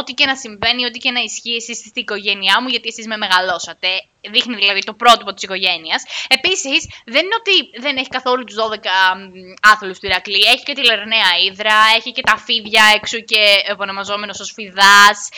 [0.00, 3.16] ό,τι και να συμβαίνει, ό,τι και να ισχύει, εσείς στην οικογένειά μου, γιατί εσείς με
[3.16, 3.88] μεγαλώσατε
[4.30, 6.02] δείχνει δηλαδή το πρότυπο της οικογένειας.
[6.28, 8.88] Επίσης, δεν είναι ότι δεν έχει καθόλου τους 12
[9.62, 10.40] άθλους του Ηρακλή.
[10.52, 15.28] Έχει και τη Λερναία Ήδρα, έχει και τα φίδια έξω και επωνομαζόμενος ως φιδάς.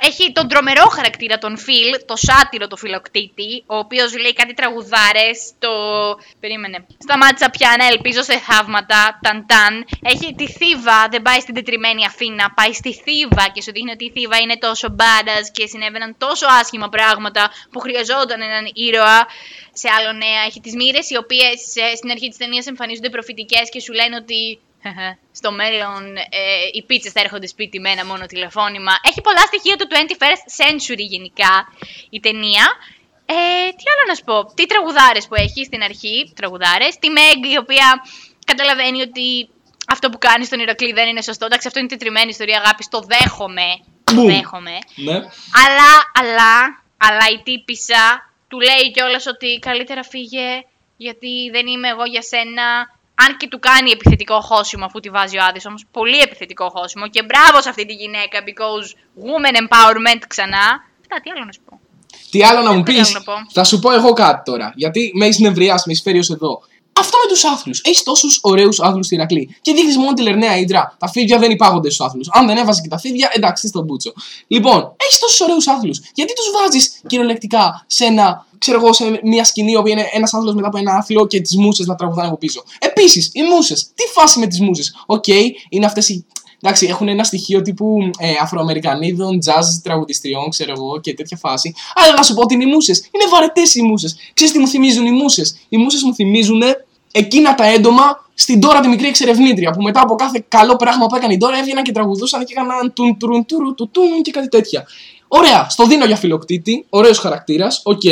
[0.00, 5.52] Έχει τον τρομερό χαρακτήρα, τον Φιλ, το σάτυρο του φιλοκτήτη, ο οποίος λέει κάτι τραγουδάρες.
[5.58, 5.70] Το.
[6.40, 6.86] Περίμενε.
[6.98, 9.18] Σταμάτησα πια να ελπίζω σε θαύματα.
[9.22, 9.84] Ταν ταν.
[10.02, 14.04] Έχει τη Θήβα, δεν πάει στην τετριμένη Αθήνα, πάει στη Θήβα και σου δείχνει ότι
[14.04, 19.26] η Θήβα είναι τόσο μπάντα και συνέβαιναν τόσο άσχημα πράγματα που χρειαζόταν χρειαζόταν έναν ήρωα
[19.72, 20.40] σε άλλο νέα.
[20.48, 21.56] Έχει τις μοίρες οι οποίες
[21.96, 24.58] στην αρχή της ταινίας εμφανίζονται προφητικές και σου λένε ότι
[25.32, 26.42] Στο μέλλον ε,
[26.72, 28.92] οι πίτσες θα έρχονται σπίτι με ένα μόνο τηλεφώνημα.
[29.08, 31.54] Έχει πολλά στοιχεία του 21st century γενικά
[32.10, 32.64] η ταινία.
[33.26, 37.40] Ε, τι άλλο να σου πω, τι τραγουδάρες που έχει στην αρχή, τραγουδάρες, τη Meg
[37.54, 37.86] η οποία
[38.46, 39.48] καταλαβαίνει ότι
[39.88, 41.44] αυτό που κάνει στον Ηρακλή δεν είναι σωστό.
[41.44, 42.84] Εντάξει, αυτό είναι τετριμένη ιστορία αγάπη.
[42.90, 43.68] Το δέχομαι.
[44.04, 44.26] Το Μπούμ.
[44.26, 44.78] δέχομαι.
[44.94, 45.16] Ναι.
[45.64, 45.90] Αλλά,
[46.20, 48.04] αλλά, αλλά η τύπησα
[48.48, 50.48] του λέει κιόλας ότι καλύτερα φύγε
[50.96, 52.66] γιατί δεν είμαι εγώ για σένα.
[53.14, 57.08] Αν και του κάνει επιθετικό χώσιμο αφού τη βάζει ο Άδης, όμως πολύ επιθετικό χώσιμο.
[57.08, 58.88] Και μπράβο σε αυτή τη γυναίκα, because
[59.26, 60.66] women empowerment ξανά.
[61.00, 61.80] Αυτά, τι άλλο να σου πω.
[62.30, 63.32] Τι άλλο να μου Δεν πεις; θέλω να πω.
[63.52, 64.72] Θα σου πω εγώ κάτι τώρα.
[64.76, 66.62] Γιατί με έχεις νευριάσει, με έχεις φέρει ως εδώ.
[67.00, 67.80] Αυτό με τους άθλους.
[67.84, 69.56] Έχεις τόσους ωραίους άθλους στη Ηρακλή.
[69.60, 70.96] Και δείχνεις μόνο τη Λερναία Ύδρα.
[70.98, 72.28] Τα φίδια δεν υπάγονται στους άθλους.
[72.32, 74.12] Αν δεν έβαζε και τα φίδια, εντάξει, στον πούτσο.
[74.46, 76.00] Λοιπόν, έχεις τόσους ωραίους άθλους.
[76.14, 80.34] Γιατί τους βάζεις κυριολεκτικά σε ένα, ξέρω εγώ, σε μια σκηνή η οποία είναι ένας
[80.34, 82.62] άθλος μετά από ένα άθλο και τις μούσες να τραγουδάνε από πίσω.
[82.78, 83.90] Επίσης, οι μούσες.
[83.94, 84.94] Τι φάση με τις μούσες.
[85.06, 85.26] Οκ,
[85.68, 86.26] είναι αυτές οι
[86.66, 91.74] Εντάξει, έχουν ένα στοιχείο τύπου ε, Αφροαμερικανίδων, jazz τραγουδιστριών, ξέρω εγώ και τέτοια φάση.
[91.94, 92.98] Αλλά να σου πω ότι είναι οι μούσες.
[92.98, 94.16] Είναι βαρετές οι μούσες.
[94.34, 96.62] Ξέρεις τι μου θυμίζουν οι μούσες; Οι μούσες μου θυμίζουν
[97.16, 99.70] εκείνα τα έντομα στην Ντόρα τη μικρή εξερευνήτρια.
[99.70, 102.92] Που μετά από κάθε καλό πράγμα που έκανε η Ντόρα έβγαιναν και τραγουδούσαν και έκαναν
[102.92, 104.86] τουν τουρουν τουρου του τουν και κάτι τέτοια.
[105.28, 108.02] Ωραία, στο δίνω για Φιλοκτήτη, ωραίος χαρακτήρας, οκ.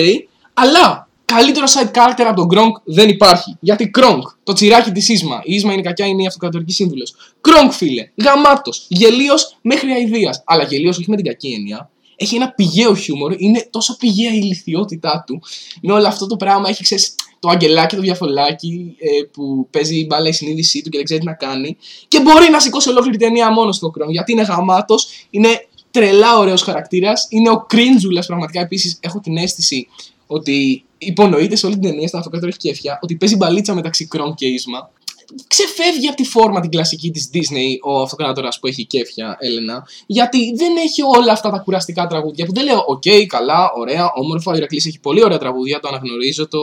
[0.54, 3.56] αλλά καλύτερο side character από τον Kronk δεν υπάρχει.
[3.60, 7.14] Γιατί Kronk, το τσιράκι της Ίσμα, η Ίσμα είναι κακιά, είναι η αυτοκρατορική σύμβουλος.
[7.48, 10.42] Gronk, φίλε, γαμάτος, γελίος μέχρι αηδίας.
[10.44, 11.90] Αλλά γελίος όχι με την κακή έννοια.
[12.16, 15.42] Έχει ένα πηγαίο χιούμορ, είναι τόσο πηγαία η ηλικιότητά του.
[15.82, 20.28] Με όλο αυτό το πράγμα έχει, ξέρεις, το αγγελάκι, το διαφολάκι ε, που παίζει μπάλα
[20.28, 21.76] η συνείδησή του και δεν ξέρει τι να κάνει.
[22.08, 24.10] Και μπορεί να σηκώσει ολόκληρη ταινία μόνος στο Gronk.
[24.10, 28.60] Γιατί είναι γαμάτος, είναι τρελά ωραίος χαρακτήρας, είναι ο κρίντζουλα πραγματικά.
[28.60, 29.88] Επίσης, έχω την αίσθηση
[30.26, 34.46] ότι υπονοείται σε όλη την ταινία, στα αυτοκρατορία κέφια, ότι παίζει μπαλίτσα μεταξύ Κρόν και
[34.46, 34.90] Ίσμα.
[35.46, 40.54] Ξεφεύγει από τη φόρμα την κλασική της Disney ο αυτοκράτορας που έχει κέφια, Έλενα, γιατί
[40.56, 44.54] δεν έχει όλα αυτά τα κουραστικά τραγούδια που δεν λέω, οκ, καλά, ωραία, όμορφα, ο
[44.54, 46.60] Ηρακλής έχει πολύ ωραία τραγούδια, το αναγνωρίζω, το,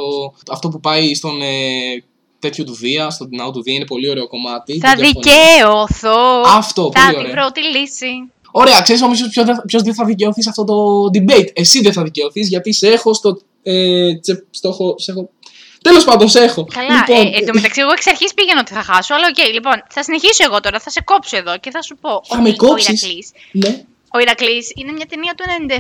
[0.52, 2.04] αυτό που πάει στον ε,
[2.40, 4.80] τέτοιο του Δία, στον ναό του Δία είναι πολύ ωραίο κομμάτι.
[4.80, 5.22] Θα το διαφωνώ.
[5.22, 6.42] δικαίωθω.
[6.58, 7.34] Αυτό, Θα πολύ την ωραία.
[7.34, 8.32] πρώτη λύση.
[8.52, 9.20] Ωραία, ξέρεις όμως
[9.66, 11.48] ποιος δεν θα δικαιωθεί σε αυτό το debate.
[11.54, 13.40] Εσύ δεν θα δικαιωθείς γιατί σε έχω στο.
[13.64, 15.30] Ε, τσε, στο έχω, σε έχω.
[15.82, 16.68] Τέλος πάντων, σε έχω.
[16.74, 19.54] Καλά, λοιπόν, ε, εν τω μεταξύ, εγώ εξ αρχής πήγαινα ότι θα χάσω, αλλά οκ,
[19.54, 22.10] λοιπόν, θα συνεχίσω εγώ τώρα, θα σε κόψω εδώ και θα σου πω.
[22.10, 23.84] Θα ότι με Ο κόψεις; Ηρακλής, ναι.
[24.14, 25.76] ο Ηρακλής είναι μια ταινία του 97.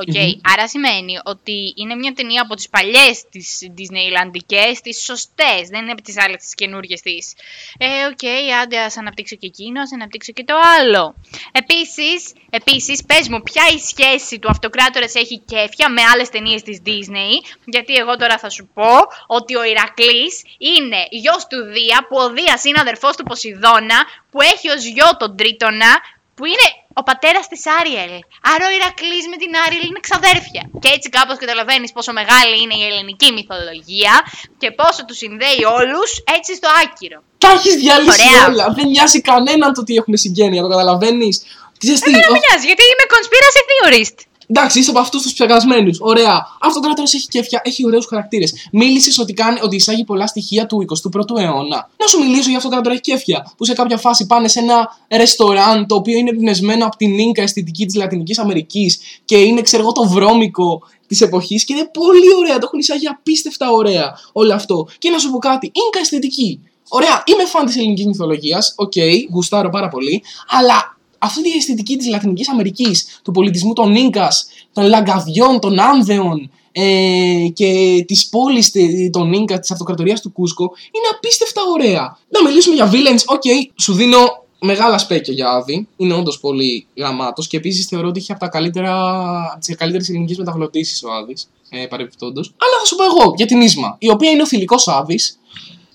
[0.00, 0.40] Οκ, Μμμ.
[0.52, 5.92] άρα σημαίνει ότι είναι μια ταινία από τις παλιές τις Disneylandικές, τις σωστές, δεν είναι
[5.92, 7.32] από τις άλλες τις καινούργιες της.
[7.78, 8.24] Ε, οκ,
[8.62, 11.14] άντε ας αναπτύξω και εκείνο, ας αναπτύξω και το άλλο.
[11.52, 16.82] Επίσης, επίσης, πες μου, ποια η σχέση του αυτοκράτορας έχει κέφια με άλλες ταινίες της
[16.86, 17.32] Disney,
[17.64, 18.92] γιατί εγώ τώρα θα σου πω
[19.26, 23.98] ότι ο Ηρακλής είναι γιος του Δία, που ο Δίας είναι αδερφός του Ποσειδώνα,
[24.30, 25.90] που έχει ως γιο τον Τρίτονα,
[26.38, 26.66] που είναι
[27.00, 28.12] ο πατέρας της Άριελ.
[28.52, 30.62] Άρα ο Ηρακλής με την Άριελ είναι ξαδέρφια.
[30.82, 34.14] Και έτσι κάπως καταλαβαίνεις πόσο μεγάλη είναι η ελληνική μυθολογία
[34.60, 37.18] και πόσο τους συνδέει όλους έτσι στο άκυρο.
[37.44, 38.46] Τα έχεις διαλύσει Ωραία.
[38.48, 38.64] όλα.
[38.78, 41.34] Δεν νοιάζει κανέναν το ότι έχουν συγγένεια, το καταλαβαίνεις.
[41.78, 44.18] Τι ξέρεις τι, Δεν ο- με νοιάζει γιατί είμαι conspiracy theorist.
[44.50, 45.90] Εντάξει, είσαι από αυτούς τους ψεκασμένους.
[46.00, 46.46] Ωραία.
[46.60, 48.68] Αυτοκράτορας έχει κέφια, έχει ωραίους χαρακτήρες.
[48.72, 50.84] Μίλησες ότι, κάνει, ότι εισάγει πολλά στοιχεία του
[51.16, 51.90] 21ου αιώνα.
[51.96, 53.52] Να σου μιλήσω για Αυτοκράτορας έχει κέφια.
[53.56, 57.42] Που σε κάποια φάση πάνε σε ένα ρεστοράν το οποίο είναι εμπνευσμένο από την Ίνκα
[57.42, 62.34] αισθητική της Λατινικής Αμερικής και είναι, ξέρω εγώ, το βρώμικο της εποχής και είναι πολύ
[62.38, 62.54] ωραία.
[62.54, 64.88] Το έχουν εισάγει απίστευτα ωραία όλο αυτό.
[64.98, 66.60] Και να σου πω κάτι, Ίνκα αισθητική.
[66.88, 68.74] Ωραία, είμαι φαν της ελληνικής μυθολογίας.
[68.76, 68.92] Οκ,
[69.30, 70.22] γουστάρω πάρα πολύ.
[70.48, 76.50] Αλλά αυτή η αισθητική της Λατινικής Αμερικής, του πολιτισμού των Ίνκας, των Λαγκαδιών, των Άνδεων
[76.72, 82.18] ε, και της πόλης τε- των Ίνκα, της αυτοκρατορίας του Κούσκο, είναι απίστευτα ωραία.
[82.28, 83.42] Να μιλήσουμε για villains, ok,
[83.76, 84.18] σου δίνω
[84.60, 88.48] μεγάλα σπέκια για Άδη, είναι όντως πολύ γαμάτος και επίσης θεωρώ ότι είχε από τα
[88.48, 92.54] καλύτερα, τις καλύτερες ελληνικές μεταγλωττίσεις ο Άδης, ε, παρεμπιπτόντως.
[92.56, 95.38] Αλλά θα σου πω εγώ για την Ίσμα, η οποία είναι ο θηλυκός Άδης,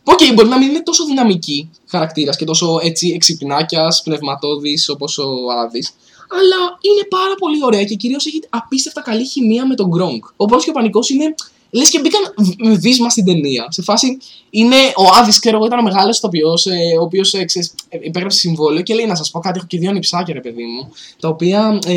[0.04, 5.52] Οκ, μπορεί να μην είναι τόσο δυναμική χαρακτήρας και τόσο έτσι εξυπνάκιας, πνευματώδης όπως ο
[5.52, 5.94] Άδης.
[6.30, 10.22] Αλλά είναι πάρα πολύ ωραία και κυρίως έχει απίστευτα καλή χημεία με τον Κρονκ.
[10.36, 11.36] Ο Πόνος και ο Πανικός είναι.
[11.74, 13.66] Λες και μπήκαν β- με βύσμα στην ταινία.
[13.70, 14.18] Σε φάση
[14.50, 17.98] είναι ο Άδης, ξέρω εγώ, ήταν ο μεγάλος ηθοποιός, ε, ο οποίος ε, ξέρεις, ε,
[18.02, 19.58] υπέγραψε συμβόλαιο και λέει να σας πω κάτι.
[19.58, 21.92] Έχω και δύο ανιψάκια, ρε παιδί μου, τα οποία ε,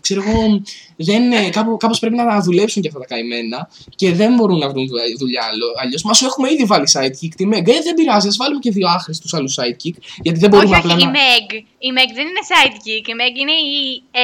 [0.00, 0.62] ξέρω εγώ,
[0.96, 4.68] δεν, ε, κάπου, κάπως πρέπει να δουλέψουν και αυτά τα καημένα και δεν μπορούν να
[4.70, 5.42] βρουν δουλειά- δουλειά
[5.82, 6.02] αλλιώς.
[6.02, 7.66] Μα σου έχουμε ήδη βάλει sidekick τη Meg.
[7.68, 9.94] Ε, δεν πειράζει, ας βάλουμε και δύο άχρηστους άλλους sidekick.
[10.22, 11.18] Γιατί δεν μπορούμε όχι, όχι, απλά η να.
[11.18, 11.54] Meg.
[11.78, 13.06] Η Meg δεν είναι sidekick.
[13.08, 14.20] Η Meg είναι η ε,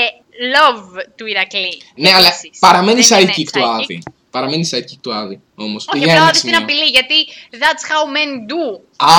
[0.55, 1.73] love του Ηρακλή.
[1.97, 2.59] Ναι, αλλά Επίσης.
[2.59, 3.81] παραμένει Δεν είναι sidekick του sidekick.
[3.83, 4.03] Άδη.
[4.37, 5.87] Παραμένει sidekick του Άδη όμως.
[5.95, 7.15] Όχι, απλά την απειλεί, γιατί
[7.53, 8.81] that's how men do.
[8.97, 9.11] Α,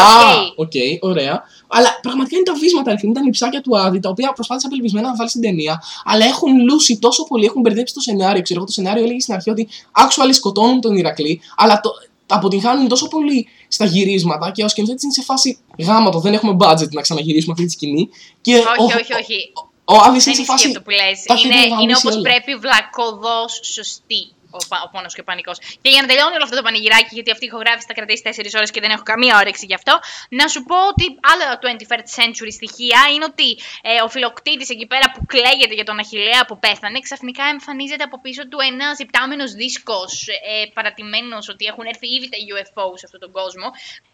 [0.56, 0.98] ok, okay.
[1.00, 1.44] ωραία.
[1.68, 5.16] Αλλά πραγματικά είναι τα βύσματα, είναι τα ανιψάκια του Άδη, τα οποία προσπάθησε απελπισμένα να
[5.16, 8.42] βάλει στην ταινία, αλλά έχουν λούσει τόσο πολύ, έχουν μπερδέψει το σενάριο.
[8.42, 11.90] Ξέρω εγώ, το σενάριο έλεγε στην αρχή ότι actually σκοτώνουν τον Ηρακλή, αλλά το,
[12.28, 16.20] αποτυγχάνουν τόσο πολύ στα γυρίσματα και ο σκηνοθέτη είναι σε φάση γάματο.
[16.20, 18.10] Δεν έχουμε budget να ξαναγυρίσουμε αυτή τη σκηνή.
[18.42, 19.52] Και όχι, ο, όχι, όχι.
[19.84, 20.68] Ο, ο Άδης είναι σε φάση.
[20.68, 21.44] Αυτό που λες.
[21.46, 25.58] Είναι, είναι όπως πρέπει βλακοδό σωστή ο, ο πόνος και ο πανικός.
[25.82, 28.60] Και για να τελειώνει όλο αυτό το πανηγυράκι, γιατί αυτή η ηχογράφηση θα κρατήσει 4
[28.60, 29.94] ώρες και δεν έχω καμία όρεξη γι' αυτό,
[30.30, 33.50] να σου πω ότι άλλα 21st century στοιχεία είναι ότι
[33.82, 38.18] ε, ο φιλοκτήτης εκεί πέρα που κλαίγεται για τον Αχηλέα που πέθανε, ξαφνικά εμφανίζεται από
[38.22, 43.20] πίσω του ένα ζυπτάμενος δίσκος ε, παρατημένος ότι έχουν έρθει ήδη τα UFO σε αυτόν
[43.20, 43.68] τον κόσμο.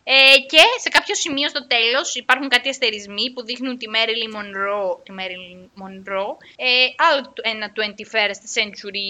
[0.05, 4.97] Ε, και σε κάποιο σημείο στο τέλος υπάρχουν κάτι αστερισμοί που δείχνουν τη Marilyn Monroe,
[5.03, 9.09] τη Marilyn Monroe ε, άλλο ένα 21st century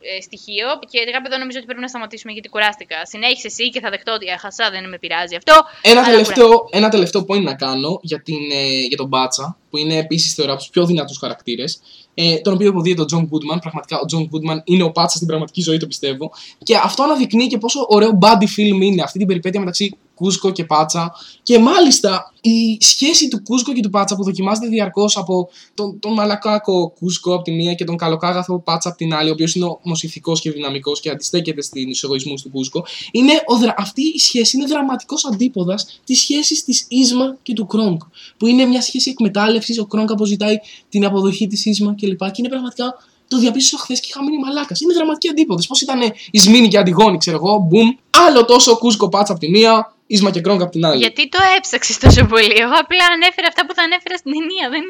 [0.00, 0.49] ε, στοιχείο
[0.90, 2.96] και κάπου εδώ νομίζω ότι πρέπει να σταματήσουμε γιατί κουράστηκα.
[3.12, 5.54] Συνέχισε εσύ και θα δεχτώ ότι έχασα, δεν με πειράζει αυτό.
[5.82, 9.96] Ένα, τελευταίο, ένα τελευταίο point να κάνω για, την, ε, για τον Πάτσα, που είναι
[9.96, 11.80] επίσης θεωρώ από τους πιο δυνατούς χαρακτήρες.
[12.14, 13.58] Ε, τον οποίο υποδύεται ο John Goodman.
[13.60, 16.32] Πραγματικά ο John Goodman είναι ο Πάτσα στην πραγματική ζωή, το πιστεύω.
[16.62, 20.64] Και αυτό αναδεικνύει και πόσο ωραίο body film είναι αυτή την περιπέτεια μεταξύ Κούσκο και
[20.64, 21.12] Πάτσα.
[21.42, 26.12] Και μάλιστα η σχέση του Κούσκο και του Πάτσα που δοκιμάζεται διαρκώς από τον, τον
[26.12, 29.64] μαλακάκο Κούσκο από τη μία και τον καλοκάγαθο Πάτσα από την άλλη, ο οποίος είναι
[29.64, 32.86] όμω ηθικό και δυναμικός και αντιστέκεται στην εισογωισμού του Κούσκο.
[33.10, 37.98] Είναι ο, αυτή η σχέση είναι δραματικός αντίποδας της σχέσης της Ίσμα και του Κρόγκ.
[38.36, 40.56] Που είναι μια σχέση εκμετάλλευσης, ο Κρόγκ αποζητάει
[40.88, 42.18] την αποδοχή της Ίσμα κλπ.
[42.18, 42.94] Και, και είναι πραγματικά
[43.30, 44.80] το διαπίστωσα χθες και είχα μείνει μαλάκας.
[44.80, 45.62] Είναι δραματική αντίποδε.
[45.68, 46.00] Πώς ήταν
[46.30, 47.88] η Σμίνη και Αντιγόνη, ξέρω εγώ, μπουμ.
[48.26, 50.98] Άλλο τόσο Κούσκο Πάτσα από τη μία, Ίσμα και Κρόγκ από την άλλη.
[50.98, 52.54] Γιατί το έψαξες τόσο πολύ.
[52.64, 54.66] Εγώ απλά ανέφερα αυτά που θα ανέφερα στην ταινία.
[54.74, 54.82] Δεν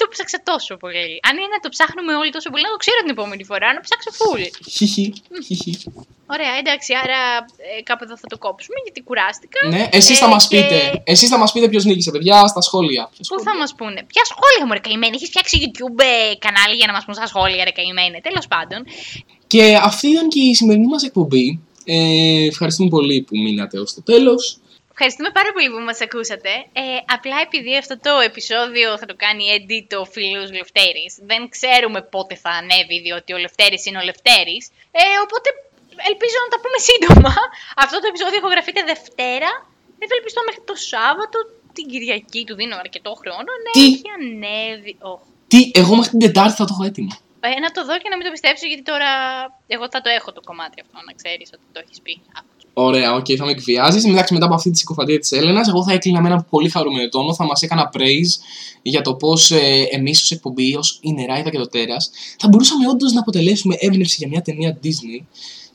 [0.00, 1.12] το ψάξα τόσο πολύ.
[1.28, 3.80] Αν είναι να το ψάχνουμε όλοι τόσο πολύ, να το ξέρω την επόμενη φορά, να
[3.86, 4.42] ψάξω full.
[4.74, 5.06] Χιχι.
[6.34, 7.20] Ωραία, εντάξει, άρα
[7.70, 9.60] ε, κάπου εδώ θα το κόψουμε γιατί κουράστηκα.
[9.74, 11.02] Ναι, εσείς θα ε, μας πείτε.
[11.12, 13.10] Εσείς θα μας πείτε ποιος νίκησε, παιδιά, στα σχόλια.
[13.28, 15.14] Πού θα μας πούνε; Ποια σχόλια μου, ρε καημένη.
[15.16, 18.20] Έχεις φτιάξει YouTube ε, κανάλι για να μας πούν στα σχόλια, ρε καημένη.
[18.28, 18.80] Τέλος πάντων.
[19.46, 21.46] Και αυτή ήταν και η σημερινή μας εκπομπή.
[21.84, 24.58] Ε, ευχαριστούμε πολύ που μείνατε ως το τέλος.
[25.00, 26.52] Ευχαριστούμε πάρα πολύ που μας ακούσατε.
[26.82, 26.84] Ε,
[27.16, 32.34] απλά επειδή αυτό το επεισόδιο θα το κάνει edit ο φίλος Λευτέρης, δεν ξέρουμε πότε
[32.44, 34.64] θα ανέβει, διότι ο Λευτέρης είναι ο Λευτέρης.
[35.00, 35.48] Ε, οπότε
[36.10, 37.32] ελπίζω να τα πούμε σύντομα.
[37.84, 39.50] Αυτό το επεισόδιο ηχογραφείται Δευτέρα.
[40.04, 41.38] Ευελπιστώ μέχρι το Σάββατο,
[41.76, 43.50] την Κυριακή του δίνω αρκετό χρόνο.
[43.64, 44.92] Ναι, Τι; έχει ανέβει.
[45.08, 45.20] Oh.
[45.50, 47.12] Τι, εγώ μέχρι την Τετάρτη θα το έχω έτοιμο.
[47.46, 49.10] Ε, να το δω και να μην το πιστέψω, γιατί τώρα
[49.74, 52.14] εγώ θα το έχω το κομμάτι αυτό, να ξέρεις ότι το έχεις πει.
[52.80, 54.04] Ωραία, ok, okay, θα με εκβιάζεις.
[54.04, 57.08] Εντάξει, μετά από αυτή τη συκοφαντία της Έλενας, εγώ θα έκλεινα με ένα πολύ χαρούμενο
[57.08, 57.34] τόνο.
[57.34, 58.42] Θα μας έκανα praise
[58.82, 62.88] για το πώς ε, εμείς ως εκπομπή, ως η Νεράιδα και το Τέρας, θα μπορούσαμε
[62.88, 65.24] όντως να αποτελέσουμε έμπνευση για μια ταινία Disney.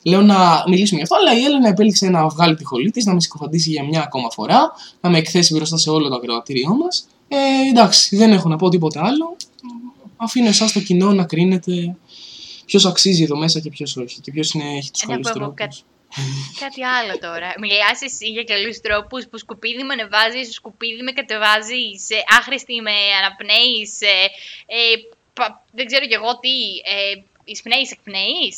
[0.02, 3.14] Λέω να μιλήσουμε γι' αυτό, αλλά η Έλενα επέλεξε να βγάλει τη χολή της, να
[3.14, 7.06] με συκοφαντήσει για μια ακόμα φορά, να με εκθέσει μπροστά σε όλο το ακροατήριό μας.
[7.28, 7.36] Ε,
[7.70, 9.36] εντάξει, δεν έχω να πω τίποτα άλλο.
[10.16, 11.96] Αφήνω εσάς το κοινό να κρίνετε
[12.64, 14.20] ποιος αξίζει εδώ μέσα και ποιος όχι.
[14.20, 15.84] Και ποιος έχει τους καλού τρόπους.
[16.62, 17.48] Κάτι άλλο τώρα.
[17.62, 21.84] Μιλά εσύ για καλού τρόπους που σκουπίδι με ανεβάζει, σκουπίδι με κατεβάζει,
[22.38, 23.78] άχρηστη με αναπνέει.
[24.12, 24.26] Ε,
[24.76, 24.94] ε,
[25.78, 26.56] δεν ξέρω κι εγώ τι.
[26.94, 28.56] Ε, εισπνέεις, εκπνέεις.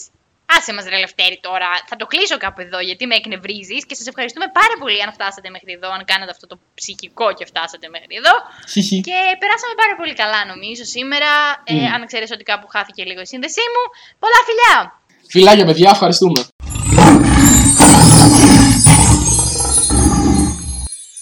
[0.57, 1.69] Άσε μας ρε Λευτέρη τώρα.
[1.91, 5.49] Θα το κλείσω κάπου εδώ γιατί με εκνευρίζεις και σας ευχαριστούμε πάρα πολύ αν φτάσατε
[5.55, 8.35] μέχρι εδώ, αν κάνατε αυτό το ψυχικό και φτάσατε μέχρι εδώ.
[9.09, 11.31] και περάσαμε πάρα πολύ καλά νομίζω σήμερα.
[11.73, 13.83] Ε, αν ξέρεις ότι κάπου χάθηκε λίγο η σύνδεσή μου.
[14.23, 14.75] Πολλά φιλιά!
[15.33, 16.41] Φιλάκια παιδιά, ευχαριστούμε.